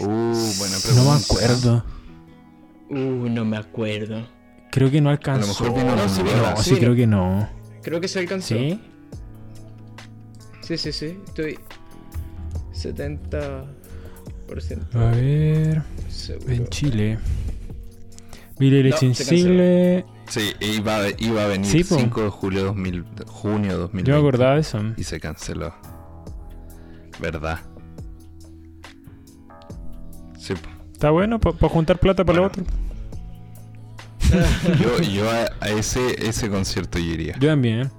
Uh, 0.00 0.06
buena 0.06 0.76
pregunta. 0.82 0.94
No 0.94 1.04
me 1.04 1.16
acuerdo. 1.20 1.84
Uh, 2.90 3.28
no 3.28 3.44
me 3.44 3.56
acuerdo. 3.58 4.26
Creo 4.70 4.90
que 4.90 5.00
no 5.00 5.10
alcanzó. 5.10 5.64
mejor 5.64 5.78
vino 5.80 5.96
No, 5.96 6.08
sí 6.08 6.22
vino, 6.22 6.36
No, 6.50 6.56
sí 6.56 6.70
sí 6.70 6.76
creo 6.76 6.94
que 6.94 7.06
no. 7.06 7.48
Creo 7.82 8.00
que 8.00 8.08
se 8.08 8.18
alcanzó. 8.20 8.54
¿Sí? 8.54 8.80
Sí, 10.60 10.76
sí, 10.76 10.92
sí. 10.92 11.18
Estoy 11.26 11.58
70% 12.72 13.66
A 14.94 15.10
ver. 15.12 15.82
seguro. 16.08 16.52
En 16.52 16.66
Chile. 16.68 17.18
Billie 18.58 18.78
Eilish 18.78 19.02
No. 19.02 20.18
Sí, 20.28 20.52
iba, 20.60 20.96
a- 20.96 21.08
iba 21.18 21.44
a 21.44 21.46
venir 21.46 21.70
Sí, 21.70 21.84
po. 21.84 21.96
5 21.96 22.22
de 22.24 22.28
julio 22.28 22.64
2000, 22.64 23.04
junio 23.26 23.78
2020. 23.78 24.10
Yo 24.10 24.14
me 24.16 24.20
acordaba 24.20 24.54
de 24.54 24.60
eso. 24.60 24.78
Y 24.96 25.04
se 25.04 25.18
canceló. 25.20 25.72
¿Verdad? 27.18 27.60
Sí, 30.36 30.54
po. 30.54 30.68
Está 30.92 31.10
bueno 31.10 31.38
para 31.40 31.56
juntar 31.72 31.98
plata 31.98 32.24
para 32.24 32.40
Bueno. 32.40 32.52
lo 32.56 32.62
otro. 32.62 32.77
Yo, 34.80 35.00
yo 35.02 35.30
a, 35.30 35.46
a 35.60 35.68
ese, 35.70 36.28
ese 36.28 36.48
concierto 36.50 36.98
yo 36.98 37.04
iría. 37.12 37.34
Yo 37.38 37.48
también. 37.50 37.90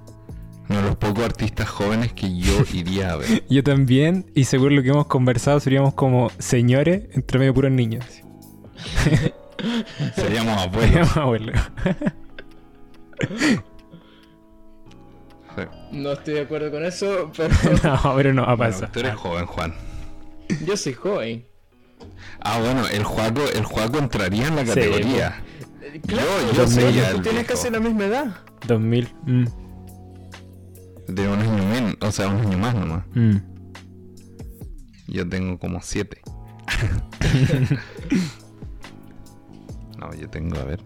Uno 0.68 0.78
de 0.82 0.86
los 0.86 0.96
pocos 0.96 1.24
artistas 1.24 1.68
jóvenes 1.68 2.12
que 2.12 2.36
yo 2.38 2.52
iría 2.72 3.12
a 3.12 3.16
ver. 3.16 3.42
Yo 3.50 3.64
también. 3.64 4.30
Y 4.36 4.44
según 4.44 4.76
lo 4.76 4.82
que 4.84 4.90
hemos 4.90 5.06
conversado, 5.06 5.58
seríamos 5.58 5.94
como 5.94 6.30
señores 6.38 7.08
entre 7.12 7.40
medio 7.40 7.52
puros 7.54 7.72
niños. 7.72 8.04
Seríamos 10.14 10.62
abuelos. 10.62 11.16
Abuelo. 11.16 11.52
Sí. 15.56 15.62
No 15.92 16.12
estoy 16.12 16.34
de 16.34 16.40
acuerdo 16.42 16.70
con 16.70 16.84
eso, 16.84 17.32
pero 17.36 17.52
No, 17.82 18.14
pero 18.16 18.32
no 18.34 18.42
va 18.46 18.52
a 18.52 18.56
Bueno, 18.56 18.72
pasar. 18.72 18.92
tú 18.92 19.00
eres 19.00 19.14
joven, 19.16 19.46
Juan. 19.46 19.74
yo 20.64 20.76
soy 20.76 20.92
joven. 20.94 21.44
Ah, 22.40 22.58
bueno, 22.60 22.86
el 22.88 23.04
Juaco, 23.04 23.42
el 23.54 23.64
Juaco 23.64 23.98
entraría 23.98 24.46
en 24.46 24.56
la 24.56 24.62
Sí, 24.62 24.68
categoría. 24.68 25.42
Eh, 25.92 26.00
Yo- 26.06 26.16
Claro, 26.16 26.52
yo 26.54 26.66
sería 26.66 27.12
tú 27.12 27.20
tienes 27.22 27.46
casi 27.46 27.70
la 27.70 27.80
misma 27.80 28.04
edad. 28.06 28.36
2000. 28.66 29.08
Mm, 29.26 29.44
De 31.08 31.28
un 31.28 31.38
año 31.40 31.64
menos, 31.66 31.96
o 32.00 32.12
sea, 32.12 32.28
un 32.28 32.40
año 32.46 32.58
más 32.58 32.74
nomás. 32.74 33.04
mm. 33.14 33.36
Yo 35.08 35.28
tengo 35.28 35.58
como 35.58 35.80
siete. 35.82 36.20
no, 39.98 40.14
yo 40.14 40.28
tengo, 40.30 40.56
a 40.58 40.64
ver. 40.64 40.80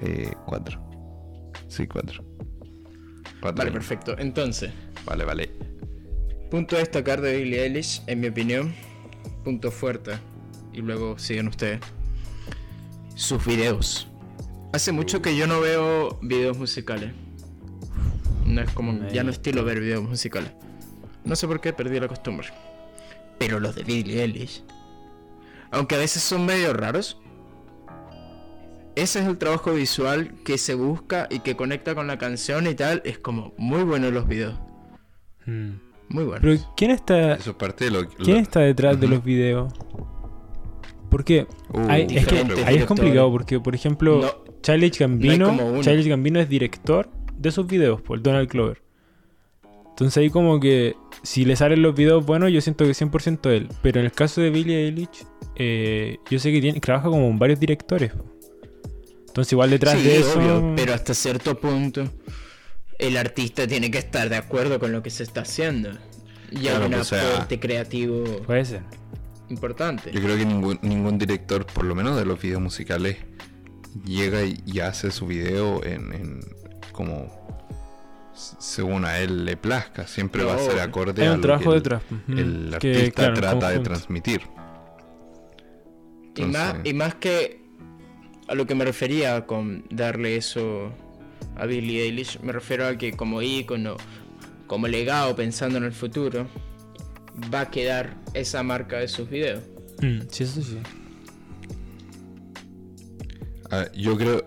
Eh, 0.00 0.32
cuatro. 0.46 0.80
Sí, 1.68 1.86
cuatro. 1.86 2.24
Cuatro 3.40 3.58
Vale, 3.58 3.70
años. 3.70 3.72
perfecto. 3.72 4.18
Entonces, 4.18 4.72
Vale, 5.04 5.24
vale. 5.24 5.50
punto 6.50 6.76
a 6.76 6.80
destacar 6.80 7.20
de 7.20 7.36
Billie 7.36 7.62
Eilish, 7.62 8.02
en 8.06 8.20
mi 8.20 8.28
opinión, 8.28 8.74
punto 9.44 9.70
fuerte. 9.70 10.12
Y 10.72 10.80
luego 10.82 11.18
siguen 11.18 11.48
ustedes. 11.48 11.80
Sus 13.16 13.44
videos. 13.46 14.06
Hace 14.74 14.92
mucho 14.92 15.22
que 15.22 15.34
yo 15.36 15.46
no 15.46 15.60
veo 15.60 16.18
videos 16.20 16.58
musicales. 16.58 17.12
No 18.44 18.60
es 18.60 18.70
como, 18.72 19.08
ya 19.08 19.24
no 19.24 19.30
estilo 19.30 19.64
ver 19.64 19.80
videos 19.80 20.04
musicales. 20.04 20.52
No 21.24 21.34
sé 21.34 21.48
por 21.48 21.60
qué 21.60 21.72
perdí 21.72 21.98
la 21.98 22.08
costumbre. 22.08 22.48
Pero 23.38 23.58
los 23.58 23.74
de 23.74 23.84
Billie 23.84 24.22
Eilish. 24.22 24.62
Aunque 25.70 25.94
a 25.94 25.98
veces 25.98 26.22
son 26.22 26.44
medio 26.44 26.74
raros. 26.74 27.18
Ese 28.94 29.20
es 29.20 29.26
el 29.26 29.38
trabajo 29.38 29.72
visual 29.72 30.34
que 30.44 30.58
se 30.58 30.74
busca 30.74 31.26
y 31.30 31.40
que 31.40 31.56
conecta 31.56 31.94
con 31.94 32.06
la 32.06 32.18
canción 32.18 32.66
y 32.66 32.74
tal. 32.74 33.00
Es 33.06 33.18
como 33.18 33.54
muy 33.56 33.82
bueno 33.82 34.10
los 34.10 34.28
videos. 34.28 34.58
Mm. 35.46 35.70
Muy 36.10 36.24
bueno. 36.24 36.40
Pero 36.42 36.74
¿quién 36.76 36.90
está, 36.90 37.32
Eso 37.32 37.56
parte 37.56 37.86
de 37.86 37.90
lo. 37.92 38.08
¿quién 38.08 38.36
está 38.36 38.60
detrás 38.60 39.00
de 39.00 39.08
los 39.08 39.24
videos? 39.24 39.72
Porque 41.10 41.46
Uh, 41.72 41.86
hay- 41.88 42.06
es 42.10 42.26
que 42.26 42.44
ahí 42.64 42.76
es 42.76 42.84
complicado 42.84 43.30
porque, 43.30 43.60
por 43.60 43.74
ejemplo, 43.74 44.20
No, 44.22 44.52
Childish 44.62 44.98
Gambino. 44.98 45.80
Childish 45.82 46.08
Gambino 46.08 46.40
es 46.40 46.48
director 46.48 47.08
de 47.36 47.50
sus 47.52 47.66
videos, 47.66 48.00
por 48.02 48.20
Donald 48.22 48.48
Clover. 48.48 48.82
Entonces 49.90 50.16
ahí 50.18 50.30
como 50.30 50.60
que 50.60 50.94
si 51.22 51.44
le 51.44 51.56
salen 51.56 51.80
los 51.82 51.94
videos 51.94 52.26
buenos, 52.26 52.52
yo 52.52 52.60
siento 52.60 52.84
que 52.84 52.92
100% 52.94 53.50
él. 53.50 53.68
Pero 53.82 54.00
en 54.00 54.06
el 54.06 54.12
caso 54.12 54.40
de 54.40 54.50
Billie 54.50 54.84
Eilish, 54.86 55.24
eh, 55.54 56.18
yo 56.30 56.38
sé 56.38 56.52
que 56.52 56.60
tiene, 56.60 56.80
trabaja 56.80 57.08
como 57.08 57.26
con 57.28 57.38
varios 57.38 57.58
directores. 57.60 58.12
po. 58.12 58.24
Entonces 59.28 59.52
igual 59.52 59.70
detrás 59.70 59.94
Sí, 59.98 60.02
de 60.02 60.18
eso... 60.18 60.38
obvio, 60.38 60.72
pero 60.76 60.92
hasta 60.94 61.14
cierto 61.14 61.58
punto 61.58 62.08
el 62.98 63.16
artista 63.16 63.66
tiene 63.66 63.90
que 63.90 63.98
estar 63.98 64.28
de 64.28 64.36
acuerdo 64.36 64.78
con 64.78 64.92
lo 64.92 65.02
que 65.02 65.10
se 65.10 65.22
está 65.22 65.42
haciendo. 65.42 65.90
Y 66.50 66.56
Claro, 66.60 66.84
hay 66.84 66.86
un 66.86 66.92
pues, 66.92 67.06
sea- 67.08 67.34
aporte 67.34 67.58
creativo 67.60 68.24
Puede 68.46 68.64
ser. 68.64 68.82
Importante. 69.48 70.10
Yo 70.12 70.20
creo 70.20 70.36
que 70.36 70.44
ningún, 70.44 70.78
ningún 70.82 71.18
director, 71.18 71.66
por 71.66 71.84
lo 71.84 71.94
menos 71.94 72.16
de 72.16 72.24
los 72.24 72.40
videos 72.40 72.60
musicales, 72.60 73.18
llega 74.04 74.44
y, 74.44 74.62
y 74.66 74.80
hace 74.80 75.10
su 75.10 75.26
video 75.26 75.84
en, 75.84 76.12
en 76.12 76.40
como 76.92 77.46
según 78.34 79.04
a 79.04 79.18
él 79.18 79.44
le 79.44 79.56
plazca. 79.56 80.06
Siempre 80.06 80.44
va 80.44 80.54
a 80.54 80.58
ser 80.58 80.80
acorde 80.80 81.22
Hay 81.22 81.28
a 81.28 81.36
lo 81.36 81.40
trabajo 81.40 81.70
que 81.70 81.76
el, 81.76 81.82
detrás. 81.82 82.02
ujú, 82.10 82.38
el 82.38 82.76
que, 82.80 82.90
artista 82.90 83.22
claro, 83.22 83.34
trata 83.34 83.70
de 83.70 83.78
transmitir. 83.80 84.42
Y 86.34 86.42
más, 86.44 86.76
y 86.84 86.92
más 86.92 87.14
que 87.14 87.62
a 88.48 88.54
lo 88.54 88.66
que 88.66 88.74
me 88.74 88.84
refería 88.84 89.46
con 89.46 89.84
darle 89.90 90.36
eso 90.36 90.92
a 91.56 91.64
Billie 91.64 92.02
Eilish, 92.02 92.38
me 92.40 92.52
refiero 92.52 92.86
a 92.86 92.96
que 92.98 93.12
como 93.12 93.40
ícono, 93.40 93.96
como 94.66 94.86
legado 94.86 95.34
pensando 95.34 95.78
en 95.78 95.84
el 95.84 95.92
futuro, 95.92 96.46
va 97.52 97.62
a 97.62 97.70
quedar 97.70 98.16
esa 98.34 98.62
marca 98.62 98.98
de 98.98 99.08
sus 99.08 99.28
videos. 99.28 99.62
Mm, 100.02 100.20
sí, 100.30 100.44
eso 100.44 100.62
sí. 100.62 100.78
A 103.70 103.78
ver, 103.78 103.92
yo 103.92 104.16
creo, 104.16 104.46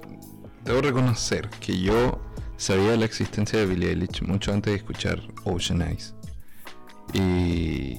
debo 0.63 0.81
reconocer 0.81 1.49
que 1.59 1.79
yo 1.79 2.21
sabía 2.57 2.95
la 2.95 3.05
existencia 3.05 3.59
de 3.59 3.65
Billie 3.65 3.89
Eilish 3.89 4.21
mucho 4.21 4.53
antes 4.53 4.73
de 4.73 4.77
escuchar 4.77 5.21
Ocean 5.45 5.81
Eyes. 5.81 6.13
Y 7.13 7.97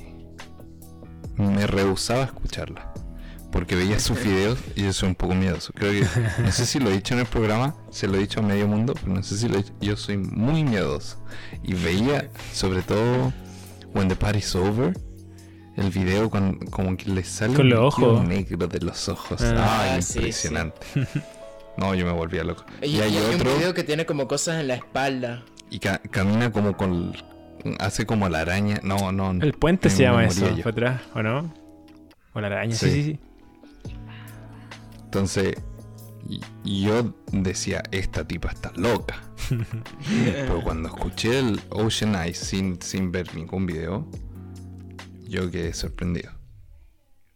me 1.36 1.66
rehusaba 1.66 2.22
a 2.22 2.26
escucharla. 2.26 2.92
Porque 3.50 3.74
veía 3.74 3.98
sus 3.98 4.18
videos 4.24 4.58
y 4.76 4.84
yo 4.84 4.92
soy 4.92 5.08
un 5.08 5.14
poco 5.14 5.34
miedoso. 5.34 5.72
Creo 5.72 5.92
que, 5.92 6.42
no 6.42 6.52
sé 6.52 6.66
si 6.66 6.78
lo 6.78 6.90
he 6.90 6.92
dicho 6.92 7.14
en 7.14 7.20
el 7.20 7.26
programa, 7.26 7.74
se 7.90 8.06
lo 8.06 8.16
he 8.16 8.20
dicho 8.20 8.40
a 8.40 8.42
medio 8.42 8.68
mundo, 8.68 8.94
pero 8.94 9.12
no 9.12 9.22
sé 9.22 9.36
si 9.36 9.48
lo 9.48 9.54
he 9.54 9.62
dicho. 9.62 9.74
Yo 9.80 9.96
soy 9.96 10.16
muy 10.16 10.62
miedoso. 10.64 11.22
Y 11.62 11.74
veía, 11.74 12.30
sobre 12.52 12.82
todo, 12.82 13.32
When 13.94 14.08
the 14.08 14.16
Party's 14.16 14.54
Over, 14.54 14.92
el 15.76 15.90
video 15.90 16.30
con, 16.30 16.58
como 16.66 16.96
que 16.96 17.10
le 17.10 17.24
sale 17.24 17.54
Con 17.54 17.68
los 17.68 17.94
ojos. 17.94 18.24
negro 18.24 18.66
de 18.68 18.80
los 18.80 19.08
ojos. 19.08 19.40
Ah. 19.42 19.92
Ay, 19.94 20.02
sí, 20.02 20.18
impresionante. 20.18 20.78
No, 21.76 21.94
yo 21.94 22.04
me 22.04 22.12
volvía 22.12 22.44
loco. 22.44 22.64
Y, 22.82 22.86
Y, 22.88 23.00
hay 23.00 23.14
y 23.14 23.16
hay 23.16 23.34
otro 23.36 23.50
un 23.52 23.58
video 23.58 23.72
que 23.72 23.84
tiene 23.84 24.04
como 24.04 24.28
cosas 24.28 24.60
en 24.60 24.68
la 24.68 24.74
espalda. 24.74 25.42
y 25.70 25.78
ca- 25.78 25.98
camina 26.10 26.52
como 26.52 26.76
con 26.76 27.14
hace 27.78 28.04
como 28.04 28.28
la 28.28 28.40
araña. 28.40 28.80
No, 28.82 29.12
no. 29.12 29.30
El 29.30 29.52
puente 29.54 29.88
se 29.88 30.02
llama 30.02 30.24
eso, 30.26 30.46
yo. 30.54 30.56
para 30.64 30.70
atrás, 30.70 31.02
¿o 31.14 31.22
no? 31.22 31.54
O 32.34 32.40
la 32.40 32.48
araña, 32.48 32.74
sí, 32.74 32.86
Sí. 32.90 32.92
sí, 32.92 33.18
sí. 33.84 33.94
Entonces 35.04 35.54
y, 36.28 36.40
y 36.64 36.82
yo 36.82 37.14
decía, 37.32 37.82
esta 37.90 38.26
tipa 38.26 38.50
está 38.50 38.72
loca. 38.76 39.22
Pero 40.24 40.62
cuando 40.62 40.88
escuché 40.88 41.38
el 41.38 41.60
Ocean 41.70 42.14
Eyes 42.14 42.38
sin, 42.38 42.80
sin 42.80 43.10
ver 43.12 43.34
ningún 43.34 43.66
video, 43.66 44.06
yo 45.28 45.50
quedé 45.50 45.72
sorprendido. 45.74 46.32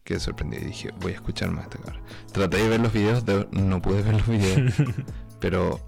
Quedé 0.03 0.19
sorprendido 0.19 0.63
y 0.63 0.67
dije, 0.67 0.91
voy 1.01 1.13
a 1.13 1.15
escuchar 1.15 1.49
más 1.51 1.63
esta 1.65 1.79
cara. 1.79 1.99
Traté 2.31 2.57
de 2.57 2.69
ver 2.69 2.79
los 2.79 2.93
videos, 2.93 3.25
de- 3.25 3.47
no 3.51 3.81
pude 3.81 4.01
ver 4.03 4.13
los 4.13 4.27
videos. 4.27 4.73
pero, 5.39 5.79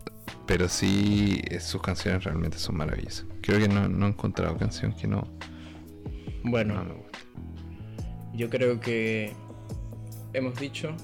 pero 0.48 0.68
sí, 0.68 1.42
eh, 1.50 1.60
sus 1.60 1.82
canciones 1.82 2.24
realmente 2.24 2.58
son 2.58 2.78
maravillosas. 2.78 3.26
Creo 3.42 3.60
que 3.60 3.68
no, 3.68 3.88
no 3.88 4.08
he 4.08 4.10
encontrado 4.10 4.58
canción 4.58 4.94
que 4.94 5.08
no, 5.08 5.28
Bueno, 6.44 6.74
no 6.76 6.84
me 6.86 6.94
guste. 6.96 7.20
yo 8.34 8.50
creo 8.50 8.80
que 8.80 9.34
hemos 10.34 10.60
dicho, 10.60 10.96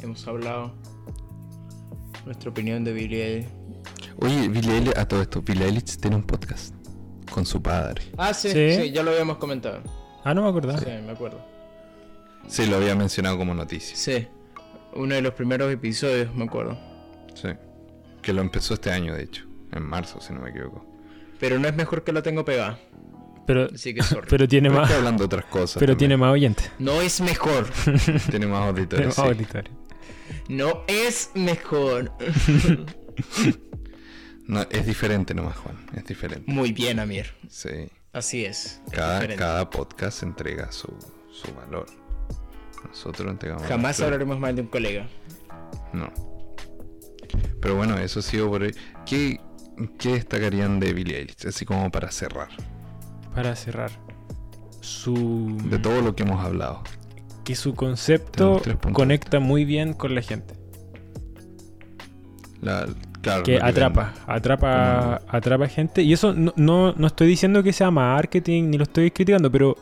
hemos 0.00 0.26
hablado 0.26 0.72
nuestra 2.24 2.50
opinión 2.50 2.84
de 2.84 2.92
Billie 2.92 3.24
Eilish. 3.24 3.48
Oye, 4.18 4.48
Billie 4.48 4.74
Eilish, 4.76 4.96
a 4.96 5.06
todo 5.06 5.22
esto, 5.22 5.42
Billie 5.42 5.64
Eilish 5.66 5.96
tiene 5.98 6.16
un 6.16 6.22
podcast 6.22 6.74
con 7.30 7.44
su 7.46 7.62
padre. 7.62 8.02
Ah, 8.16 8.32
sí, 8.34 8.50
Sí. 8.50 8.74
sí, 8.82 8.90
ya 8.92 9.02
lo 9.02 9.10
habíamos 9.10 9.38
comentado. 9.38 9.82
Ah, 10.24 10.34
no 10.34 10.42
me 10.42 10.48
acordaba. 10.48 10.78
Sí, 10.78 10.86
me 11.04 11.12
acuerdo. 11.12 11.44
Sí, 12.46 12.66
lo 12.66 12.76
había 12.76 12.94
mencionado 12.94 13.38
como 13.38 13.54
noticia. 13.54 13.96
Sí, 13.96 14.26
uno 14.94 15.14
de 15.14 15.22
los 15.22 15.32
primeros 15.34 15.72
episodios, 15.72 16.34
me 16.34 16.44
acuerdo. 16.44 16.78
Sí. 17.34 17.48
Que 18.20 18.32
lo 18.32 18.42
empezó 18.42 18.74
este 18.74 18.90
año, 18.90 19.14
de 19.14 19.24
hecho. 19.24 19.44
En 19.72 19.82
marzo, 19.84 20.20
si 20.20 20.32
no 20.32 20.40
me 20.40 20.50
equivoco. 20.50 20.84
Pero 21.40 21.58
no 21.58 21.66
es 21.66 21.74
mejor 21.74 22.04
que 22.04 22.12
la 22.12 22.22
tengo 22.22 22.44
pegada. 22.44 22.78
Pero, 23.46 23.68
Así 23.74 23.94
que 23.94 24.02
sorry. 24.02 24.26
pero 24.30 24.46
tiene 24.46 24.68
Pero 24.68 24.80
más, 24.82 24.90
hablando 24.92 25.22
de 25.22 25.26
otras 25.26 25.46
cosas. 25.46 25.80
pero 25.80 25.96
tiene 25.96 26.16
más 26.16 26.32
oyentes. 26.32 26.70
No 26.78 27.00
es 27.00 27.20
mejor. 27.20 27.66
Tiene 27.84 27.96
más 27.96 28.20
Tiene 28.30 28.46
auditores. 28.56 29.06
más 29.06 29.14
sí. 29.16 29.22
auditores. 29.22 29.72
No 30.48 30.82
es 30.86 31.30
mejor. 31.34 32.12
No, 34.48 34.62
es 34.70 34.84
diferente 34.86 35.34
nomás, 35.34 35.56
Juan. 35.56 35.76
Es 35.94 36.04
diferente. 36.04 36.50
Muy 36.50 36.72
bien, 36.72 36.98
Amir. 36.98 37.26
Sí. 37.48 37.88
Así 38.12 38.44
es. 38.44 38.82
Cada, 38.90 39.26
cada 39.36 39.70
podcast 39.70 40.22
entrega 40.24 40.70
su, 40.72 40.88
su 41.30 41.54
valor. 41.54 41.86
Nosotros 42.86 43.30
entregamos. 43.30 43.62
Jamás 43.66 43.82
nuestro- 43.84 44.06
hablaremos 44.06 44.38
mal 44.40 44.56
de 44.56 44.62
un 44.62 44.68
colega. 44.68 45.06
No. 45.92 46.12
Pero 47.60 47.76
bueno, 47.76 47.96
eso 47.98 48.18
ha 48.18 48.22
sido 48.22 48.50
por 48.50 48.62
hoy. 48.62 48.74
¿Qué, 49.06 49.40
qué 49.98 50.14
destacarían 50.14 50.80
de 50.80 50.92
Billie 50.92 51.18
Eilish? 51.18 51.46
Así 51.46 51.64
como 51.64 51.90
para 51.90 52.10
cerrar. 52.10 52.48
Para 53.34 53.54
cerrar. 53.54 53.92
Su... 54.80 55.56
De 55.70 55.78
todo 55.78 56.02
lo 56.02 56.16
que 56.16 56.24
hemos 56.24 56.44
hablado. 56.44 56.82
Que 57.44 57.54
su 57.56 57.74
concepto 57.74 58.60
conecta 58.92 59.40
muy 59.40 59.64
bien 59.64 59.92
con 59.94 60.14
la 60.14 60.22
gente. 60.22 60.54
La, 62.60 62.86
claro, 63.20 63.42
Que 63.42 63.58
atrapa, 63.60 64.14
atrapa, 64.26 65.20
atrapa 65.28 65.66
gente. 65.68 66.02
Y 66.02 66.12
eso 66.12 66.32
no, 66.32 66.52
no, 66.56 66.92
no 66.92 67.06
estoy 67.06 67.26
diciendo 67.26 67.62
que 67.62 67.72
sea 67.72 67.90
marketing 67.90 68.70
ni 68.70 68.76
lo 68.78 68.84
estoy 68.84 69.10
criticando, 69.10 69.50
pero 69.50 69.76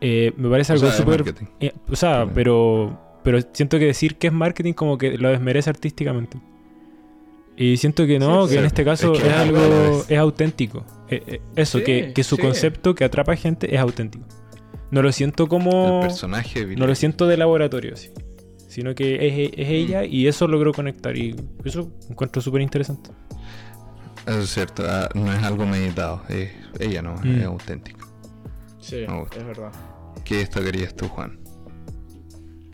eh, 0.00 0.32
me 0.36 0.48
parece 0.50 0.72
algo 0.74 0.90
súper. 0.90 1.34
eh, 1.60 1.72
o 1.88 1.96
sea, 1.96 2.26
pero, 2.34 3.18
pero 3.24 3.38
siento 3.52 3.78
que 3.78 3.86
decir 3.86 4.16
que 4.16 4.26
es 4.26 4.32
marketing 4.32 4.74
como 4.74 4.98
que 4.98 5.16
lo 5.16 5.30
desmerece 5.30 5.70
artísticamente. 5.70 6.38
Y 7.56 7.76
siento 7.76 8.06
que 8.06 8.18
no, 8.18 8.46
Sí, 8.46 8.54
que 8.54 8.58
en 8.60 8.66
este 8.66 8.84
caso 8.84 9.12
Es 9.14 9.22
que 9.22 9.30
algo, 9.30 9.58
algo 9.58 10.04
es. 10.08 10.18
auténtico. 10.18 10.84
Eh, 11.08 11.22
eh, 11.26 11.40
eso, 11.56 11.78
Sí, 11.78 11.84
que, 11.84 12.12
que 12.14 12.24
su 12.24 12.36
sí. 12.36 12.42
concepto 12.42 12.94
que 12.94 13.04
atrapa 13.04 13.36
gente 13.36 13.74
es 13.74 13.80
auténtico. 13.80 14.24
No 14.90 15.02
lo 15.02 15.12
siento 15.12 15.46
como... 15.48 16.00
El 16.00 16.08
personaje 16.08 16.64
Billie 16.64 16.76
No 16.80 16.86
lo 16.86 16.94
siento 16.94 17.26
de 17.26 17.36
laboratorio, 17.36 17.96
sí. 17.96 18.10
Sino 18.68 18.94
que 18.94 19.26
es, 19.46 19.50
es 19.56 19.68
ella 19.68 20.04
y 20.04 20.26
eso 20.28 20.46
logró 20.48 20.72
conectar. 20.72 21.16
Y 21.16 21.36
eso 21.64 21.90
encuentro 22.08 22.40
súper 22.42 22.60
interesante. 22.62 23.10
Eso 24.26 24.38
es 24.40 24.50
cierto, 24.50 24.84
ah, 24.86 25.08
no 25.14 25.32
es 25.32 25.42
algo 25.42 25.66
meditado, 25.66 26.22
es 26.28 26.50
ella 26.78 27.02
no, 27.02 27.14
Mm. 27.16 27.38
es 27.40 27.44
auténtico. 27.46 28.06
Sí, 28.78 28.96
es 29.36 29.44
verdad. 29.44 29.72
¿Qué 30.24 30.36
destacarías 30.36 30.94
tú, 30.94 31.08
Juan? 31.08 31.38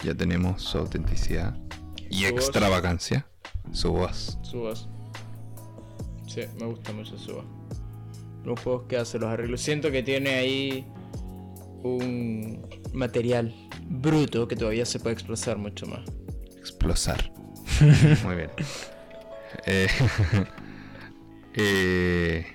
Ya 0.04 0.14
tenemos 0.14 0.62
su 0.62 0.78
autenticidad 0.78 1.56
y 2.10 2.24
Su 2.24 2.32
voz. 2.32 2.42
extravagancia, 2.42 3.26
su 3.72 3.92
voz. 3.92 4.38
Su 4.42 4.58
voz. 4.58 4.88
Sí, 6.26 6.42
me 6.58 6.66
gusta 6.66 6.92
mucho 6.92 7.16
su 7.16 7.34
voz. 7.34 7.44
Los 8.44 8.60
juegos 8.60 8.84
que 8.88 8.96
hace, 8.98 9.18
los 9.18 9.28
arreglos. 9.30 9.60
Siento 9.60 9.90
que 9.90 10.02
tiene 10.02 10.30
ahí 10.34 10.86
un 11.82 12.66
material 12.92 13.54
bruto 13.88 14.46
que 14.48 14.56
todavía 14.56 14.84
se 14.86 14.98
puede 14.98 15.14
expresar 15.14 15.56
mucho 15.58 15.86
más. 15.86 16.00
Explosar. 16.58 17.32
Muy 18.24 18.36
bien. 18.36 18.50
Eh, 19.66 19.88
eh, 21.54 22.46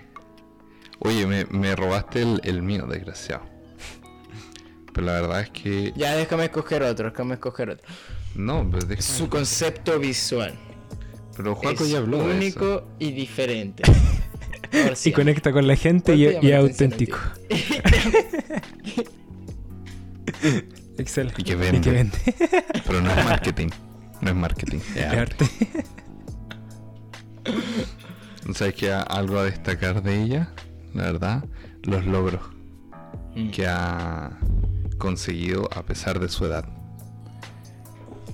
oye, 1.00 1.26
me, 1.28 1.46
me 1.46 1.76
robaste 1.76 2.22
el, 2.22 2.42
el 2.44 2.62
mío, 2.62 2.86
desgraciado. 2.88 3.44
Pero 4.94 5.08
la 5.08 5.14
verdad 5.14 5.42
es 5.42 5.50
que... 5.52 5.94
Ya 5.96 6.16
déjame 6.16 6.46
escoger 6.46 6.84
otro, 6.84 7.10
déjame 7.10 7.36
escoger 7.36 7.70
otro. 7.70 7.88
No, 8.36 8.68
pues 8.70 8.88
déjame- 8.88 9.02
Su 9.02 9.30
concepto 9.30 9.98
visual. 10.00 10.54
Pero 11.38 11.56
Juaco 11.56 11.86
es 11.86 11.92
ya 11.92 12.00
habló 12.00 12.18
de 12.18 12.24
eso. 12.26 12.36
único 12.38 12.88
y 13.00 13.12
diferente. 13.12 13.84
Ahora 14.74 14.96
sí, 14.96 15.10
Y 15.10 15.14
conecta 15.14 15.52
con 15.52 15.66
la 15.68 15.76
gente 15.76 16.14
y, 16.16 16.24
¿Cuál 16.26 16.40
te 16.42 16.46
y 16.48 16.50
llama 16.50 16.64
es 16.66 16.72
auténtico. 16.72 17.18
Excelente. 20.98 21.42
Y 21.42 21.46
que 21.46 21.56
vende. 21.56 21.78
Y 21.78 21.82
que 21.82 21.92
vende. 21.92 22.18
Pero 22.86 23.02
no 23.02 23.10
es 23.12 23.26
marketing. 23.26 23.68
No 24.22 24.30
es 24.30 24.36
marketing. 24.36 24.78
Es 24.78 24.98
Es 24.98 25.06
arte. 25.14 25.46
arte. 25.46 25.86
¿Sabes 28.54 28.76
que 28.76 28.92
algo 28.92 29.40
a 29.40 29.44
destacar 29.46 30.02
de 30.04 30.22
ella? 30.24 30.52
La 30.94 31.04
verdad, 31.04 31.44
los 31.84 32.06
logros 32.06 32.42
Mm. 33.34 33.50
que 33.52 33.66
ha 33.66 34.38
conseguido 34.98 35.70
a 35.74 35.84
pesar 35.84 36.20
de 36.20 36.28
su 36.28 36.46
edad. 36.46 36.66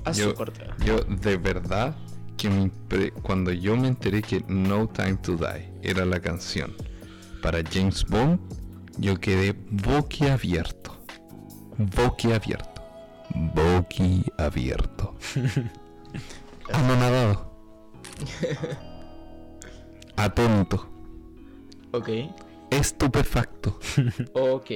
A 0.06 0.14
su 0.14 0.22
yo- 0.22 0.34
corta. 0.36 0.76
Yo 0.84 1.02
de 1.02 1.38
verdad 1.38 1.96
que 2.36 2.50
me 2.50 2.64
impre- 2.72 3.14
cuando 3.22 3.52
yo 3.52 3.78
me 3.78 3.88
enteré 3.90 4.24
que 4.24 4.44
No 4.48 4.88
Time 4.88 5.18
to 5.18 5.36
Die 5.38 5.72
era 5.84 6.04
la 6.06 6.20
canción 6.20 6.74
para 7.44 7.60
James 7.72 8.04
Bond, 8.06 8.40
yo 8.98 9.20
quedé 9.20 9.54
boquiabierto. 9.70 10.97
Boquiabierto. 11.78 12.82
Boquiabierto. 13.36 15.16
Anonadado. 16.74 17.52
Atónito. 20.16 20.90
Ok. 21.92 22.10
Estupefacto. 22.72 23.80
Ok. 24.34 24.72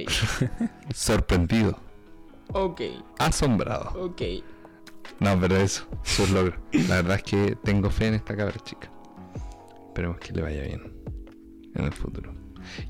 Sorprendido. 0.94 1.78
Ok. 2.52 2.80
Asombrado. 3.18 3.90
Ok. 4.04 4.22
No, 5.20 5.38
pero 5.40 5.56
eso, 5.56 5.86
sus 6.02 6.30
logros. 6.30 6.58
La 6.88 6.96
verdad 6.96 7.16
es 7.16 7.22
que 7.24 7.56
tengo 7.62 7.90
fe 7.90 8.06
en 8.08 8.14
esta 8.14 8.36
cabra 8.36 8.56
chica. 8.64 8.90
Esperemos 9.88 10.18
que 10.18 10.32
le 10.32 10.42
vaya 10.42 10.62
bien 10.62 10.92
en 11.74 11.84
el 11.84 11.92
futuro. 11.92 12.34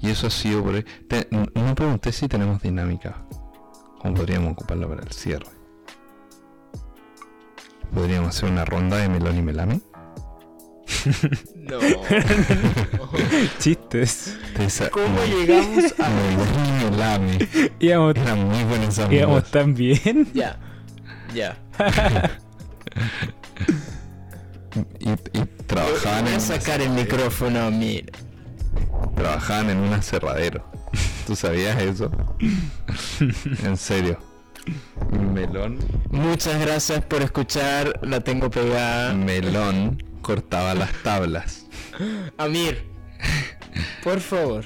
Y 0.00 0.10
eso 0.10 0.26
ha 0.26 0.30
sido 0.30 0.62
por 0.62 0.74
hoy. 0.74 0.84
Te- 1.08 1.26
no 1.30 1.46
me 1.54 1.74
pregunté 1.74 2.12
si 2.12 2.28
tenemos 2.28 2.62
dinámica. 2.62 3.24
¿Cómo 4.02 4.14
podríamos 4.14 4.52
ocuparla 4.52 4.88
para 4.88 5.02
el 5.02 5.12
cierre? 5.12 5.46
¿Podríamos 7.94 8.30
hacer 8.36 8.50
una 8.50 8.64
ronda 8.64 8.96
de 8.98 9.08
melón 9.08 9.36
y 9.38 9.42
melame? 9.42 9.80
No. 11.62 11.78
Chistes. 13.60 14.36
¿Cómo 14.90 15.06
no, 15.06 15.24
llegamos 15.24 15.94
a.? 15.98 16.08
melón 16.08 16.48
y 16.66 16.90
melame. 16.90 17.48
Íbamos, 17.78 18.16
Eran 18.16 18.48
muy 18.48 18.64
buenos 18.64 18.98
amigos. 18.98 19.22
íbamos 19.28 19.50
tan 19.50 19.74
bien. 19.74 20.28
Ya. 20.34 20.58
Ya. 21.34 21.56
Y, 25.00 25.10
y 25.10 25.44
trabajaban, 25.66 26.24
Voy 26.24 26.34
a 26.34 26.40
sacar 26.40 26.80
el 26.80 26.90
micrófono, 26.90 27.70
mira. 27.70 28.10
trabajaban 29.14 29.68
en 29.70 29.78
un 29.78 29.92
aserradero. 29.92 30.64
¿Tú 31.26 31.36
sabías 31.36 31.80
eso? 31.80 32.10
en 33.64 33.76
serio. 33.76 34.18
Melón, 35.34 35.78
Muchas 36.10 36.60
gracias 36.60 37.04
por 37.04 37.22
escuchar. 37.22 37.98
La 38.02 38.20
tengo 38.20 38.50
pegada. 38.50 39.12
melón 39.14 40.02
cortaba 40.20 40.74
las 40.74 40.92
tablas. 41.02 41.66
Amir, 42.38 42.84
por 44.04 44.20
favor. 44.20 44.64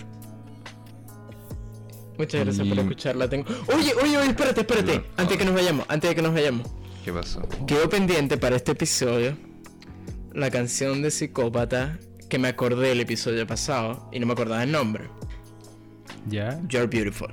Muchas 2.19 2.45
gracias 2.45 2.67
por 2.67 2.77
Y- 2.77 2.81
escuchar. 2.81 3.17
La 3.17 3.29
tengo. 3.29 3.47
Oye, 3.75 3.93
oye, 4.03 4.19
oye, 4.19 4.29
espérate, 4.29 4.61
espérate. 4.61 5.03
Antes 5.17 5.31
de 5.31 5.39
que 5.39 5.45
nos 5.45 5.55
vayamos, 5.55 5.87
antes 5.89 6.11
de 6.11 6.17
que 6.17 6.23
nos 6.23 6.33
vayamos. 6.35 6.69
¿Qué 7.05 7.13
pasó? 7.13 7.43
Quedó 7.67 7.89
pendiente 7.89 8.37
para 8.37 8.57
este 8.57 8.73
episodio 8.73 9.37
la 10.33 10.51
canción 10.51 11.03
de 11.03 11.11
Psicópata 11.11 11.99
que 12.29 12.39
me 12.39 12.49
acordé 12.49 12.89
del 12.89 13.01
episodio 13.01 13.47
pasado 13.47 14.09
y 14.13 14.19
no 14.19 14.27
me 14.27 14.33
acordaba 14.33 14.63
el 14.63 14.73
nombre. 14.73 15.09
Ya. 16.29 16.61
You're 16.69 16.87
Beautiful, 16.87 17.29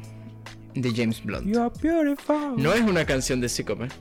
de 0.76 0.92
James 0.94 1.24
Blunt. 1.24 1.48
You 1.48 1.62
are 1.62 1.72
beautiful. 1.82 2.56
No 2.58 2.74
es 2.74 2.82
una 2.82 3.06
canción 3.06 3.42
de 3.42 3.50
Psicópata, 3.50 3.96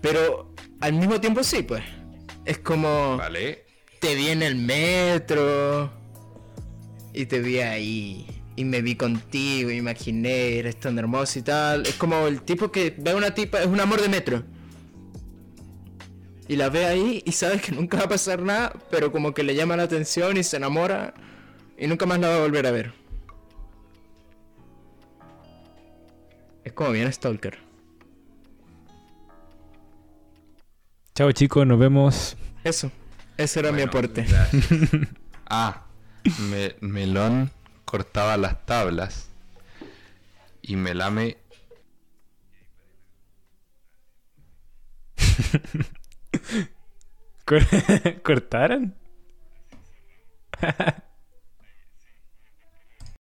pero 0.00 0.54
al 0.80 0.92
mismo 0.94 1.20
tiempo 1.20 1.42
sí, 1.42 1.62
pues. 1.62 1.82
Es 2.44 2.58
como 2.58 3.16
Vale. 3.18 3.64
te 4.00 4.14
vi 4.14 4.28
en 4.28 4.42
el 4.42 4.56
metro 4.56 5.92
y 7.12 7.26
te 7.26 7.40
vi 7.40 7.58
ahí 7.58 8.26
y 8.56 8.64
me 8.64 8.82
vi 8.82 8.94
contigo 8.94 9.70
imaginé, 9.70 10.58
eres 10.58 10.78
tan 10.80 10.98
hermoso 10.98 11.38
y 11.38 11.42
tal. 11.42 11.86
Es 11.86 11.94
como 11.94 12.26
el 12.26 12.42
tipo 12.42 12.70
que 12.72 12.94
ve 12.96 13.10
a 13.10 13.16
una 13.16 13.34
tipa, 13.34 13.60
es 13.60 13.66
un 13.66 13.80
amor 13.80 14.00
de 14.00 14.08
metro. 14.08 14.42
Y 16.48 16.56
la 16.56 16.68
ve 16.68 16.86
ahí 16.86 17.22
y 17.24 17.32
sabes 17.32 17.62
que 17.62 17.72
nunca 17.72 17.98
va 17.98 18.04
a 18.04 18.08
pasar 18.08 18.42
nada, 18.42 18.72
pero 18.90 19.12
como 19.12 19.32
que 19.34 19.42
le 19.44 19.54
llama 19.54 19.76
la 19.76 19.84
atención 19.84 20.36
y 20.36 20.42
se 20.42 20.56
enamora 20.56 21.14
y 21.78 21.86
nunca 21.86 22.06
más 22.06 22.18
la 22.18 22.28
va 22.28 22.36
a 22.36 22.40
volver 22.40 22.66
a 22.66 22.70
ver. 22.70 22.99
Como 26.80 26.92
bien 26.92 27.12
Stalker. 27.12 27.58
Chao 31.14 31.30
chicos, 31.32 31.66
nos 31.66 31.78
vemos. 31.78 32.38
Eso, 32.64 32.90
ese 33.36 33.60
era 33.60 33.70
mi 33.70 33.82
aporte. 33.82 34.22
gracias. 34.22 34.64
ah, 35.50 35.82
me- 36.50 36.74
melón 36.80 37.50
cortaba 37.84 38.38
las 38.38 38.64
tablas 38.64 39.28
y 40.62 40.76
melame 40.76 41.36
Cor- 47.44 47.66
¿Cortaron? 48.22 48.94